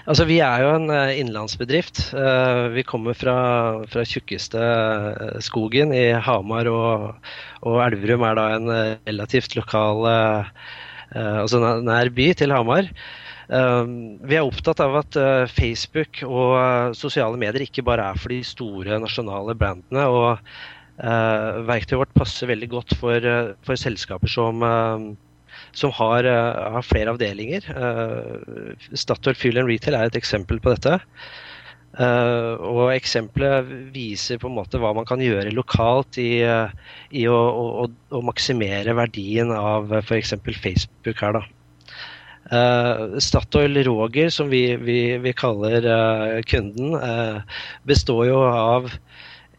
Altså, 0.05 0.25
Vi 0.29 0.39
er 0.41 0.63
jo 0.63 0.69
en 0.77 0.87
innenlandsbedrift. 0.87 1.99
Vi 2.73 2.85
kommer 2.87 3.17
fra, 3.17 3.35
fra 3.91 4.05
tjukkeste 4.07 4.61
skogen 5.45 5.91
i 5.93 6.07
Hamar, 6.15 6.69
og, 6.71 7.27
og, 7.65 7.81
Elverum 7.89 8.23
er 8.25 8.39
da 8.39 8.47
en 8.55 8.71
relativt 9.05 9.57
lokal 9.59 10.07
Altså 11.15 11.59
nær 11.85 12.09
by 12.15 12.31
til 12.39 12.55
Hamar. 12.55 12.89
Ehm, 13.53 14.17
vi 14.25 14.37
er 14.39 14.45
opptatt 14.45 14.81
av 14.81 14.95
at 15.01 15.17
eh, 15.19 15.51
Facebook 15.51 16.23
og 16.25 16.55
eh, 16.57 16.95
sosiale 16.97 17.37
medier 17.37 17.67
ikke 17.67 17.85
bare 17.85 18.09
er 18.09 18.17
for 18.21 18.33
de 18.33 18.41
store 18.45 18.97
nasjonale 19.01 19.55
brandene. 19.57 20.07
og 20.09 20.39
uh, 21.03 21.61
Verktøyet 21.67 21.99
vårt 22.01 22.15
passer 22.17 22.49
veldig 22.49 22.69
godt 22.71 22.95
for, 22.97 23.29
for 23.67 23.77
selskaper 23.77 24.31
som, 24.31 24.63
uh, 24.63 25.59
som 25.77 25.93
har, 25.97 26.25
uh, 26.25 26.77
har, 26.77 26.85
flere 26.87 27.13
avdelinger. 27.13 27.67
Statoil 28.93 29.37
Fuel 29.37 29.61
and 29.61 29.69
Retail 29.69 29.99
er 29.99 30.09
et 30.09 30.17
eksempel 30.17 30.61
på 30.63 30.73
dette. 30.73 30.97
og 31.95 32.89
Eksempelet 32.91 33.69
viser 33.93 34.39
på 34.41 34.49
en 34.49 34.57
måte 34.57 34.81
hva 34.81 34.91
man 34.95 35.05
kan 35.07 35.21
gjøre 35.23 35.53
lokalt 35.55 36.17
i, 36.19 36.41
i 36.43 37.27
å, 37.31 37.37
å, 37.37 37.85
å, 37.87 38.23
maksimere 38.25 38.97
verdien 38.97 39.53
av 39.55 39.93
f.eks. 40.01 40.33
Facebook 40.63 41.21
her. 41.21 41.39
da. 41.39 41.54
Uh, 42.53 43.17
Statoil 43.17 43.73
Roger, 43.87 44.29
som 44.29 44.49
vi, 44.49 44.75
vi, 44.77 45.17
vi 45.17 45.33
kaller 45.33 45.81
uh, 45.81 46.41
kunden, 46.45 46.93
uh, 46.93 47.41
består 47.89 48.29
jo 48.29 48.37
av 48.45 48.93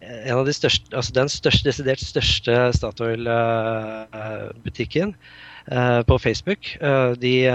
en 0.07 0.39
av 0.39 0.47
de 0.47 0.55
største, 0.55 0.87
altså 0.95 1.11
den 1.16 1.26
største, 1.32 1.66
desidert 1.66 1.99
største 1.99 2.70
Statoil-butikken 2.76 5.16
på 6.07 6.18
Facebook. 6.22 6.78
De, 7.18 7.51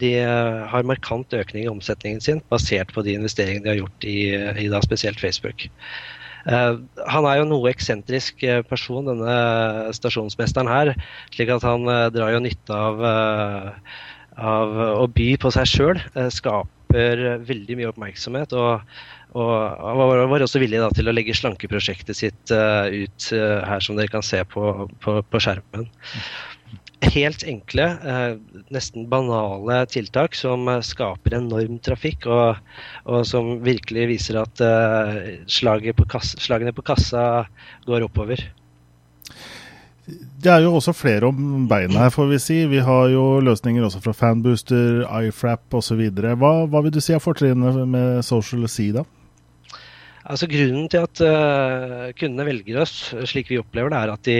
de, 0.00 0.12
har 0.18 0.82
markant 0.88 1.34
økning 1.36 1.62
i 1.62 1.70
omsetningen 1.70 2.18
sin 2.24 2.40
basert 2.50 2.90
på 2.96 3.04
de 3.06 3.14
investeringene 3.20 3.62
de 3.62 3.70
har 3.70 3.82
gjort 3.84 4.00
i, 4.10 4.34
i 4.64 4.66
da 4.72 4.80
spesielt 4.82 5.22
Facebook. 5.22 5.68
han 6.42 7.24
er 7.30 7.36
jo 7.38 7.46
noe 7.52 7.70
eksentrisk 7.70 8.42
person, 8.66 9.06
denne 9.12 9.36
stasjonsmesteren 9.94 10.66
her. 10.66 10.90
slik 11.36 11.54
at 11.54 11.62
han 11.62 11.86
drar 12.16 12.34
jo 12.34 12.42
nytte 12.42 12.74
av 12.74 12.98
av 14.40 14.78
å 15.02 15.08
by 15.10 15.34
på 15.40 15.52
seg 15.54 15.68
sjøl 15.70 16.00
eh, 16.14 16.30
skaper 16.32 17.42
veldig 17.46 17.76
mye 17.78 17.90
oppmerksomhet. 17.90 18.54
Og, 18.54 18.96
og 19.34 20.30
var 20.30 20.44
også 20.44 20.62
villig 20.62 20.82
da, 20.82 20.90
til 20.94 21.10
å 21.10 21.14
legge 21.14 21.34
slankeprosjektet 21.34 22.18
sitt 22.18 22.54
uh, 22.54 22.86
ut 22.86 23.30
uh, 23.34 23.62
her, 23.66 23.82
som 23.82 23.98
dere 23.98 24.12
kan 24.12 24.22
se 24.22 24.38
på, 24.46 24.86
på, 25.02 25.16
på 25.26 25.40
skjermen. 25.42 25.88
Helt 27.04 27.42
enkle, 27.50 27.88
uh, 28.06 28.62
nesten 28.74 29.08
banale 29.10 29.80
tiltak 29.90 30.38
som 30.38 30.70
skaper 30.86 31.34
enorm 31.40 31.80
trafikk, 31.82 32.30
og, 32.30 32.62
og 33.10 33.26
som 33.26 33.56
virkelig 33.66 34.06
viser 34.14 34.38
at 34.44 34.62
slagene 35.50 35.96
på 36.76 36.86
kassa 36.86 37.26
går 37.90 38.06
oppover. 38.06 38.46
Det 40.04 40.50
er 40.52 40.60
jo 40.60 40.74
også 40.76 40.92
flere 40.92 41.30
om 41.30 41.64
beina 41.68 42.02
her, 42.02 42.10
får 42.12 42.26
vi 42.28 42.38
si. 42.42 42.56
Vi 42.68 42.80
har 42.84 43.08
jo 43.08 43.40
løsninger 43.40 43.86
også 43.86 44.02
fra 44.04 44.12
Fanbooster, 44.12 45.04
iFrap 45.24 45.76
osv. 45.78 46.02
Hva, 46.12 46.50
hva 46.68 46.82
vil 46.84 46.92
du 46.92 47.00
si 47.00 47.14
er 47.16 47.22
fortrinnet 47.24 47.78
med 47.88 48.20
Social 48.26 48.66
C, 48.68 48.90
da? 48.92 49.06
Altså 50.24 50.48
Grunnen 50.48 50.88
til 50.92 51.04
at 51.04 51.20
uh, 51.24 52.10
kundene 52.16 52.46
velger 52.48 52.80
oss, 52.80 52.96
slik 53.28 53.50
vi 53.52 53.60
opplever 53.60 53.92
det, 53.92 54.00
er 54.00 54.12
at 54.12 54.28
de, 54.28 54.36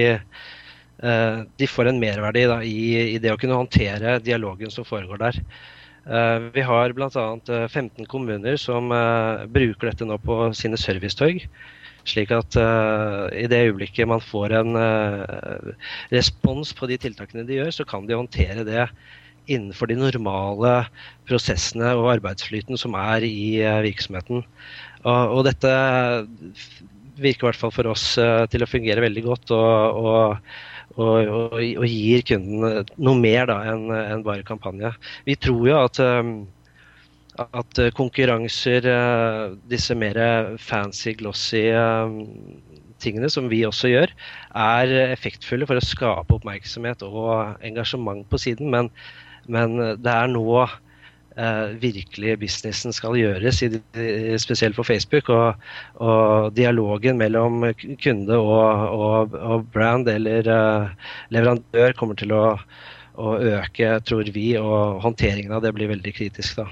uh, 1.05 1.41
de 1.61 1.69
får 1.69 1.91
en 1.91 2.01
merverdi 2.01 2.45
da, 2.49 2.59
i, 2.65 2.77
i, 3.15 3.19
det 3.21 3.33
å 3.33 3.39
kunne 3.41 3.59
håndtere 3.59 4.19
dialogen 4.25 4.73
som 4.73 4.89
foregår 4.89 5.21
der. 5.21 5.41
Uh, 6.05 6.51
vi 6.57 6.65
har 6.65 6.93
bl.a. 6.97 7.27
15 7.69 8.09
kommuner 8.09 8.61
som 8.61 8.93
bruker 9.53 9.91
dette 9.91 10.09
nå 10.09 10.21
på 10.25 10.41
sine 10.57 10.81
servicetorg. 10.81 11.45
Slik 12.09 12.33
at 12.37 12.57
uh, 12.61 13.27
i 13.33 13.47
det 13.49 13.63
øyeblikket 13.69 14.09
man 14.09 14.23
får 14.23 14.55
en 14.61 14.77
uh, 14.77 15.91
respons 16.13 16.75
på 16.77 16.89
de 16.91 16.99
tiltakene 17.01 17.47
de 17.49 17.61
gjør, 17.61 17.71
så 17.73 17.87
kan 17.89 18.09
de 18.09 18.19
håndtere 18.19 18.67
det 18.69 18.89
innenfor 19.49 19.89
de 19.89 19.97
normale 20.01 20.75
prosessene 21.29 21.93
og 21.97 22.15
arbeidsflyten 22.17 22.81
som 22.81 22.97
er 23.01 23.25
i 23.25 23.63
uh, 23.65 23.81
virksomheten. 23.85 24.45
Og, 25.05 25.23
og, 25.39 25.41
dette 25.49 25.73
virker 27.21 27.45
i 27.45 27.49
hvert 27.51 27.61
fall 27.61 27.73
for 27.73 27.89
oss 27.93 28.15
til 28.51 28.65
å 28.65 28.69
fungere 28.69 29.05
veldig 29.05 29.23
godt. 29.27 29.53
og, 29.55 30.05
og 30.05 30.39
og, 30.95 31.27
og, 31.27 31.55
og, 31.59 31.87
gir 31.91 32.23
kunden 32.23 32.85
noe 33.03 33.19
mer 33.19 33.49
da 33.51 33.57
enn 33.73 33.89
en 33.91 34.21
bare 34.23 34.45
kampanje. 34.47 34.93
Vi 35.27 35.35
tror 35.43 35.65
jo 35.67 35.79
at 35.81 35.99
um, 35.99 36.37
at 37.39 37.79
eh, 37.83 37.91
konkurranser, 37.95 38.87
eh, 38.87 39.57
disse 39.71 39.95
mer 39.99 40.19
fancy, 40.63 41.15
glossy 41.19 41.67
eh, 41.75 42.15
tingene 43.03 43.31
som 43.33 43.51
vi 43.51 43.65
også 43.67 43.91
gjør, 43.91 44.15
er 44.55 44.95
effektfulle 45.11 45.67
for 45.69 45.81
å 45.81 45.85
skape 45.85 46.39
oppmerksomhet 46.39 47.03
og 47.07 47.61
engasjement 47.67 48.25
på 48.31 48.41
siden. 48.41 48.71
Men, 48.73 48.91
men 49.51 49.77
det 50.01 50.13
er 50.15 50.31
nå 50.31 50.47
eh, 50.63 51.75
virkelig 51.83 52.39
businessen 52.45 52.95
skal 52.95 53.19
gjøres, 53.19 53.63
i, 53.67 53.71
spesielt 54.41 54.79
på 54.79 54.87
Facebook. 54.87 55.29
Og, 55.35 55.67
og, 55.99 56.55
dialogen 56.57 57.19
mellom 57.21 57.67
kunde 58.03 58.39
og, 58.39 58.87
og, 58.95 59.35
og 59.35 59.67
brand 59.75 60.09
eller 60.13 60.49
eh, 60.55 61.11
leverandør 61.35 61.99
kommer 61.99 62.19
til 62.21 62.33
å, 62.37 62.47
å, 63.19 63.37
øke, 63.59 63.99
tror 64.07 64.33
vi, 64.33 64.53
og 64.61 65.03
håndteringen 65.05 65.53
av 65.53 65.67
det 65.67 65.75
blir 65.77 65.93
veldig 65.93 66.17
kritisk. 66.17 66.63
da. 66.63 66.71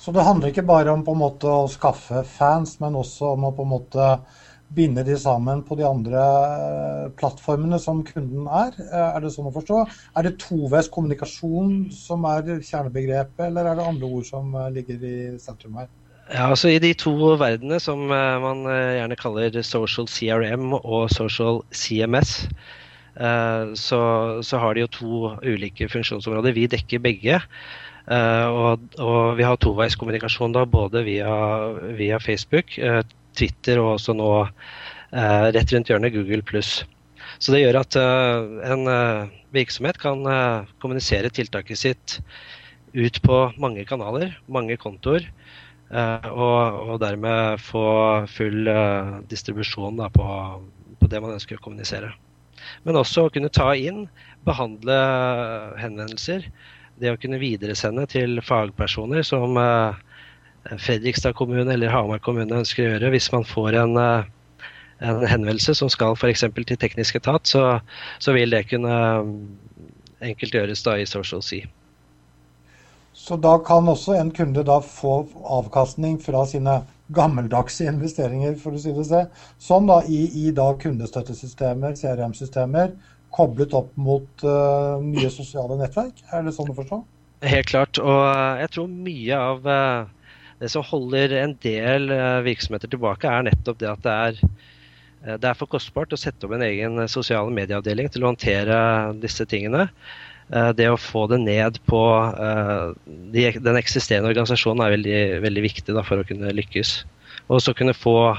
Så 0.00 0.14
det 0.16 0.24
handler 0.24 0.48
ikke 0.48 0.64
bare 0.64 0.92
om 0.94 1.02
på 1.04 1.12
en 1.12 1.20
måte 1.20 1.50
å 1.50 1.68
skaffe 1.68 2.22
fans, 2.24 2.78
men 2.80 2.96
også 2.96 3.34
om 3.34 3.50
å 3.50 3.52
på 3.52 3.66
en 3.66 3.74
måte 3.74 4.06
binde 4.72 5.02
de 5.04 5.16
sammen 5.18 5.60
på 5.66 5.76
de 5.76 5.84
andre 5.84 6.20
eh, 6.22 7.06
plattformene 7.18 7.78
som 7.82 8.00
kunden 8.06 8.46
er? 8.46 8.76
Eh, 8.80 9.08
er 9.16 9.24
det 9.24 9.32
sånn 9.34 9.50
å 9.50 9.54
forstå? 9.54 9.80
Er 10.16 10.26
det 10.26 10.38
toveis 10.40 10.88
kommunikasjon 10.94 11.90
som 11.94 12.24
er 12.30 12.62
kjernebegrepet, 12.62 13.42
eller 13.48 13.66
er 13.66 13.80
det 13.80 13.88
andre 13.92 14.10
ord 14.20 14.28
som 14.28 14.54
eh, 14.54 14.70
ligger 14.78 15.04
i 15.04 15.16
sentrum 15.42 15.80
her? 15.82 15.90
Ja, 16.30 16.46
altså 16.46 16.70
I 16.70 16.78
de 16.80 16.94
to 16.94 17.12
verdenene 17.34 17.80
som 17.82 18.04
man 18.06 18.60
gjerne 18.62 19.16
kaller 19.18 19.56
social 19.66 20.06
CRM 20.06 20.76
og 20.78 21.08
social 21.10 21.58
CMS, 21.74 22.36
så, 23.18 23.98
så 24.46 24.60
har 24.62 24.78
de 24.78 24.84
jo 24.84 24.90
to 24.94 25.32
ulike 25.42 25.88
funksjonsområder. 25.90 26.54
Vi 26.54 26.68
dekker 26.70 27.02
begge. 27.02 27.40
Og, 28.08 28.86
og 28.98 29.34
vi 29.38 29.44
har 29.44 29.58
toveiskommunikasjon 29.60 30.54
da, 30.56 30.64
både 30.66 31.02
via, 31.06 31.34
via 31.98 32.18
Facebook, 32.22 32.72
Twitter 33.36 33.78
og 33.78 33.92
også 33.98 34.14
nå 34.16 34.30
eh, 34.40 35.44
rett 35.54 35.74
rundt 35.74 35.92
hjørnet 35.92 36.14
Google 36.16 36.42
pluss. 36.46 36.80
Så 37.38 37.52
det 37.54 37.60
gjør 37.60 37.78
at 37.82 37.96
en 38.00 38.88
virksomhet 39.54 40.00
kan 40.02 40.24
kommunisere 40.82 41.30
tiltaket 41.32 41.78
sitt 41.78 42.16
ut 42.96 43.20
på 43.22 43.38
mange 43.60 43.84
kanaler, 43.86 44.34
mange 44.50 44.76
kontoer, 44.80 45.28
og, 45.90 46.80
og, 46.90 46.96
dermed 47.02 47.62
få 47.62 47.84
full 48.30 48.68
distribusjon 49.30 49.98
da, 49.98 50.10
på, 50.12 50.26
på, 50.98 51.08
det 51.10 51.22
man 51.22 51.34
ønsker 51.36 51.58
å 51.58 51.64
kommunisere. 51.64 52.12
Men 52.84 52.98
også 53.00 53.28
kunne 53.34 53.50
ta 53.52 53.72
inn, 53.76 54.04
behandle 54.46 54.98
henvendelser. 55.80 56.46
Det 57.00 57.14
å 57.14 57.18
kunne 57.20 57.40
videresende 57.40 58.04
til 58.10 58.42
fagpersoner 58.44 59.24
som 59.24 59.56
Fredrikstad 60.78 61.32
kommune 61.32 61.72
eller 61.72 61.88
Hamar 61.88 62.20
kommune 62.20 62.60
ønsker 62.60 62.84
å 62.84 62.92
gjøre. 62.92 63.10
Hvis 63.14 63.30
man 63.32 63.46
får 63.48 63.78
en, 63.80 63.96
eh, 63.96 64.24
en 65.00 65.26
henvendelse 65.26 65.74
som 65.74 65.88
skal 65.88 66.16
f.eks. 66.18 66.44
til 66.54 66.76
teknisk 66.76 67.16
etat, 67.16 67.46
så, 67.46 67.80
så, 68.18 68.32
vil 68.36 68.50
det 68.50 68.68
kunne 68.68 68.94
eh, 68.94 70.30
enkelt 70.32 70.54
gjøres 70.54 70.84
da 70.84 70.98
i 71.00 71.08
Social 71.08 71.42
Sea. 71.42 71.68
Så 73.12 73.36
da 73.36 73.56
kan 73.64 73.88
også 73.88 74.14
en 74.16 74.30
kunde 74.32 74.62
da 74.64 74.78
få 74.84 75.26
avkastning 75.44 76.20
fra 76.22 76.44
sine 76.46 76.82
gammeldagse 77.12 77.88
investeringer, 77.90 78.54
for 78.54 78.76
å 78.76 78.80
si 78.80 78.92
det 78.94 79.04
sånn, 79.08 79.32
sånn 79.58 79.88
da 79.90 79.98
i, 80.06 80.20
i 80.46 80.52
da 80.54 80.70
kundestøttesystemer, 80.78 81.96
CRM-systemer, 81.98 82.92
koblet 83.34 83.74
opp 83.76 83.90
mot 84.00 84.44
uh, 84.46 85.00
nye 85.02 85.30
sosiale 85.32 85.78
nettverk? 85.80 86.24
Er 86.34 86.46
det 86.46 86.54
sånn 86.56 86.72
å 86.72 86.76
forstå? 86.76 87.02
Helt 87.50 87.70
klart. 87.70 88.00
Og 88.02 88.24
jeg 88.60 88.72
tror 88.74 88.88
mye 88.90 89.36
av 89.38 89.68
uh, 89.68 90.08
det 90.60 90.68
som 90.68 90.84
holder 90.84 91.32
en 91.40 91.54
del 91.64 92.10
eh, 92.12 92.40
virksomheter 92.44 92.90
tilbake, 92.92 93.28
er 93.28 93.46
nettopp 93.48 93.78
det 93.80 93.88
at 93.88 94.02
det 94.04 94.16
er, 94.16 94.40
eh, 95.24 95.38
det 95.40 95.48
er 95.48 95.56
for 95.56 95.70
kostbart 95.72 96.12
å 96.12 96.20
sette 96.20 96.46
opp 96.46 96.56
en 96.56 96.66
egen 96.66 97.00
eh, 97.00 97.08
sosiale 97.10 97.52
medieavdeling 97.56 98.10
til 98.12 98.24
å 98.24 98.32
håndtere 98.32 98.80
disse 99.22 99.48
tingene. 99.48 99.88
Det 100.50 100.88
å 100.90 100.96
få 100.98 101.28
det 101.30 101.36
ned 101.44 101.76
på 101.86 101.98
den 103.30 103.76
eksisterende 103.78 104.32
organisasjonen 104.32 104.80
er 104.82 104.94
veldig, 104.96 105.20
veldig 105.44 105.62
viktig 105.62 105.94
for 106.08 106.18
å 106.18 106.24
kunne 106.26 106.50
lykkes. 106.58 106.90
Og 107.54 107.62
så 107.62 107.70
kunne 107.78 107.94
få 107.94 108.32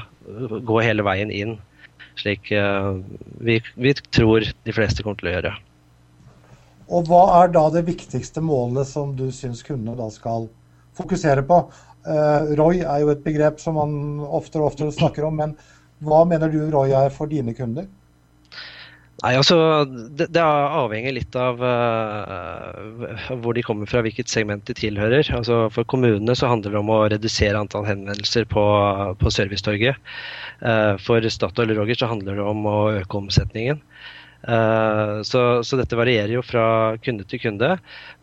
gå 0.68 0.82
hele 0.84 1.06
veien 1.08 1.32
inn, 1.32 1.54
slik 2.20 2.52
vi, 2.52 3.60
vi 3.76 3.94
tror 4.12 4.44
de 4.44 4.74
fleste 4.76 5.06
kommer 5.06 5.22
til 5.22 5.32
å 5.32 5.36
gjøre. 5.36 5.54
Og 6.92 7.08
hva 7.08 7.22
er 7.40 7.54
da 7.56 7.68
det 7.72 7.86
viktigste 7.88 8.44
målet 8.44 8.90
som 8.90 9.14
du 9.16 9.30
syns 9.32 9.64
kundene 9.64 9.96
da 9.96 10.10
skal 10.12 10.50
fokusere 11.00 11.46
på? 11.48 11.64
Uh, 12.02 12.52
Roy 12.58 12.82
er 12.82 13.04
jo 13.04 13.14
et 13.14 13.24
begrep 13.24 13.62
som 13.62 13.78
man 13.80 13.94
oftere 14.26 14.64
og 14.64 14.74
oftere 14.74 14.94
snakker 14.96 15.28
om, 15.28 15.38
men 15.40 15.56
hva 16.04 16.24
mener 16.28 16.52
du 16.52 16.64
Roy 16.74 16.92
er 16.98 17.14
for 17.14 17.32
dine 17.32 17.54
kunder? 17.56 17.88
Nei, 19.22 19.36
altså, 19.38 19.86
det, 20.18 20.32
det 20.34 20.42
avhenger 20.42 21.14
litt 21.14 21.36
av 21.38 21.60
uh, 21.62 23.36
hvor 23.44 23.54
de 23.54 23.62
kommer 23.64 23.86
fra, 23.86 24.02
hvilket 24.02 24.32
segment 24.34 24.66
de 24.66 24.74
tilhører. 24.74 25.30
Altså, 25.38 25.68
for 25.72 25.86
kommunene 25.86 26.34
så 26.36 26.50
handler 26.50 26.74
det 26.74 26.82
om 26.82 26.90
å 26.90 27.04
redusere 27.14 27.60
antall 27.60 27.86
henvendelser 27.86 28.50
på, 28.50 28.64
på 29.22 29.34
servicetorget. 29.36 30.02
Uh, 30.62 30.94
for 31.02 31.26
Statoil 31.26 31.74
og 31.74 31.82
Roger 31.82 31.98
så 31.98 32.12
handler 32.12 32.38
det 32.38 32.46
om 32.46 32.66
å 32.70 32.80
øke 33.02 33.18
omsetningen. 33.18 33.82
Eh, 34.42 35.22
så, 35.22 35.42
så, 35.64 35.78
dette 35.78 35.98
varierer 35.98 36.32
jo 36.34 36.42
fra 36.46 36.98
kunde 37.04 37.26
til 37.30 37.42
kunde. 37.44 37.76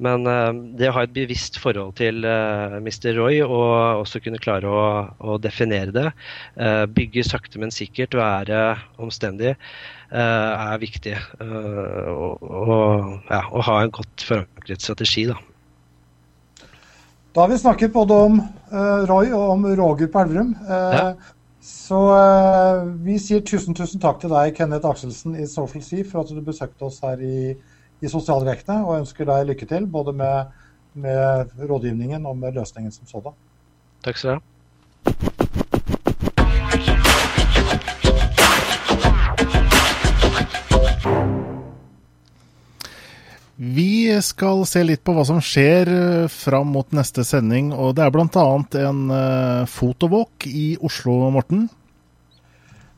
Men 0.03 0.27
eh, 0.27 0.51
det 0.81 0.91
å 0.91 0.97
ha 0.97 1.05
et 1.07 1.15
bevisst 1.15 1.61
forhold 1.63 1.95
til 2.01 2.27
eh, 2.27 2.79
Mr. 2.83 3.13
Roy 3.19 3.41
og 3.45 4.03
også 4.03 4.23
kunne 4.25 4.41
klare 4.43 4.71
å, 4.71 4.83
å 5.19 5.39
definere 5.43 5.95
det, 5.95 6.09
bygge 6.95 7.25
sakte, 7.27 7.61
men 7.63 7.73
sikkert, 7.75 8.17
være 8.19 8.61
omstendig, 9.01 9.55
er 10.11 10.81
viktig. 10.81 11.15
Og, 11.39 12.43
og, 12.43 13.13
ja, 13.29 13.43
å 13.53 13.63
ha 13.67 13.77
en 13.83 13.93
godt 13.95 14.25
forankret 14.25 14.85
strategi, 14.85 15.29
da. 15.31 15.37
Da 17.37 17.45
har 17.45 17.53
vi 17.53 17.61
snakket 17.61 17.93
både 17.95 18.17
om 18.27 18.39
Roy 19.09 19.31
og 19.37 19.53
om 19.53 19.67
Roger 19.79 20.09
på 20.11 20.23
Elverum. 20.25 20.55
Ja. 20.67 21.13
Så 21.69 21.99
uh, 22.01 22.87
vi 23.05 23.19
sier 23.21 23.43
tusen, 23.45 23.77
tusen 23.77 24.01
takk 24.01 24.23
til 24.23 24.33
deg, 24.33 24.55
Kenneth 24.57 24.89
Akselsen 24.89 25.37
i 25.37 25.45
Social 25.51 25.85
Sea, 25.85 26.07
for 26.09 26.23
at 26.23 26.33
du 26.33 26.41
besøkte 26.45 26.89
oss 26.89 27.03
her 27.05 27.21
i, 27.21 27.53
i 28.01 28.11
Sosialrektene, 28.11 28.81
og 28.87 29.03
ønsker 29.03 29.29
deg 29.29 29.51
lykke 29.51 29.69
til 29.69 29.89
både 29.93 30.15
med, 30.17 30.55
med 30.97 31.53
rådgivningen 31.61 32.25
og 32.29 32.39
med 32.41 32.57
løsningen 32.57 32.95
som 32.95 33.11
sådan. 33.11 33.37
Takk 34.07 34.21
skal 34.21 34.31
du 34.31 34.39
ha. 34.39 34.58
Vi 43.59 44.07
skal 44.23 44.61
se 44.71 44.85
litt 44.87 45.01
på 45.03 45.17
hva 45.17 45.25
som 45.27 45.41
skjer 45.43 45.89
eh, 45.91 46.27
fram 46.31 46.69
mot 46.77 46.93
neste 46.95 47.25
sending. 47.27 47.73
og 47.75 47.97
Det 47.99 48.05
er 48.05 48.13
bl.a. 48.15 48.45
en 48.85 49.01
uh, 49.11 49.67
fotowalk 49.67 50.47
i 50.47 50.77
Oslo, 50.79 51.17
Morten? 51.35 51.65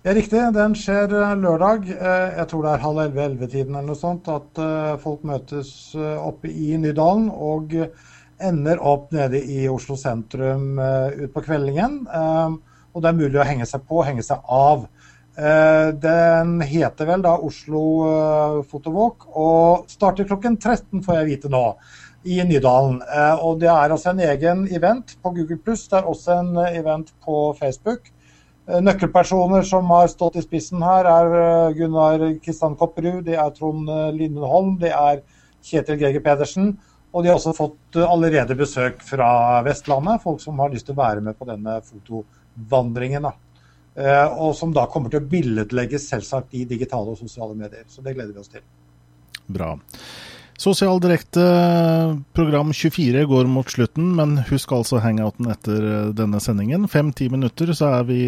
Ja, 0.05 0.13
riktig. 0.13 0.43
Den 0.53 0.77
skjer 0.77 1.17
eh, 1.17 1.33
lørdag. 1.41 1.89
Jeg 1.89 2.47
tror 2.51 2.67
det 2.67 2.75
er 2.75 2.85
halv 2.85 3.01
elleve-ellevetiden 3.07 3.73
eller 3.73 3.89
noe 3.89 4.03
sånt. 4.03 4.29
At 4.29 4.61
folk 5.01 5.25
møtes 5.25 5.73
oppe 5.97 6.53
i 6.53 6.77
Nydalen 6.77 7.31
og 7.33 7.73
ender 8.37 8.85
opp 8.85 9.15
nede 9.17 9.41
i 9.41 9.65
Oslo 9.73 9.97
sentrum 9.97 10.77
utpå 10.77 11.47
kveldingen. 11.49 12.03
Og 12.11 13.01
det 13.01 13.09
er 13.09 13.17
mulig 13.17 13.41
å 13.41 13.49
henge 13.49 13.69
seg 13.69 13.89
på, 13.89 14.05
henge 14.05 14.29
seg 14.29 14.45
av. 14.45 14.85
Eh, 15.41 15.89
den 15.97 16.59
heter 16.61 17.07
vel 17.09 17.23
da 17.25 17.33
Oslo 17.41 17.81
Fotowalk 18.69 19.25
eh, 19.25 19.37
og 19.41 19.89
starter 19.89 20.27
klokken 20.29 20.59
13, 20.59 21.01
får 21.07 21.17
jeg 21.17 21.29
vite 21.31 21.53
nå, 21.53 21.63
i 22.29 22.43
Nydalen. 22.45 22.99
Eh, 23.07 23.41
og 23.41 23.63
det 23.63 23.71
er 23.73 23.95
altså 23.95 24.13
en 24.13 24.21
egen 24.27 24.67
event 24.69 25.15
på 25.23 25.33
Google 25.39 25.57
Pluss. 25.65 25.87
Det 25.89 25.97
er 25.97 26.11
også 26.13 26.43
en 26.43 26.61
event 26.67 27.15
på 27.25 27.39
Facebook. 27.61 28.13
Nøkkelpersoner 28.71 29.65
som 29.67 29.89
har 29.91 30.13
stått 30.13 30.37
i 30.39 30.45
spissen 30.45 30.85
her, 30.85 31.09
er 31.09 31.73
Gunnar 31.75 32.21
Kristian 32.45 32.77
Kopperud, 32.79 33.25
det 33.27 33.35
er 33.41 33.51
Trond 33.57 33.89
Lindenholm, 34.15 34.77
det 34.79 34.93
er 34.95 35.25
Kjetil 35.67 35.99
Greger 35.99 36.23
Pedersen. 36.23 36.77
Og 37.11 37.25
de 37.25 37.33
har 37.33 37.41
også 37.41 37.57
fått 37.57 37.99
allerede 38.05 38.55
besøk 38.55 39.03
fra 39.03 39.59
Vestlandet, 39.67 40.23
folk 40.23 40.45
som 40.45 40.61
har 40.63 40.71
lyst 40.71 40.87
til 40.87 40.95
å 40.95 41.01
være 41.01 41.25
med 41.25 41.41
på 41.41 41.49
denne 41.49 41.81
fotovandringen. 41.89 43.27
da. 43.27 43.35
Eh, 43.95 44.27
og 44.39 44.55
som 44.57 44.75
da 44.75 44.87
kommer 44.91 45.11
til 45.11 45.23
å 45.23 45.31
billedlegges 45.31 46.07
selvsagt 46.13 46.55
i 46.55 46.65
digitale 46.69 47.15
og 47.15 47.19
sosiale 47.19 47.57
medier. 47.59 47.87
Så 47.91 48.05
det 48.07 48.15
gleder 48.15 48.35
vi 48.35 48.43
oss 48.43 48.53
til. 48.53 48.65
Bra. 49.51 49.75
Sosial 50.61 50.99
direkte 51.01 51.41
program 52.37 52.73
24 52.73 53.25
går 53.25 53.47
mot 53.49 53.71
slutten, 53.71 54.11
men 54.17 54.35
husk 54.51 54.75
altså 54.77 54.99
hangouten 55.01 55.49
etter 55.49 55.87
eh, 55.89 56.11
denne 56.13 56.37
sendingen. 56.45 56.85
Fem-ti 56.85 57.31
minutter, 57.33 57.73
så, 57.73 57.95
er 57.97 58.05
vi, 58.11 58.19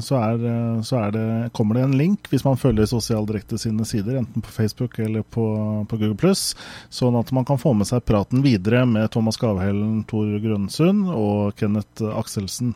så, 0.00 0.16
er, 0.16 0.46
så 0.80 1.02
er 1.02 1.12
det, 1.12 1.26
kommer 1.52 1.76
det 1.76 1.82
en 1.84 1.96
link 2.00 2.30
hvis 2.32 2.46
man 2.46 2.56
følger 2.56 2.88
Sosial 2.88 3.28
direkte 3.28 3.58
sine 3.60 3.84
sider, 3.84 4.16
enten 4.22 4.40
på 4.40 4.54
Facebook 4.54 4.96
eller 5.04 5.26
på, 5.28 5.44
på 5.90 5.98
Google 6.00 6.32
sånn 6.32 7.18
at 7.20 7.32
man 7.36 7.44
kan 7.44 7.60
få 7.60 7.74
med 7.76 7.88
seg 7.90 8.04
praten 8.08 8.40
videre 8.44 8.86
med 8.88 9.10
Thomas 9.12 9.36
Gavhellen, 9.40 10.06
Tor 10.08 10.30
Grønsund 10.40 11.10
og 11.12 11.52
Kenneth 11.60 12.00
Akselsen. 12.16 12.72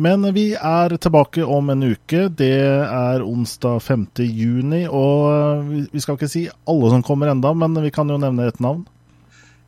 Men 0.00 0.24
vi 0.32 0.54
er 0.56 0.96
tilbake 0.96 1.44
om 1.44 1.68
en 1.74 1.84
uke. 1.90 2.24
Det 2.32 2.54
er 2.88 3.24
onsdag 3.24 3.82
5. 3.84 4.08
juni, 4.24 4.86
og 4.88 5.68
vi 5.92 6.00
skal 6.00 6.16
ikke 6.16 6.32
si 6.32 6.46
alle 6.48 6.94
som 6.96 7.04
kommer 7.04 7.34
enda, 7.34 7.52
men 7.52 7.76
vi 7.84 7.92
kan 7.92 8.08
jo 8.08 8.16
nevne 8.16 8.37
nevne 8.38 8.54
et 8.54 8.62
navn? 8.64 8.84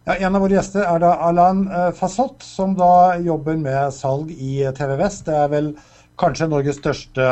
Ja, 0.07 0.17
en 0.17 0.37
av 0.37 0.43
våre 0.43 0.57
gjester 0.57 0.87
er 0.87 1.03
da 1.03 1.13
Alain 1.27 1.67
Fasott, 1.95 2.43
som 2.47 2.73
da 2.79 3.19
jobber 3.21 3.59
med 3.61 3.93
salg 3.95 4.31
i 4.33 4.63
TV 4.77 4.95
Vest. 4.99 5.27
Det 5.27 5.37
er 5.37 5.51
vel 5.53 5.69
kanskje 6.21 6.49
Norges 6.51 6.81
største 6.81 7.27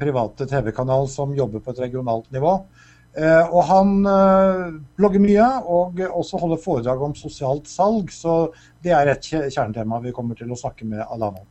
private 0.00 0.48
TV-kanal 0.48 1.06
som 1.12 1.36
jobber 1.36 1.62
på 1.62 1.74
et 1.74 1.82
regionalt 1.84 2.30
nivå. 2.34 2.54
Og 3.18 3.60
han 3.68 3.92
blogger 4.96 5.22
mye, 5.22 5.50
og 5.68 6.00
også 6.08 6.40
holder 6.40 6.64
foredrag 6.64 7.04
om 7.04 7.14
sosialt 7.18 7.68
salg. 7.68 8.10
Så 8.14 8.40
det 8.84 8.96
er 8.96 9.12
et 9.12 9.28
kjernetema 9.28 10.00
vi 10.04 10.16
kommer 10.16 10.38
til 10.38 10.50
å 10.52 10.58
snakke 10.58 10.88
med 10.88 11.04
Alain 11.04 11.38
om. 11.42 11.46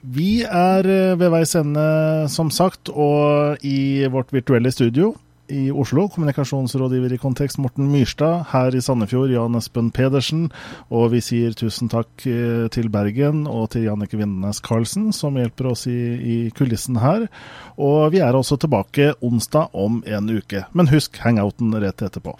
Vi 0.00 0.42
er 0.42 0.86
eh, 0.88 1.18
ved 1.18 1.30
veis 1.32 1.54
ende, 1.58 1.84
som 2.32 2.50
sagt, 2.50 2.90
og 2.90 3.62
i 3.66 4.08
vårt 4.10 4.32
virtuelle 4.34 4.72
studio 4.72 5.12
i 5.48 5.70
Oslo. 5.72 6.06
Kommunikasjonsrådgiver 6.08 7.12
i 7.12 7.18
Kontekst 7.18 7.58
Morten 7.58 7.90
Myrstad. 7.92 8.44
Her 8.52 8.74
i 8.76 8.82
Sandefjord 8.82 9.32
Jan 9.32 9.58
Espen 9.58 9.90
Pedersen. 9.94 10.46
Og 10.92 11.10
vi 11.14 11.22
sier 11.24 11.56
tusen 11.58 11.90
takk 11.92 12.26
eh, 12.28 12.68
til 12.72 12.90
Bergen 12.92 13.46
og 13.50 13.72
til 13.74 13.88
Jannike 13.88 14.20
Vindenes 14.20 14.62
Karlsen, 14.64 15.10
som 15.16 15.36
hjelper 15.40 15.72
oss 15.72 15.86
i, 15.90 15.98
i 16.22 16.38
kulissen 16.56 17.00
her. 17.02 17.28
Og 17.76 18.12
vi 18.14 18.22
er 18.24 18.38
også 18.38 18.60
tilbake 18.62 19.12
onsdag 19.20 19.74
om 19.74 20.02
en 20.06 20.32
uke. 20.32 20.66
Men 20.72 20.92
husk 20.92 21.20
hangouten 21.24 21.74
rett 21.82 22.06
etterpå. 22.06 22.38